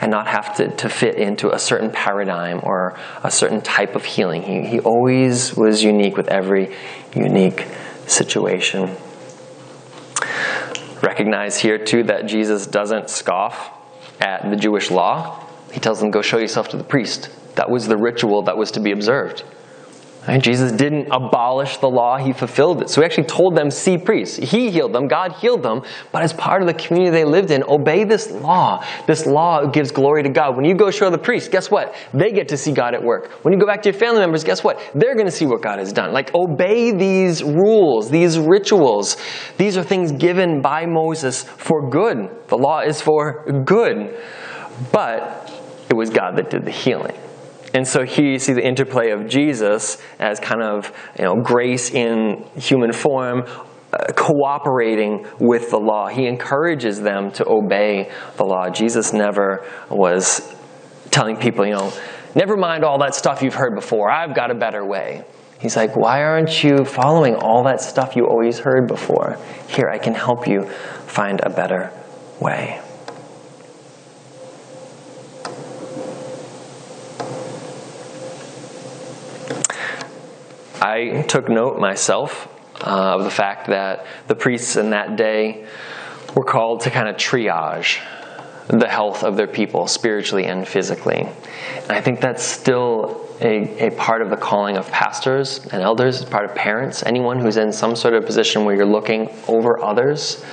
and 0.00 0.10
not 0.10 0.26
have 0.26 0.56
to, 0.56 0.68
to 0.76 0.88
fit 0.88 1.16
into 1.16 1.50
a 1.50 1.58
certain 1.58 1.90
paradigm 1.90 2.60
or 2.62 2.98
a 3.22 3.30
certain 3.30 3.60
type 3.60 3.94
of 3.96 4.04
healing. 4.04 4.42
He, 4.42 4.66
he 4.66 4.80
always 4.80 5.56
was 5.56 5.82
unique 5.82 6.16
with 6.16 6.28
every 6.28 6.74
unique 7.14 7.66
situation. 8.06 8.96
Recognize 11.02 11.58
here, 11.58 11.78
too, 11.78 12.04
that 12.04 12.26
Jesus 12.26 12.66
doesn't 12.66 13.10
scoff 13.10 13.70
at 14.20 14.48
the 14.50 14.56
Jewish 14.56 14.90
law. 14.90 15.44
He 15.72 15.80
tells 15.80 16.00
them, 16.00 16.10
Go 16.10 16.22
show 16.22 16.38
yourself 16.38 16.68
to 16.70 16.76
the 16.76 16.84
priest. 16.84 17.30
That 17.56 17.70
was 17.70 17.86
the 17.86 17.96
ritual 17.96 18.42
that 18.42 18.56
was 18.56 18.72
to 18.72 18.80
be 18.80 18.92
observed. 18.92 19.44
Jesus 20.40 20.72
didn't 20.72 21.08
abolish 21.12 21.76
the 21.78 21.88
law, 21.88 22.18
he 22.18 22.32
fulfilled 22.32 22.82
it. 22.82 22.90
So 22.90 23.00
he 23.00 23.04
actually 23.04 23.24
told 23.24 23.56
them, 23.56 23.70
see 23.70 23.96
priests. 23.96 24.36
He 24.36 24.70
healed 24.70 24.92
them, 24.92 25.06
God 25.06 25.32
healed 25.32 25.62
them, 25.62 25.82
but 26.10 26.22
as 26.22 26.32
part 26.32 26.62
of 26.62 26.68
the 26.68 26.74
community 26.74 27.10
they 27.10 27.24
lived 27.24 27.50
in, 27.50 27.62
obey 27.68 28.04
this 28.04 28.30
law. 28.30 28.84
This 29.06 29.24
law 29.24 29.66
gives 29.66 29.92
glory 29.92 30.24
to 30.24 30.28
God. 30.28 30.56
When 30.56 30.64
you 30.64 30.74
go 30.74 30.90
show 30.90 31.10
the 31.10 31.18
priest, 31.18 31.50
guess 31.50 31.70
what? 31.70 31.94
They 32.12 32.32
get 32.32 32.48
to 32.48 32.56
see 32.56 32.72
God 32.72 32.94
at 32.94 33.02
work. 33.02 33.30
When 33.44 33.54
you 33.54 33.60
go 33.60 33.66
back 33.66 33.82
to 33.82 33.90
your 33.90 33.98
family 33.98 34.20
members, 34.20 34.42
guess 34.42 34.64
what? 34.64 34.80
They're 34.94 35.14
going 35.14 35.26
to 35.26 35.32
see 35.32 35.46
what 35.46 35.62
God 35.62 35.78
has 35.78 35.92
done. 35.92 36.12
Like, 36.12 36.34
obey 36.34 36.90
these 36.90 37.42
rules, 37.42 38.10
these 38.10 38.38
rituals. 38.38 39.16
These 39.58 39.76
are 39.76 39.82
things 39.84 40.12
given 40.12 40.60
by 40.60 40.86
Moses 40.86 41.44
for 41.44 41.88
good. 41.88 42.28
The 42.48 42.58
law 42.58 42.80
is 42.80 43.00
for 43.00 43.44
good. 43.64 44.18
But 44.92 45.52
it 45.88 45.94
was 45.94 46.10
God 46.10 46.36
that 46.36 46.50
did 46.50 46.64
the 46.64 46.70
healing. 46.70 47.16
And 47.76 47.86
so 47.86 48.06
here 48.06 48.24
you 48.24 48.38
see 48.38 48.54
the 48.54 48.66
interplay 48.66 49.10
of 49.10 49.28
Jesus 49.28 50.02
as 50.18 50.40
kind 50.40 50.62
of 50.62 50.90
you 51.18 51.26
know 51.26 51.34
grace 51.42 51.90
in 51.90 52.42
human 52.56 52.90
form, 52.90 53.42
uh, 53.92 54.12
cooperating 54.14 55.26
with 55.38 55.68
the 55.68 55.76
law. 55.76 56.08
He 56.08 56.26
encourages 56.26 57.02
them 57.02 57.30
to 57.32 57.46
obey 57.46 58.10
the 58.38 58.44
law. 58.44 58.70
Jesus 58.70 59.12
never 59.12 59.62
was 59.90 60.40
telling 61.10 61.36
people, 61.36 61.66
you 61.66 61.74
know, 61.74 61.92
never 62.34 62.56
mind 62.56 62.82
all 62.82 62.98
that 63.00 63.14
stuff 63.14 63.42
you've 63.42 63.52
heard 63.52 63.74
before. 63.74 64.10
I've 64.10 64.34
got 64.34 64.50
a 64.50 64.54
better 64.54 64.82
way. 64.82 65.26
He's 65.60 65.76
like, 65.76 65.96
why 65.96 66.22
aren't 66.22 66.64
you 66.64 66.82
following 66.82 67.34
all 67.34 67.64
that 67.64 67.82
stuff 67.82 68.16
you 68.16 68.26
always 68.26 68.58
heard 68.58 68.88
before? 68.88 69.36
Here, 69.68 69.90
I 69.90 69.98
can 69.98 70.14
help 70.14 70.48
you 70.48 70.64
find 70.64 71.42
a 71.42 71.50
better 71.50 71.92
way. 72.40 72.80
I 80.80 81.22
took 81.22 81.48
note 81.48 81.78
myself 81.78 82.48
uh, 82.80 83.16
of 83.16 83.24
the 83.24 83.30
fact 83.30 83.68
that 83.68 84.06
the 84.26 84.34
priests 84.34 84.76
in 84.76 84.90
that 84.90 85.16
day 85.16 85.66
were 86.34 86.44
called 86.44 86.82
to 86.82 86.90
kind 86.90 87.08
of 87.08 87.16
triage 87.16 88.00
the 88.68 88.88
health 88.88 89.22
of 89.22 89.36
their 89.36 89.46
people 89.46 89.86
spiritually 89.86 90.44
and 90.44 90.66
physically. 90.66 91.28
And 91.82 91.92
I 91.92 92.00
think 92.00 92.20
that's 92.20 92.42
still 92.42 93.26
a, 93.40 93.86
a 93.86 93.90
part 93.92 94.22
of 94.22 94.30
the 94.30 94.36
calling 94.36 94.76
of 94.76 94.90
pastors 94.90 95.64
and 95.66 95.82
elders, 95.82 96.24
part 96.24 96.44
of 96.44 96.54
parents, 96.54 97.02
anyone 97.04 97.38
who's 97.38 97.56
in 97.56 97.72
some 97.72 97.94
sort 97.94 98.14
of 98.14 98.26
position 98.26 98.64
where 98.64 98.74
you're 98.74 98.86
looking 98.86 99.30
over 99.46 99.82
others. 99.82 100.44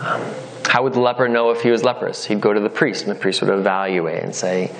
Um, 0.00 0.22
how 0.68 0.82
would 0.84 0.94
the 0.94 1.00
leper 1.00 1.28
know 1.28 1.50
if 1.50 1.62
he 1.62 1.70
was 1.70 1.82
leprous? 1.82 2.24
He'd 2.24 2.40
go 2.40 2.52
to 2.52 2.60
the 2.60 2.70
priest, 2.70 3.02
and 3.02 3.10
the 3.10 3.20
priest 3.20 3.42
would 3.42 3.50
evaluate 3.50 4.22
and 4.22 4.34
say, 4.34 4.74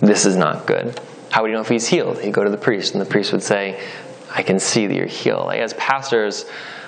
This 0.00 0.26
is 0.26 0.36
not 0.36 0.66
good. 0.66 1.00
How 1.30 1.42
would 1.42 1.48
he 1.48 1.54
know 1.54 1.62
if 1.62 1.68
he's 1.68 1.88
healed? 1.88 2.20
He'd 2.20 2.34
go 2.34 2.44
to 2.44 2.50
the 2.50 2.58
priest, 2.58 2.92
and 2.92 3.00
the 3.00 3.08
priest 3.08 3.32
would 3.32 3.42
say, 3.42 3.82
I 4.34 4.42
can 4.42 4.58
see 4.58 4.86
that 4.86 4.94
you're 4.94 5.06
healed. 5.06 5.46
Like, 5.46 5.60
as 5.60 5.74
pastors, 5.74 6.46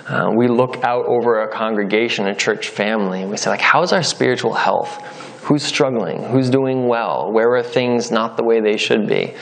uh, 0.09 0.31
we 0.35 0.49
look 0.49 0.83
out 0.85 1.07
over 1.07 1.43
a 1.43 1.49
congregation, 1.49 2.27
a 2.27 2.35
church 2.35 2.69
family, 2.69 3.23
and 3.23 3.31
we 3.31 3.37
say, 3.37 3.51
like, 3.51 3.61
how's 3.61 3.93
our 3.93 4.03
spiritual 4.03 4.55
health? 4.55 4.97
Who's 5.45 5.63
struggling? 5.63 6.23
Who's 6.25 6.49
doing 6.49 6.89
well? 6.89 7.31
Where 7.31 7.55
are 7.55 7.63
things 7.63 8.11
not 8.11 8.37
the 8.37 8.45
way 8.45 8.61
they 8.61 8.79
should 8.79 9.07
be? 9.07 9.35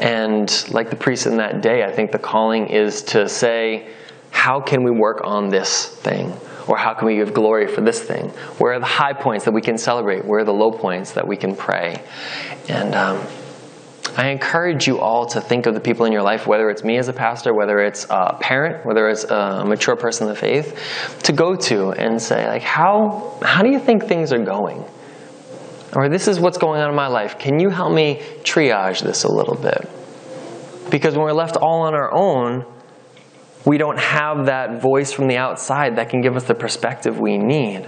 And 0.00 0.50
like 0.70 0.90
the 0.90 0.96
priest 0.96 1.26
in 1.26 1.36
that 1.36 1.62
day, 1.62 1.84
I 1.84 1.92
think 1.92 2.10
the 2.10 2.18
calling 2.18 2.66
is 2.66 3.02
to 3.02 3.28
say, 3.28 3.88
how 4.30 4.60
can 4.60 4.82
we 4.82 4.90
work 4.90 5.20
on 5.24 5.48
this 5.48 5.86
thing? 5.86 6.32
Or 6.66 6.76
how 6.76 6.94
can 6.94 7.06
we 7.06 7.16
give 7.16 7.32
glory 7.32 7.68
for 7.68 7.80
this 7.80 8.00
thing? 8.00 8.30
Where 8.58 8.72
are 8.72 8.80
the 8.80 8.86
high 8.86 9.12
points 9.12 9.44
that 9.44 9.52
we 9.52 9.62
can 9.62 9.78
celebrate? 9.78 10.24
Where 10.24 10.40
are 10.40 10.44
the 10.44 10.52
low 10.52 10.72
points 10.72 11.12
that 11.12 11.26
we 11.26 11.36
can 11.36 11.54
pray? 11.54 12.02
And 12.68 12.94
um, 12.94 13.24
I 14.16 14.28
encourage 14.28 14.86
you 14.86 14.98
all 14.98 15.26
to 15.26 15.40
think 15.42 15.66
of 15.66 15.74
the 15.74 15.80
people 15.80 16.06
in 16.06 16.12
your 16.12 16.22
life, 16.22 16.46
whether 16.46 16.70
it's 16.70 16.82
me 16.82 16.96
as 16.96 17.08
a 17.08 17.12
pastor, 17.12 17.52
whether 17.52 17.78
it's 17.80 18.06
a 18.08 18.36
parent, 18.40 18.86
whether 18.86 19.08
it's 19.08 19.24
a 19.24 19.64
mature 19.66 19.94
person 19.94 20.26
in 20.26 20.34
the 20.34 20.40
faith, 20.40 21.20
to 21.24 21.32
go 21.32 21.54
to 21.54 21.90
and 21.92 22.20
say, 22.20 22.48
like, 22.48 22.62
how, 22.62 23.38
how 23.42 23.62
do 23.62 23.70
you 23.70 23.78
think 23.78 24.04
things 24.04 24.32
are 24.32 24.42
going? 24.42 24.82
Or 25.94 26.08
this 26.08 26.28
is 26.28 26.40
what's 26.40 26.56
going 26.56 26.80
on 26.80 26.88
in 26.88 26.96
my 26.96 27.08
life. 27.08 27.38
Can 27.38 27.60
you 27.60 27.68
help 27.68 27.92
me 27.92 28.22
triage 28.42 29.02
this 29.02 29.24
a 29.24 29.32
little 29.32 29.54
bit? 29.54 29.88
Because 30.90 31.14
when 31.14 31.24
we're 31.24 31.32
left 31.32 31.56
all 31.56 31.82
on 31.82 31.94
our 31.94 32.12
own, 32.12 32.64
we 33.66 33.76
don't 33.76 33.98
have 33.98 34.46
that 34.46 34.80
voice 34.80 35.12
from 35.12 35.26
the 35.26 35.36
outside 35.36 35.96
that 35.96 36.08
can 36.08 36.22
give 36.22 36.36
us 36.36 36.44
the 36.44 36.54
perspective 36.54 37.18
we 37.18 37.36
need. 37.36 37.86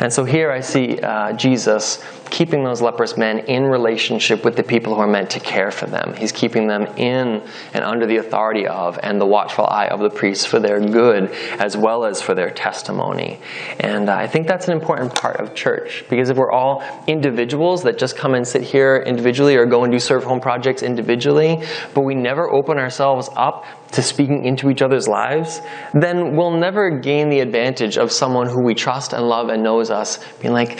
And 0.00 0.12
so 0.12 0.24
here 0.24 0.50
I 0.50 0.60
see 0.60 0.98
uh, 1.00 1.32
Jesus 1.34 2.02
keeping 2.30 2.64
those 2.64 2.80
leprous 2.82 3.16
men 3.16 3.40
in 3.40 3.64
relationship 3.64 4.44
with 4.44 4.56
the 4.56 4.62
people 4.62 4.94
who 4.94 5.00
are 5.00 5.08
meant 5.08 5.30
to 5.30 5.40
care 5.40 5.70
for 5.70 5.86
them. 5.86 6.14
He's 6.16 6.32
keeping 6.32 6.66
them 6.66 6.82
in 6.96 7.42
and 7.74 7.84
under 7.84 8.06
the 8.06 8.16
authority 8.16 8.66
of 8.66 8.98
and 9.02 9.20
the 9.20 9.26
watchful 9.26 9.66
eye 9.66 9.88
of 9.88 10.00
the 10.00 10.10
priests 10.10 10.44
for 10.44 10.60
their 10.60 10.80
good 10.80 11.30
as 11.58 11.76
well 11.76 12.04
as 12.04 12.20
for 12.20 12.34
their 12.34 12.50
testimony. 12.50 13.40
And 13.80 14.08
uh, 14.08 14.14
I 14.14 14.26
think 14.26 14.46
that's 14.46 14.68
an 14.68 14.72
important 14.72 15.14
part 15.14 15.36
of 15.40 15.54
church 15.54 16.04
because 16.08 16.30
if 16.30 16.36
we're 16.36 16.52
all 16.52 16.82
individuals 17.06 17.82
that 17.84 17.98
just 17.98 18.16
come 18.16 18.34
and 18.34 18.46
sit 18.46 18.62
here 18.62 19.02
individually 19.06 19.56
or 19.56 19.66
go 19.66 19.84
and 19.84 19.92
do 19.92 19.98
serve 19.98 20.24
home 20.24 20.40
projects 20.40 20.82
individually, 20.82 21.62
but 21.94 22.02
we 22.02 22.14
never 22.14 22.50
open 22.50 22.78
ourselves 22.78 23.28
up 23.36 23.64
to 23.92 24.02
speaking 24.02 24.44
into 24.44 24.70
each 24.70 24.82
other's 24.82 25.08
lives, 25.08 25.60
then 25.94 26.36
we'll 26.36 26.50
never 26.50 26.90
gain 26.90 27.30
the 27.30 27.40
advantage 27.40 27.96
of 27.96 28.12
someone 28.12 28.46
who 28.48 28.62
we 28.62 28.74
trust 28.74 29.12
and 29.12 29.26
love 29.26 29.48
and 29.48 29.62
knows 29.62 29.90
us 29.90 30.18
being 30.40 30.52
like, 30.52 30.78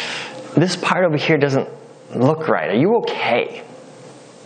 this 0.60 0.76
part 0.76 1.04
over 1.04 1.16
here 1.16 1.38
doesn't 1.38 1.68
look 2.14 2.48
right. 2.48 2.70
Are 2.70 2.76
you 2.76 2.96
okay? 2.98 3.62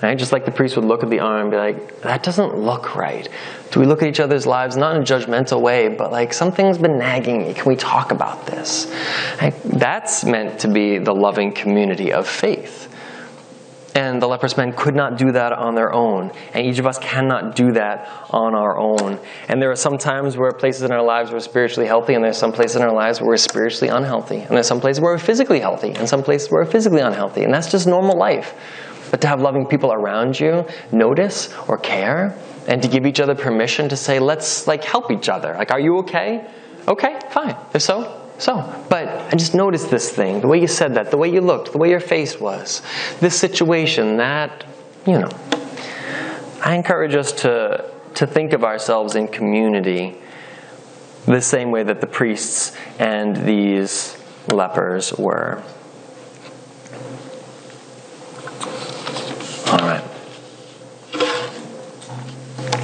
Right? 0.03 0.19
Just 0.19 0.33
like 0.33 0.45
the 0.45 0.51
priest 0.51 0.75
would 0.77 0.85
look 0.85 1.05
at 1.05 1.11
the 1.11 1.21
arm 1.21 1.43
and 1.43 1.51
be 1.53 1.57
like, 1.57 2.01
that 2.01 2.25
doesn't 2.25 2.57
look 2.59 2.97
right. 2.97 3.29
Do 3.71 3.79
we 3.79 3.87
look 3.87 4.03
at 4.03 4.09
each 4.09 4.19
other's 4.19 4.47
lives, 4.47 4.77
not 4.77 4.97
in 4.97 5.03
a 5.03 5.05
judgmental 5.05 5.61
way, 5.61 5.89
but 5.89 6.11
like 6.11 6.33
something's 6.33 6.77
been 6.79 6.99
nagging 6.99 7.43
me. 7.43 7.55
Can 7.55 7.67
we 7.67 7.77
talk 7.77 8.11
about 8.11 8.47
this? 8.47 8.93
Right? 9.41 9.55
That's 9.65 10.25
meant 10.25 10.59
to 10.61 10.69
be 10.69 10.99
the 10.99 11.15
loving 11.15 11.53
community 11.53 12.13
of 12.13 12.27
faith. 12.27 12.92
And 13.95 14.23
the 14.23 14.27
leprous 14.27 14.57
men 14.57 14.73
could 14.73 14.95
not 14.95 15.19
do 15.19 15.33
that 15.33 15.53
on 15.53 15.75
their 15.75 15.93
own. 15.93 16.33
And 16.55 16.67
each 16.67 16.79
of 16.79 16.87
us 16.87 16.99
cannot 16.99 17.55
do 17.55 17.73
that 17.73 18.09
on 18.31 18.55
our 18.55 18.79
own. 18.79 19.19
And 19.49 19.61
there 19.61 19.71
are 19.71 19.77
some 19.77 19.99
times 19.99 20.37
where 20.37 20.51
places 20.53 20.83
in 20.83 20.93
our 20.93 21.03
lives 21.03 21.31
we're 21.31 21.41
spiritually 21.41 21.87
healthy, 21.87 22.15
and 22.15 22.25
there's 22.25 22.39
some 22.39 22.53
places 22.53 22.77
in 22.77 22.83
our 22.83 22.95
lives 22.95 23.21
where 23.21 23.29
we're 23.29 23.37
spiritually 23.37 23.95
unhealthy. 23.95 24.39
And 24.41 24.51
there's 24.51 24.67
some 24.67 24.81
places 24.81 25.03
where 25.03 25.13
we're 25.13 25.19
physically 25.19 25.61
healthy, 25.61 25.91
and 25.91 26.09
some 26.09 26.23
places 26.23 26.51
where 26.51 26.65
we're 26.65 26.71
physically 26.71 27.01
unhealthy. 27.03 27.45
And 27.45 27.53
that's 27.53 27.71
just 27.71 27.87
normal 27.87 28.17
life. 28.17 28.55
But 29.11 29.21
to 29.21 29.29
have 29.29 29.43
loving 29.43 29.67
people 29.67 29.93
around 29.93 30.41
you 30.41 30.65
notice 30.91 31.53
or 31.69 31.77
care, 31.77 32.35
and 32.67 32.81
to 32.81 32.89
give 32.89 33.05
each 33.05 33.21
other 33.21 33.35
permission 33.35 33.91
to 33.91 33.97
say, 33.97 34.21
let's 34.21 34.67
like 34.67 34.85
help 34.85 35.11
each 35.11 35.29
other. 35.29 35.55
Like, 35.59 35.71
are 35.71 35.81
you 35.81 35.99
okay? 35.99 36.49
Okay, 36.89 37.21
fine. 37.31 37.57
If 37.75 37.83
so, 37.83 38.22
so, 38.43 38.85
but 38.89 39.07
I 39.33 39.37
just 39.37 39.55
noticed 39.55 39.89
this 39.89 40.11
thing, 40.11 40.41
the 40.41 40.49
way 40.49 40.61
you 40.61 40.67
said 40.67 40.95
that, 40.97 41.13
the 41.13 41.17
way 41.17 41.31
you 41.31 41.41
looked, 41.41 41.71
the 41.71 41.79
way 41.79 41.91
your 41.91 42.01
face 42.01 42.41
was, 42.41 42.83
this 43.21 43.39
situation, 43.39 44.17
that, 44.17 44.65
you 45.07 45.21
know. 45.21 45.31
I 46.61 46.75
encourage 46.75 47.15
us 47.15 47.31
to, 47.43 47.89
to 48.15 48.27
think 48.27 48.53
of 48.53 48.65
ourselves 48.65 49.15
in 49.15 49.29
community 49.29 50.19
the 51.25 51.41
same 51.41 51.71
way 51.71 51.85
that 51.85 52.01
the 52.01 52.09
priests 52.09 52.77
and 52.99 53.37
these 53.47 54.21
lepers 54.53 55.13
were. 55.13 55.63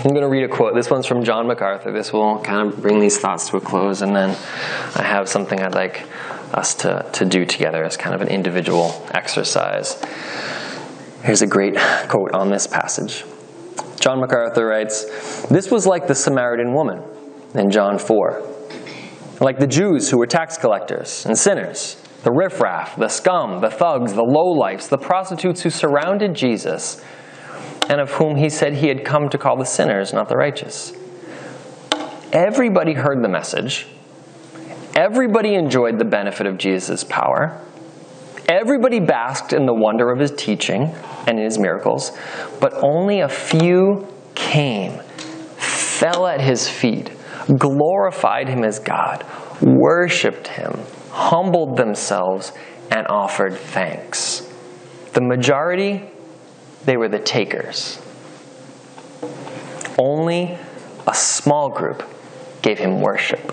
I'm 0.04 0.10
going 0.10 0.22
to 0.22 0.28
read 0.28 0.44
a 0.44 0.48
quote. 0.48 0.76
This 0.76 0.90
one's 0.90 1.06
from 1.06 1.24
John 1.24 1.48
MacArthur. 1.48 1.90
This 1.90 2.12
will 2.12 2.38
kind 2.38 2.72
of 2.72 2.80
bring 2.80 3.00
these 3.00 3.18
thoughts 3.18 3.48
to 3.48 3.56
a 3.56 3.60
close, 3.60 4.00
and 4.00 4.14
then 4.14 4.30
I 4.94 5.02
have 5.02 5.28
something 5.28 5.60
I'd 5.60 5.74
like 5.74 6.06
us 6.54 6.72
to, 6.76 7.04
to 7.14 7.24
do 7.24 7.44
together 7.44 7.82
as 7.82 7.96
kind 7.96 8.14
of 8.14 8.22
an 8.22 8.28
individual 8.28 9.04
exercise. 9.12 10.00
Here's 11.24 11.42
a 11.42 11.48
great 11.48 11.76
quote 12.08 12.32
on 12.32 12.48
this 12.48 12.68
passage. 12.68 13.24
John 13.98 14.20
MacArthur 14.20 14.66
writes 14.66 15.42
This 15.48 15.68
was 15.68 15.84
like 15.84 16.06
the 16.06 16.14
Samaritan 16.14 16.74
woman 16.74 17.02
in 17.54 17.68
John 17.68 17.98
4, 17.98 18.40
like 19.40 19.58
the 19.58 19.66
Jews 19.66 20.08
who 20.08 20.18
were 20.18 20.28
tax 20.28 20.56
collectors 20.56 21.26
and 21.26 21.36
sinners, 21.36 22.00
the 22.22 22.30
riffraff, 22.30 22.94
the 22.94 23.08
scum, 23.08 23.60
the 23.60 23.70
thugs, 23.70 24.12
the 24.12 24.22
lowlifes, 24.22 24.88
the 24.88 24.96
prostitutes 24.98 25.62
who 25.62 25.70
surrounded 25.70 26.34
Jesus 26.34 27.02
and 27.88 28.00
of 28.00 28.10
whom 28.12 28.36
he 28.36 28.48
said 28.48 28.74
he 28.74 28.88
had 28.88 29.04
come 29.04 29.28
to 29.30 29.38
call 29.38 29.56
the 29.56 29.64
sinners, 29.64 30.12
not 30.12 30.28
the 30.28 30.36
righteous. 30.36 30.92
Everybody 32.32 32.92
heard 32.92 33.22
the 33.22 33.28
message. 33.28 33.86
Everybody 34.94 35.54
enjoyed 35.54 35.98
the 35.98 36.04
benefit 36.04 36.46
of 36.46 36.58
Jesus' 36.58 37.04
power. 37.04 37.60
Everybody 38.48 39.00
basked 39.00 39.52
in 39.52 39.66
the 39.66 39.74
wonder 39.74 40.10
of 40.10 40.18
his 40.18 40.32
teaching 40.32 40.94
and 41.26 41.38
in 41.38 41.44
his 41.44 41.58
miracles, 41.58 42.12
but 42.60 42.74
only 42.82 43.20
a 43.20 43.28
few 43.28 44.06
came, 44.34 44.98
fell 45.56 46.26
at 46.26 46.40
his 46.40 46.68
feet, 46.68 47.10
glorified 47.56 48.48
him 48.48 48.64
as 48.64 48.78
God, 48.78 49.24
worshiped 49.60 50.48
him, 50.48 50.80
humbled 51.10 51.76
themselves, 51.76 52.52
and 52.90 53.06
offered 53.08 53.54
thanks. 53.54 54.50
The 55.12 55.20
majority 55.20 56.10
they 56.84 56.96
were 56.96 57.08
the 57.08 57.18
takers. 57.18 58.00
Only 59.98 60.58
a 61.06 61.14
small 61.14 61.70
group 61.70 62.02
gave 62.62 62.78
him 62.78 63.00
worship. 63.00 63.52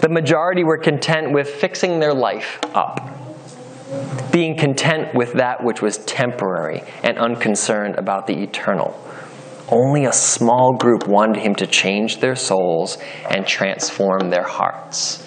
The 0.00 0.08
majority 0.08 0.64
were 0.64 0.78
content 0.78 1.32
with 1.32 1.48
fixing 1.48 2.00
their 2.00 2.14
life 2.14 2.58
up, 2.74 3.00
being 4.30 4.56
content 4.56 5.14
with 5.14 5.34
that 5.34 5.62
which 5.62 5.82
was 5.82 5.98
temporary 5.98 6.82
and 7.02 7.18
unconcerned 7.18 7.96
about 7.96 8.26
the 8.26 8.42
eternal. 8.42 8.98
Only 9.68 10.04
a 10.06 10.12
small 10.12 10.72
group 10.72 11.06
wanted 11.06 11.36
him 11.36 11.54
to 11.56 11.66
change 11.66 12.18
their 12.20 12.34
souls 12.34 12.98
and 13.30 13.46
transform 13.46 14.30
their 14.30 14.42
hearts. 14.42 15.24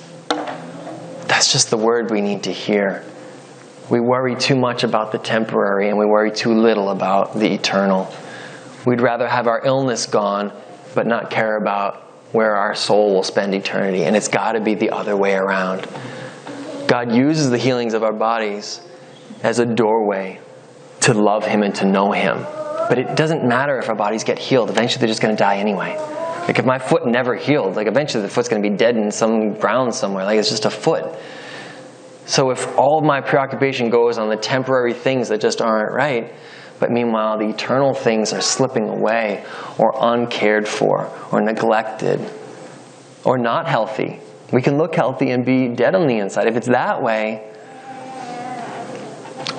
That's 1.28 1.52
just 1.52 1.70
the 1.70 1.78
word 1.78 2.12
we 2.12 2.22
need 2.22 2.44
to 2.44 2.52
hear 2.52 3.04
we 3.90 4.00
worry 4.00 4.36
too 4.36 4.56
much 4.56 4.84
about 4.84 5.12
the 5.12 5.18
temporary 5.18 5.90
and 5.90 5.98
we 5.98 6.06
worry 6.06 6.32
too 6.32 6.54
little 6.54 6.90
about 6.90 7.38
the 7.38 7.54
eternal. 7.54 8.14
We'd 8.86 9.02
rather 9.02 9.28
have 9.28 9.48
our 9.48 9.62
illness 9.66 10.06
gone, 10.06 10.54
but 10.96 11.08
not 11.08 11.30
care 11.30 11.58
about 11.58 12.02
where 12.32 12.56
our 12.56 12.76
soul 12.76 13.14
will 13.14 13.24
spend 13.24 13.54
eternity. 13.54 14.04
And 14.04 14.16
it's 14.16 14.28
got 14.28 14.54
to 14.54 14.62
be 14.62 14.76
the 14.76 14.92
other 14.92 15.16
way 15.16 15.36
around. 15.36 15.88
God 16.88 17.14
uses 17.14 17.50
the 17.50 17.58
healings 17.58 17.94
of 17.94 18.04
our 18.04 18.14
bodies 18.14 18.82
as 19.42 19.60
a 19.60 19.66
doorway 19.66 20.40
to 21.02 21.14
love 21.14 21.46
Him 21.46 21.64
and 21.64 21.76
to 21.76 21.86
know 21.86 22.12
Him. 22.12 22.46
But 22.90 22.98
it 23.00 23.16
doesn't 23.16 23.46
matter 23.46 23.78
if 23.80 23.90
our 23.90 23.96
bodies 23.96 24.24
get 24.24 24.40
healed. 24.40 24.70
Eventually, 24.70 25.00
they're 25.00 25.08
just 25.08 25.22
going 25.22 25.36
to 25.36 25.40
die 25.40 25.58
anyway. 25.58 25.96
Like 26.48 26.60
if 26.60 26.66
my 26.66 26.80
foot 26.80 27.08
never 27.08 27.36
healed, 27.36 27.76
like 27.76 27.88
eventually 27.88 28.22
the 28.22 28.30
foot's 28.30 28.50
going 28.50 28.62
to 28.62 28.70
be 28.70 28.76
dead 28.76 28.98
in 28.98 29.12
some 29.12 29.54
ground 29.54 29.96
somewhere. 29.96 30.26
Like 30.26 30.40
it's 30.40 30.50
just 30.50 30.66
a 30.66 30.70
foot. 30.70 31.06
So 32.26 32.52
if 32.52 32.78
all 32.78 33.02
my 33.02 33.22
preoccupation 33.22 33.90
goes 33.90 34.18
on 34.18 34.30
the 34.30 34.38
temporary 34.38 34.94
things 34.94 35.30
that 35.30 35.42
just 35.42 35.62
aren't 35.62 35.94
right, 35.94 36.34
but 36.80 36.92
meanwhile 36.92 37.38
the 37.38 37.50
eternal 37.50 37.94
things 37.94 38.34
are 38.34 38.42
slipping 38.42 38.90
away 38.90 39.46
or 39.78 39.94
uncared 40.00 40.68
for 40.68 41.12
or 41.32 41.42
neglected 41.42 42.20
or 43.24 43.38
not 43.38 43.68
healthy. 43.68 44.20
We 44.52 44.62
can 44.62 44.78
look 44.78 44.96
healthy 44.96 45.32
and 45.32 45.46
be 45.46 45.70
dead 45.70 45.96
on 45.96 46.08
the 46.08 46.18
inside. 46.20 46.48
If 46.48 46.56
it's 46.56 46.68
that 46.68 47.02
way, 47.02 47.50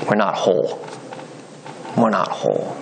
we're 0.09 0.17
not 0.17 0.35
whole. 0.35 0.87
We're 1.97 2.11
not 2.11 2.29
whole. 2.29 2.77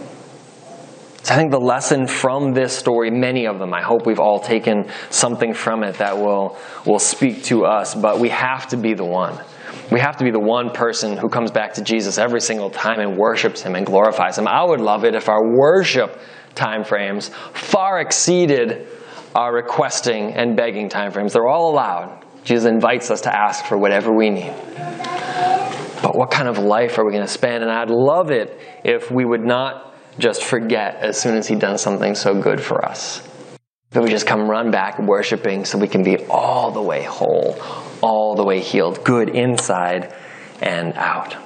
So 1.22 1.34
I 1.34 1.36
think 1.36 1.52
the 1.52 1.60
lesson 1.60 2.08
from 2.08 2.52
this 2.52 2.76
story, 2.76 3.10
many 3.10 3.46
of 3.46 3.60
them, 3.60 3.72
I 3.72 3.80
hope 3.80 4.06
we've 4.06 4.18
all 4.18 4.40
taken 4.40 4.88
something 5.10 5.54
from 5.54 5.84
it 5.84 5.98
that 5.98 6.18
will, 6.18 6.58
will 6.84 6.98
speak 6.98 7.44
to 7.44 7.64
us, 7.64 7.94
but 7.94 8.18
we 8.18 8.28
have 8.30 8.66
to 8.68 8.76
be 8.76 8.94
the 8.94 9.04
one. 9.04 9.38
We 9.90 10.00
have 10.00 10.16
to 10.16 10.24
be 10.24 10.30
the 10.30 10.40
one 10.40 10.70
person 10.70 11.16
who 11.16 11.28
comes 11.28 11.50
back 11.50 11.74
to 11.74 11.82
Jesus 11.82 12.18
every 12.18 12.40
single 12.40 12.70
time 12.70 13.00
and 13.00 13.16
worships 13.16 13.62
him 13.62 13.74
and 13.74 13.84
glorifies 13.84 14.38
him. 14.38 14.48
I 14.48 14.64
would 14.64 14.80
love 14.80 15.04
it 15.04 15.14
if 15.14 15.28
our 15.28 15.56
worship 15.56 16.18
time 16.54 16.84
frames 16.84 17.30
far 17.52 18.00
exceeded 18.00 18.86
our 19.34 19.54
requesting 19.54 20.32
and 20.32 20.56
begging 20.56 20.88
time 20.88 21.10
frames. 21.10 21.32
They're 21.32 21.48
all 21.48 21.70
allowed. 21.70 22.24
Jesus 22.44 22.66
invites 22.66 23.10
us 23.10 23.22
to 23.22 23.34
ask 23.34 23.64
for 23.64 23.78
whatever 23.78 24.12
we 24.14 24.30
need. 24.30 24.52
But 26.02 26.16
what 26.16 26.30
kind 26.30 26.48
of 26.48 26.58
life 26.58 26.98
are 26.98 27.04
we 27.04 27.12
going 27.12 27.24
to 27.24 27.32
spend? 27.32 27.62
And 27.62 27.70
I'd 27.70 27.90
love 27.90 28.30
it 28.30 28.58
if 28.84 29.10
we 29.10 29.24
would 29.24 29.44
not 29.44 29.94
just 30.18 30.42
forget 30.42 30.96
as 30.96 31.20
soon 31.20 31.36
as 31.36 31.46
He 31.46 31.54
done 31.54 31.78
something 31.78 32.14
so 32.14 32.34
good 32.34 32.60
for 32.60 32.84
us. 32.84 33.26
That 33.90 34.02
we 34.02 34.10
just 34.10 34.26
come 34.26 34.48
run 34.48 34.70
back 34.70 34.98
worshiping 34.98 35.64
so 35.64 35.78
we 35.78 35.86
can 35.86 36.02
be 36.02 36.16
all 36.26 36.72
the 36.72 36.82
way 36.82 37.02
whole, 37.02 37.52
all 38.02 38.34
the 38.34 38.44
way 38.44 38.60
healed, 38.60 39.04
good 39.04 39.30
inside 39.30 40.14
and 40.60 40.94
out. 40.94 41.36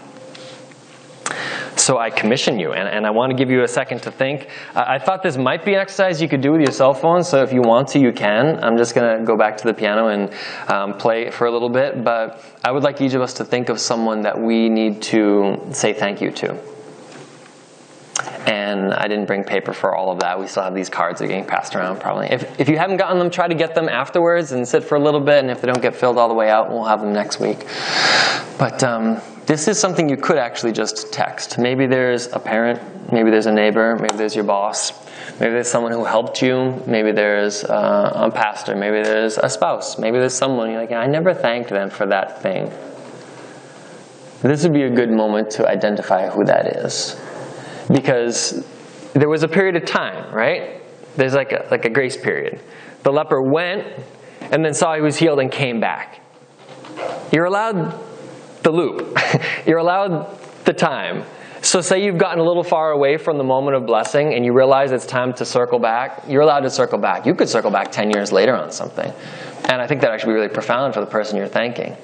So 1.77 1.99
I 1.99 2.11
commission 2.11 2.59
you, 2.59 2.73
and, 2.73 2.89
and 2.89 3.07
I 3.07 3.11
want 3.11 3.31
to 3.31 3.37
give 3.37 3.51
you 3.51 3.63
a 3.63 3.69
second 3.69 4.03
to 4.03 4.11
think. 4.11 4.49
Uh, 4.75 4.85
I 4.87 4.99
thought 4.99 5.23
this 5.23 5.37
might 5.37 5.65
be 5.65 5.75
an 5.75 5.81
exercise 5.81 6.23
you 6.23 6.29
could 6.29 6.41
do 6.41 6.53
with 6.53 6.63
your 6.63 6.73
cell 6.73 6.95
phone, 6.95 7.23
so 7.23 7.43
if 7.43 7.53
you 7.53 7.61
want 7.61 7.89
to, 7.89 7.99
you 8.01 8.13
can. 8.13 8.65
I'm 8.65 8.77
just 8.77 8.95
going 8.95 9.19
to 9.19 9.25
go 9.25 9.37
back 9.37 9.59
to 9.59 9.65
the 9.65 9.75
piano 9.75 10.09
and 10.09 10.33
um, 10.69 10.95
play 10.95 11.31
for 11.31 11.47
a 11.47 11.53
little 11.53 11.69
bit, 11.69 12.03
but 12.03 12.43
I 12.65 12.73
would 12.73 12.83
like 12.83 13.01
each 13.01 13.15
of 13.15 13.21
us 13.21 13.35
to 13.35 13.45
think 13.45 13.69
of 13.69 13.79
someone 13.79 14.23
that 14.23 14.41
we 14.41 14.69
need 14.69 15.03
to 15.03 15.69
say 15.73 15.93
thank 15.93 16.21
you 16.21 16.31
to 16.33 16.76
and 18.47 18.95
I 18.95 19.09
didn't 19.09 19.27
bring 19.27 19.43
paper 19.43 19.73
for 19.73 19.95
all 19.95 20.13
of 20.13 20.21
that. 20.21 20.39
We 20.39 20.47
still 20.47 20.63
have 20.63 20.75
these 20.75 20.89
cards 20.89 21.19
that 21.19 21.25
are 21.25 21.29
getting 21.29 21.45
passed 21.45 21.75
around 21.75 22.01
probably. 22.01 22.29
If, 22.29 22.61
if 22.61 22.69
you 22.69 22.79
haven't 22.79 22.97
gotten 22.97 23.19
them, 23.19 23.29
try 23.29 23.49
to 23.49 23.55
get 23.55 23.75
them 23.75 23.89
afterwards 23.89 24.53
and 24.53 24.67
sit 24.67 24.85
for 24.85 24.95
a 24.95 25.01
little 25.01 25.21
bit, 25.21 25.41
and 25.41 25.51
if 25.51 25.61
they 25.61 25.67
don't 25.67 25.83
get 25.83 25.97
filled 25.97 26.17
all 26.17 26.29
the 26.29 26.35
way 26.35 26.49
out, 26.49 26.71
we'll 26.71 26.85
have 26.85 27.01
them 27.01 27.13
next 27.13 27.41
week. 27.41 27.67
But 28.59 28.85
um, 28.85 29.21
this 29.47 29.67
is 29.67 29.79
something 29.79 30.09
you 30.09 30.17
could 30.17 30.39
actually 30.39 30.73
just 30.73 31.13
text. 31.13 31.59
Maybe 31.59 31.87
there's 31.87 32.29
a 32.29 32.39
parent, 32.39 33.13
maybe 33.13 33.31
there's 33.31 33.47
a 33.47 33.53
neighbor, 33.53 33.97
maybe 33.97 34.17
there's 34.17 34.37
your 34.37 34.45
boss, 34.45 34.93
maybe 35.41 35.53
there's 35.53 35.69
someone 35.69 35.91
who 35.91 36.05
helped 36.05 36.41
you, 36.41 36.81
maybe 36.87 37.11
there's 37.11 37.65
uh, 37.65 38.13
a 38.15 38.31
pastor, 38.31 38.77
maybe 38.77 39.03
there's 39.03 39.39
a 39.39 39.49
spouse, 39.49 39.99
maybe 39.99 40.19
there's 40.19 40.35
someone 40.35 40.71
you're 40.71 40.81
like, 40.81 40.93
I 40.93 41.07
never 41.07 41.35
thanked 41.35 41.71
them 41.71 41.91
for 41.91 42.07
that 42.07 42.43
thing. 42.43 42.71
This 44.43 44.63
would 44.63 44.75
be 44.75 44.83
a 44.83 44.91
good 44.91 45.11
moment 45.11 45.51
to 45.53 45.69
identify 45.69 46.29
who 46.29 46.45
that 46.45 46.77
is 46.77 47.17
because 47.93 48.67
there 49.13 49.29
was 49.29 49.43
a 49.43 49.49
period 49.49 49.77
of 49.77 49.85
time, 49.85 50.35
right? 50.35 50.83
There's 51.17 51.35
like 51.35 51.53
a, 51.53 51.67
like 51.71 51.85
a 51.85 51.91
grace 51.91 52.17
period. 52.17 52.61
The 53.03 53.13
leper 53.13 53.41
went 53.41 53.87
and 54.41 54.65
then 54.65 54.75
saw 54.75 54.95
he 54.95 55.01
was 55.01 55.17
healed 55.17 55.41
and 55.41 55.51
came 55.51 55.81
back. 55.81 56.21
You're 57.33 57.45
allowed 57.45 57.99
the 58.63 58.71
loop. 58.71 59.19
You're 59.67 59.79
allowed 59.79 60.39
the 60.65 60.73
time. 60.73 61.25
So, 61.63 61.81
say 61.81 62.05
you've 62.05 62.19
gotten 62.19 62.39
a 62.39 62.45
little 62.45 62.63
far 62.63 62.93
away 62.93 63.17
from 63.17 63.39
the 63.39 63.45
moment 63.45 63.77
of 63.77 63.87
blessing 63.87 64.35
and 64.35 64.45
you 64.45 64.53
realize 64.53 64.93
it's 64.93 65.07
time 65.07 65.33
to 65.35 65.45
circle 65.45 65.81
back, 65.81 66.23
you're 66.29 66.43
allowed 66.43 66.61
to 66.61 66.71
circle 66.71 66.99
back. 66.99 67.27
You 67.27 67.35
could 67.35 67.49
circle 67.49 67.71
back 67.71 67.91
10 67.91 68.11
years 68.11 68.31
later 68.31 68.55
on 68.55 68.71
something. 68.71 69.13
And 69.65 69.83
I 69.83 69.87
think 69.87 70.01
that 70.03 70.13
actually 70.13 70.35
be 70.35 70.41
really 70.41 70.49
profound 70.49 70.95
for 70.95 71.01
the 71.01 71.07
person 71.07 71.37
you're 71.37 71.49
thanking. 71.49 71.97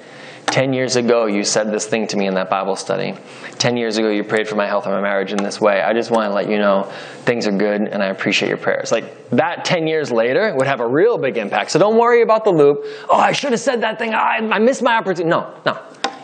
10 0.53 0.71
years 0.71 0.97
ago, 0.97 1.25
you 1.25 1.43
said 1.43 1.71
this 1.71 1.87
thing 1.87 2.05
to 2.05 2.15
me 2.15 2.27
in 2.27 2.35
that 2.35 2.47
Bible 2.47 2.75
study. 2.75 3.15
10 3.57 3.75
years 3.75 3.97
ago, 3.97 4.11
you 4.11 4.23
prayed 4.23 4.47
for 4.47 4.55
my 4.55 4.67
health 4.67 4.85
and 4.85 4.93
my 4.93 5.01
marriage 5.01 5.31
in 5.31 5.43
this 5.43 5.59
way. 5.59 5.81
I 5.81 5.93
just 5.93 6.11
want 6.11 6.29
to 6.29 6.35
let 6.35 6.47
you 6.47 6.59
know 6.59 6.83
things 7.25 7.47
are 7.47 7.51
good 7.51 7.81
and 7.81 8.03
I 8.03 8.09
appreciate 8.09 8.49
your 8.49 8.59
prayers. 8.59 8.91
Like 8.91 9.31
that 9.31 9.65
10 9.65 9.87
years 9.87 10.11
later 10.11 10.53
would 10.55 10.67
have 10.67 10.79
a 10.79 10.87
real 10.87 11.17
big 11.17 11.37
impact. 11.37 11.71
So 11.71 11.79
don't 11.79 11.97
worry 11.97 12.21
about 12.21 12.43
the 12.43 12.51
loop. 12.51 12.85
Oh, 13.09 13.17
I 13.17 13.31
should 13.31 13.49
have 13.49 13.61
said 13.61 13.81
that 13.81 13.97
thing. 13.97 14.13
I, 14.13 14.47
I 14.51 14.59
missed 14.59 14.83
my 14.83 14.95
opportunity. 14.95 15.23
No, 15.23 15.59
no. 15.65 15.81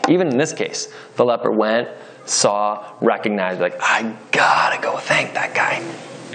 Even 0.07 0.27
in 0.27 0.37
this 0.37 0.53
case, 0.53 0.93
the 1.15 1.25
leper 1.25 1.49
went, 1.49 1.89
saw, 2.25 2.85
recognized, 3.01 3.59
like, 3.59 3.79
I 3.81 4.15
gotta 4.31 4.79
go 4.79 4.97
thank 4.97 5.33
that 5.33 5.55
guy. 5.55 5.83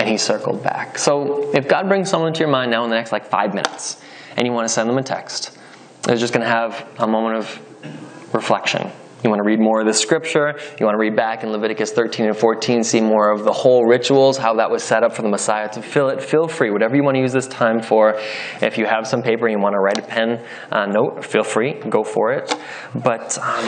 And 0.00 0.08
he 0.08 0.18
circled 0.18 0.64
back. 0.64 0.98
So 0.98 1.48
if 1.54 1.68
God 1.68 1.86
brings 1.86 2.10
someone 2.10 2.32
to 2.32 2.40
your 2.40 2.48
mind 2.48 2.72
now 2.72 2.82
in 2.82 2.90
the 2.90 2.96
next 2.96 3.12
like 3.12 3.24
five 3.24 3.54
minutes 3.54 4.02
and 4.36 4.48
you 4.48 4.52
want 4.52 4.66
to 4.66 4.74
send 4.74 4.90
them 4.90 4.98
a 4.98 5.02
text, 5.04 5.56
they're 6.02 6.16
just 6.16 6.34
going 6.34 6.44
to 6.44 6.50
have 6.50 6.88
a 6.98 7.06
moment 7.06 7.36
of 7.36 7.60
reflection. 8.32 8.90
You 9.24 9.30
want 9.30 9.40
to 9.40 9.46
read 9.46 9.58
more 9.58 9.80
of 9.80 9.86
the 9.86 9.94
scripture. 9.94 10.58
You 10.78 10.84
want 10.84 10.96
to 10.96 11.00
read 11.00 11.16
back 11.16 11.42
in 11.42 11.50
Leviticus 11.50 11.92
13 11.92 12.26
and 12.26 12.36
14, 12.36 12.84
see 12.84 13.00
more 13.00 13.30
of 13.30 13.44
the 13.44 13.52
whole 13.52 13.86
rituals, 13.86 14.36
how 14.36 14.54
that 14.56 14.70
was 14.70 14.82
set 14.82 15.02
up 15.02 15.14
for 15.14 15.22
the 15.22 15.30
Messiah 15.30 15.66
to 15.70 15.80
fill 15.80 16.10
it. 16.10 16.22
Feel 16.22 16.46
free, 16.46 16.70
whatever 16.70 16.94
you 16.94 17.02
want 17.02 17.14
to 17.14 17.22
use 17.22 17.32
this 17.32 17.48
time 17.48 17.80
for. 17.80 18.20
If 18.60 18.76
you 18.76 18.84
have 18.84 19.06
some 19.06 19.22
paper 19.22 19.46
and 19.46 19.56
you 19.56 19.62
want 19.62 19.72
to 19.72 19.80
write 19.80 19.96
a 19.96 20.02
pen 20.02 20.44
uh, 20.70 20.84
note, 20.84 21.24
feel 21.24 21.42
free, 21.42 21.80
go 21.88 22.04
for 22.04 22.34
it. 22.34 22.54
But 22.94 23.38
um, 23.38 23.64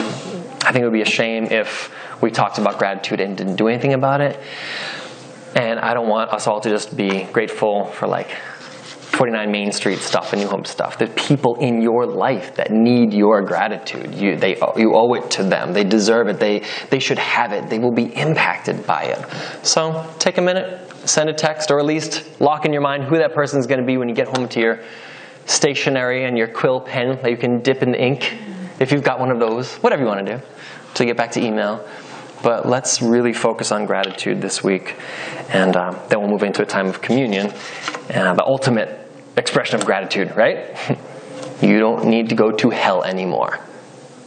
I 0.61 0.71
think 0.71 0.83
it 0.83 0.83
would 0.83 0.93
be 0.93 1.01
a 1.01 1.05
shame 1.05 1.45
if 1.45 1.91
we 2.21 2.29
talked 2.29 2.59
about 2.59 2.77
gratitude 2.77 3.19
and 3.19 3.35
didn't 3.35 3.55
do 3.55 3.67
anything 3.67 3.93
about 3.93 4.21
it. 4.21 4.39
And 5.55 5.79
I 5.79 5.95
don't 5.95 6.07
want 6.07 6.31
us 6.31 6.45
all 6.45 6.61
to 6.61 6.69
just 6.69 6.95
be 6.95 7.23
grateful 7.23 7.85
for 7.85 8.07
like 8.07 8.29
49 9.17 9.51
Main 9.51 9.71
Street 9.71 9.97
stuff 9.97 10.31
and 10.31 10.43
New 10.43 10.47
Hope 10.47 10.67
stuff. 10.67 10.99
The 10.99 11.07
people 11.07 11.55
in 11.55 11.81
your 11.81 12.05
life 12.05 12.55
that 12.55 12.69
need 12.69 13.13
your 13.13 13.41
gratitude. 13.41 14.13
You, 14.13 14.35
they, 14.35 14.55
you 14.77 14.93
owe 14.93 15.13
it 15.15 15.31
to 15.31 15.43
them. 15.43 15.73
They 15.73 15.83
deserve 15.83 16.27
it. 16.27 16.39
They, 16.39 16.63
they 16.91 16.99
should 16.99 17.17
have 17.17 17.51
it. 17.51 17.67
They 17.67 17.79
will 17.79 17.93
be 17.93 18.15
impacted 18.15 18.85
by 18.85 19.05
it. 19.05 19.65
So 19.65 20.07
take 20.19 20.37
a 20.37 20.41
minute, 20.41 20.87
send 21.09 21.29
a 21.29 21.33
text, 21.33 21.71
or 21.71 21.79
at 21.79 21.85
least 21.85 22.39
lock 22.39 22.65
in 22.65 22.71
your 22.71 22.83
mind 22.83 23.05
who 23.05 23.17
that 23.17 23.33
person 23.33 23.59
is 23.59 23.65
going 23.65 23.79
to 23.79 23.85
be 23.85 23.97
when 23.97 24.07
you 24.07 24.13
get 24.13 24.27
home 24.27 24.47
to 24.49 24.59
your 24.59 24.83
stationery 25.47 26.25
and 26.25 26.37
your 26.37 26.47
quill 26.47 26.79
pen 26.79 27.17
that 27.23 27.31
you 27.31 27.37
can 27.37 27.61
dip 27.61 27.81
in 27.81 27.91
the 27.91 27.99
ink, 27.99 28.37
if 28.79 28.91
you've 28.91 29.03
got 29.03 29.19
one 29.19 29.31
of 29.31 29.39
those, 29.39 29.77
whatever 29.77 30.03
you 30.03 30.07
want 30.07 30.27
to 30.27 30.37
do, 30.37 30.43
to 30.93 31.05
get 31.05 31.17
back 31.17 31.31
to 31.31 31.43
email. 31.43 31.83
But 32.43 32.67
let's 32.67 33.01
really 33.01 33.33
focus 33.33 33.71
on 33.71 33.87
gratitude 33.87 34.41
this 34.41 34.63
week, 34.63 34.95
and 35.49 35.75
um, 35.75 35.97
then 36.07 36.19
we'll 36.19 36.29
move 36.29 36.43
into 36.43 36.61
a 36.61 36.67
time 36.67 36.85
of 36.85 37.01
communion, 37.01 37.47
uh, 38.13 38.35
the 38.35 38.43
ultimate 38.45 39.06
expression 39.37 39.79
of 39.79 39.85
gratitude, 39.85 40.35
right? 40.35 40.75
you 41.61 41.79
don't 41.79 42.05
need 42.05 42.29
to 42.29 42.35
go 42.35 42.51
to 42.51 42.69
hell 42.69 43.03
anymore. 43.03 43.59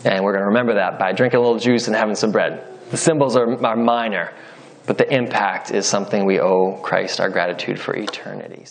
And 0.04 0.24
we're 0.24 0.32
going 0.32 0.42
to 0.42 0.48
remember 0.48 0.74
that 0.74 0.98
by 0.98 1.12
drinking 1.12 1.38
a 1.38 1.42
little 1.42 1.58
juice 1.58 1.86
and 1.86 1.96
having 1.96 2.14
some 2.14 2.32
bread. 2.32 2.66
The 2.90 2.96
symbols 2.96 3.36
are, 3.36 3.64
are 3.64 3.76
minor, 3.76 4.32
but 4.86 4.98
the 4.98 5.12
impact 5.12 5.70
is 5.70 5.86
something 5.86 6.24
we 6.24 6.40
owe 6.40 6.80
Christ 6.82 7.20
our 7.20 7.28
gratitude 7.28 7.78
for 7.78 7.94
eternity. 7.94 8.64